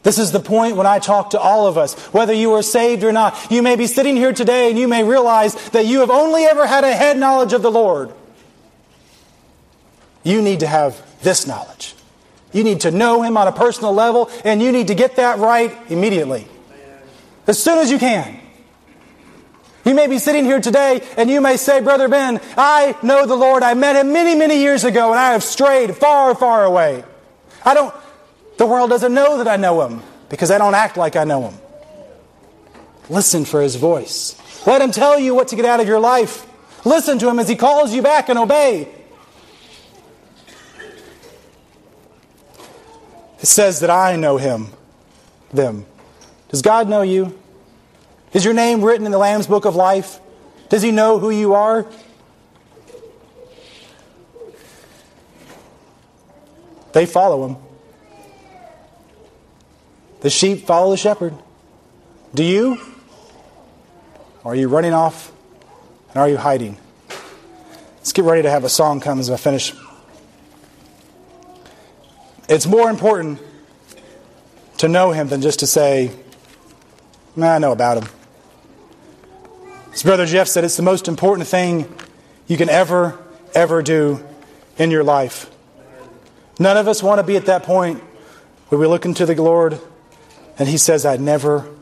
This 0.02 0.18
is 0.18 0.32
the 0.32 0.40
point 0.40 0.76
when 0.76 0.86
I 0.86 0.98
talk 0.98 1.30
to 1.30 1.40
all 1.40 1.66
of 1.66 1.76
us, 1.76 1.94
whether 2.12 2.32
you 2.32 2.52
are 2.52 2.62
saved 2.62 3.02
or 3.02 3.12
not. 3.12 3.50
You 3.50 3.62
may 3.62 3.76
be 3.76 3.86
sitting 3.86 4.16
here 4.16 4.32
today 4.32 4.70
and 4.70 4.78
you 4.78 4.86
may 4.86 5.02
realize 5.02 5.54
that 5.70 5.86
you 5.86 6.00
have 6.00 6.10
only 6.10 6.44
ever 6.44 6.66
had 6.66 6.84
a 6.84 6.92
head 6.92 7.18
knowledge 7.18 7.52
of 7.52 7.62
the 7.62 7.70
Lord. 7.70 8.12
You 10.22 10.42
need 10.42 10.60
to 10.60 10.66
have 10.66 11.00
this 11.22 11.46
knowledge. 11.46 11.94
You 12.52 12.64
need 12.64 12.80
to 12.80 12.90
know 12.90 13.22
Him 13.22 13.36
on 13.36 13.46
a 13.46 13.52
personal 13.52 13.92
level, 13.92 14.30
and 14.44 14.60
you 14.60 14.72
need 14.72 14.88
to 14.88 14.94
get 14.94 15.16
that 15.16 15.38
right 15.38 15.76
immediately. 15.88 16.46
As 17.46 17.62
soon 17.62 17.78
as 17.78 17.90
you 17.90 17.98
can. 17.98 18.40
You 19.84 19.94
may 19.94 20.06
be 20.06 20.18
sitting 20.18 20.44
here 20.44 20.60
today 20.60 21.02
and 21.16 21.30
you 21.30 21.40
may 21.40 21.56
say, 21.56 21.80
Brother 21.80 22.08
Ben, 22.08 22.40
I 22.56 22.94
know 23.02 23.26
the 23.26 23.34
Lord. 23.34 23.62
I 23.62 23.74
met 23.74 23.96
Him 23.96 24.12
many, 24.12 24.34
many 24.34 24.60
years 24.60 24.84
ago 24.84 25.10
and 25.10 25.18
I 25.18 25.32
have 25.32 25.42
strayed 25.42 25.96
far, 25.96 26.34
far 26.34 26.64
away. 26.64 27.02
I 27.64 27.74
don't, 27.74 27.94
the 28.58 28.66
world 28.66 28.90
doesn't 28.90 29.12
know 29.14 29.38
that 29.38 29.48
I 29.48 29.56
know 29.56 29.80
Him 29.86 30.02
because 30.28 30.50
I 30.50 30.58
don't 30.58 30.74
act 30.74 30.96
like 30.96 31.16
I 31.16 31.24
know 31.24 31.48
Him. 31.48 31.58
Listen 33.08 33.44
for 33.44 33.62
His 33.62 33.76
voice. 33.76 34.36
Let 34.66 34.82
Him 34.82 34.90
tell 34.90 35.18
you 35.18 35.34
what 35.34 35.48
to 35.48 35.56
get 35.56 35.64
out 35.64 35.80
of 35.80 35.88
your 35.88 35.98
life. 35.98 36.46
Listen 36.84 37.18
to 37.18 37.28
Him 37.28 37.38
as 37.38 37.48
He 37.48 37.56
calls 37.56 37.94
you 37.94 38.02
back 38.02 38.28
and 38.28 38.38
obey. 38.38 38.86
It 43.40 43.46
says 43.46 43.80
that 43.80 43.90
I 43.90 44.16
know 44.16 44.36
him, 44.36 44.68
them. 45.52 45.86
Does 46.50 46.62
God 46.62 46.88
know 46.88 47.02
you? 47.02 47.38
Is 48.32 48.44
your 48.44 48.54
name 48.54 48.82
written 48.82 49.06
in 49.06 49.12
the 49.12 49.18
Lamb's 49.18 49.46
book 49.46 49.64
of 49.64 49.74
life? 49.74 50.20
Does 50.68 50.82
he 50.82 50.92
know 50.92 51.18
who 51.18 51.30
you 51.30 51.54
are? 51.54 51.86
They 56.92 57.06
follow 57.06 57.46
him. 57.46 57.56
The 60.20 60.30
sheep 60.30 60.66
follow 60.66 60.90
the 60.90 60.96
shepherd. 60.96 61.34
Do 62.34 62.44
you? 62.44 62.78
Or 64.44 64.52
are 64.52 64.56
you 64.56 64.68
running 64.68 64.92
off? 64.92 65.32
And 66.10 66.18
are 66.18 66.28
you 66.28 66.36
hiding? 66.36 66.76
Let's 67.96 68.12
get 68.12 68.24
ready 68.24 68.42
to 68.42 68.50
have 68.50 68.64
a 68.64 68.68
song 68.68 69.00
come 69.00 69.18
as 69.18 69.30
I 69.30 69.36
finish. 69.36 69.72
It's 72.50 72.66
more 72.66 72.90
important 72.90 73.40
to 74.78 74.88
know 74.88 75.12
him 75.12 75.28
than 75.28 75.40
just 75.40 75.60
to 75.60 75.68
say, 75.68 76.10
nah, 77.36 77.54
I 77.54 77.58
know 77.58 77.70
about 77.70 78.02
him. 78.02 78.10
As 79.92 80.02
Brother 80.02 80.26
Jeff 80.26 80.48
said, 80.48 80.64
it's 80.64 80.76
the 80.76 80.82
most 80.82 81.06
important 81.06 81.46
thing 81.46 81.94
you 82.48 82.56
can 82.56 82.68
ever, 82.68 83.16
ever 83.54 83.82
do 83.82 84.26
in 84.78 84.90
your 84.90 85.04
life. 85.04 85.48
None 86.58 86.76
of 86.76 86.88
us 86.88 87.04
want 87.04 87.20
to 87.20 87.22
be 87.22 87.36
at 87.36 87.46
that 87.46 87.62
point 87.62 88.00
where 88.68 88.80
we 88.80 88.88
look 88.88 89.04
into 89.04 89.24
the 89.26 89.40
Lord 89.40 89.80
and 90.58 90.68
He 90.68 90.76
says, 90.76 91.06
I 91.06 91.18
never 91.18 91.72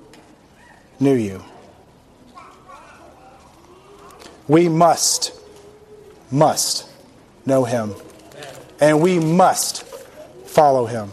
knew 1.01 1.15
you. 1.15 1.43
We 4.47 4.69
must, 4.69 5.33
must 6.31 6.87
know 7.47 7.65
Him. 7.65 7.95
And 8.83 9.01
we 9.01 9.19
must 9.19 9.88
follow 10.49 10.87
him. 10.87 11.13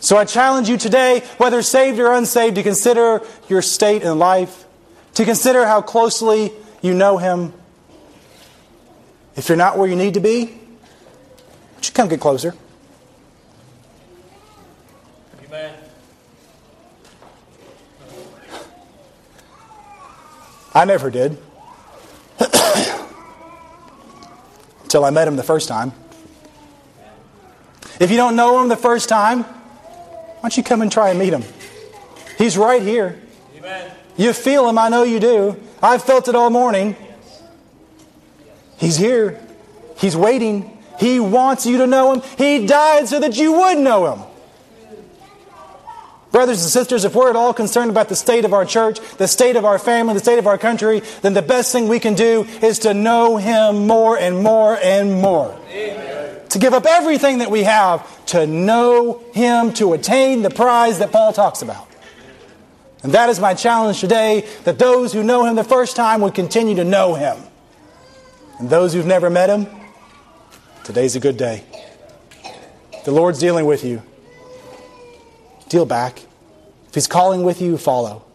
So 0.00 0.16
I 0.16 0.24
challenge 0.24 0.68
you 0.68 0.76
today, 0.76 1.20
whether 1.38 1.62
saved 1.62 1.98
or 1.98 2.12
unsaved, 2.12 2.56
to 2.56 2.62
consider 2.62 3.22
your 3.48 3.62
state 3.62 4.02
in 4.02 4.18
life, 4.18 4.64
to 5.14 5.24
consider 5.24 5.66
how 5.66 5.82
closely 5.82 6.52
you 6.82 6.94
know 6.94 7.18
him. 7.18 7.52
If 9.36 9.48
you're 9.48 9.56
not 9.56 9.78
where 9.78 9.88
you 9.88 9.96
need 9.96 10.14
to 10.14 10.20
be, 10.20 10.44
would 11.74 11.86
you 11.86 11.92
come 11.92 12.08
get 12.08 12.20
closer? 12.20 12.54
Amen. 15.46 15.74
I 20.74 20.84
never 20.84 21.10
did. 21.10 21.38
Until 24.82 25.04
I 25.04 25.10
met 25.10 25.26
him 25.26 25.36
the 25.36 25.42
first 25.42 25.68
time. 25.68 25.92
If 27.98 28.10
you 28.10 28.16
don't 28.16 28.36
know 28.36 28.60
him 28.60 28.68
the 28.68 28.76
first 28.76 29.08
time, 29.08 29.42
why 29.42 30.42
don't 30.42 30.56
you 30.56 30.62
come 30.62 30.82
and 30.82 30.92
try 30.92 31.10
and 31.10 31.18
meet 31.18 31.32
him? 31.32 31.44
He's 32.38 32.56
right 32.58 32.82
here. 32.82 33.20
Amen. 33.56 33.90
You 34.16 34.32
feel 34.32 34.68
him, 34.68 34.78
I 34.78 34.88
know 34.88 35.02
you 35.02 35.20
do. 35.20 35.56
I've 35.82 36.02
felt 36.02 36.28
it 36.28 36.34
all 36.34 36.50
morning. 36.50 36.96
He's 38.78 38.96
here. 38.96 39.40
He's 39.98 40.16
waiting. 40.16 40.76
He 40.98 41.20
wants 41.20 41.66
you 41.66 41.78
to 41.78 41.86
know 41.86 42.14
him. 42.14 42.22
He 42.36 42.66
died 42.66 43.08
so 43.08 43.20
that 43.20 43.36
you 43.36 43.52
would 43.52 43.78
know 43.78 44.12
him. 44.12 44.22
Brothers 46.32 46.62
and 46.62 46.70
sisters, 46.70 47.04
if 47.04 47.14
we're 47.14 47.30
at 47.30 47.36
all 47.36 47.54
concerned 47.54 47.90
about 47.90 48.10
the 48.10 48.16
state 48.16 48.44
of 48.44 48.52
our 48.52 48.66
church, 48.66 49.00
the 49.16 49.26
state 49.26 49.56
of 49.56 49.64
our 49.64 49.78
family, 49.78 50.12
the 50.12 50.20
state 50.20 50.38
of 50.38 50.46
our 50.46 50.58
country, 50.58 51.00
then 51.22 51.32
the 51.32 51.40
best 51.40 51.72
thing 51.72 51.88
we 51.88 51.98
can 51.98 52.12
do 52.14 52.44
is 52.62 52.80
to 52.80 52.92
know 52.92 53.38
Him 53.38 53.86
more 53.86 54.18
and 54.18 54.42
more 54.42 54.76
and 54.76 55.14
more. 55.14 55.58
Amen. 55.70 56.35
To 56.50 56.58
give 56.58 56.74
up 56.74 56.86
everything 56.86 57.38
that 57.38 57.50
we 57.50 57.64
have 57.64 58.24
to 58.26 58.46
know 58.46 59.24
Him, 59.32 59.72
to 59.74 59.92
attain 59.92 60.42
the 60.42 60.50
prize 60.50 60.98
that 61.00 61.12
Paul 61.12 61.32
talks 61.32 61.62
about. 61.62 61.88
And 63.02 63.12
that 63.12 63.28
is 63.28 63.38
my 63.38 63.54
challenge 63.54 64.00
today 64.00 64.48
that 64.64 64.78
those 64.78 65.12
who 65.12 65.22
know 65.22 65.44
Him 65.44 65.54
the 65.54 65.64
first 65.64 65.96
time 65.96 66.20
would 66.22 66.34
continue 66.34 66.74
to 66.76 66.84
know 66.84 67.14
Him. 67.14 67.36
And 68.58 68.68
those 68.68 68.92
who've 68.92 69.06
never 69.06 69.30
met 69.30 69.48
Him, 69.48 69.66
today's 70.84 71.14
a 71.14 71.20
good 71.20 71.36
day. 71.36 71.64
The 73.04 73.12
Lord's 73.12 73.38
dealing 73.38 73.66
with 73.66 73.84
you. 73.84 74.02
Deal 75.68 75.86
back. 75.86 76.20
If 76.88 76.94
He's 76.94 77.06
calling 77.06 77.44
with 77.44 77.60
you, 77.60 77.78
follow. 77.78 78.25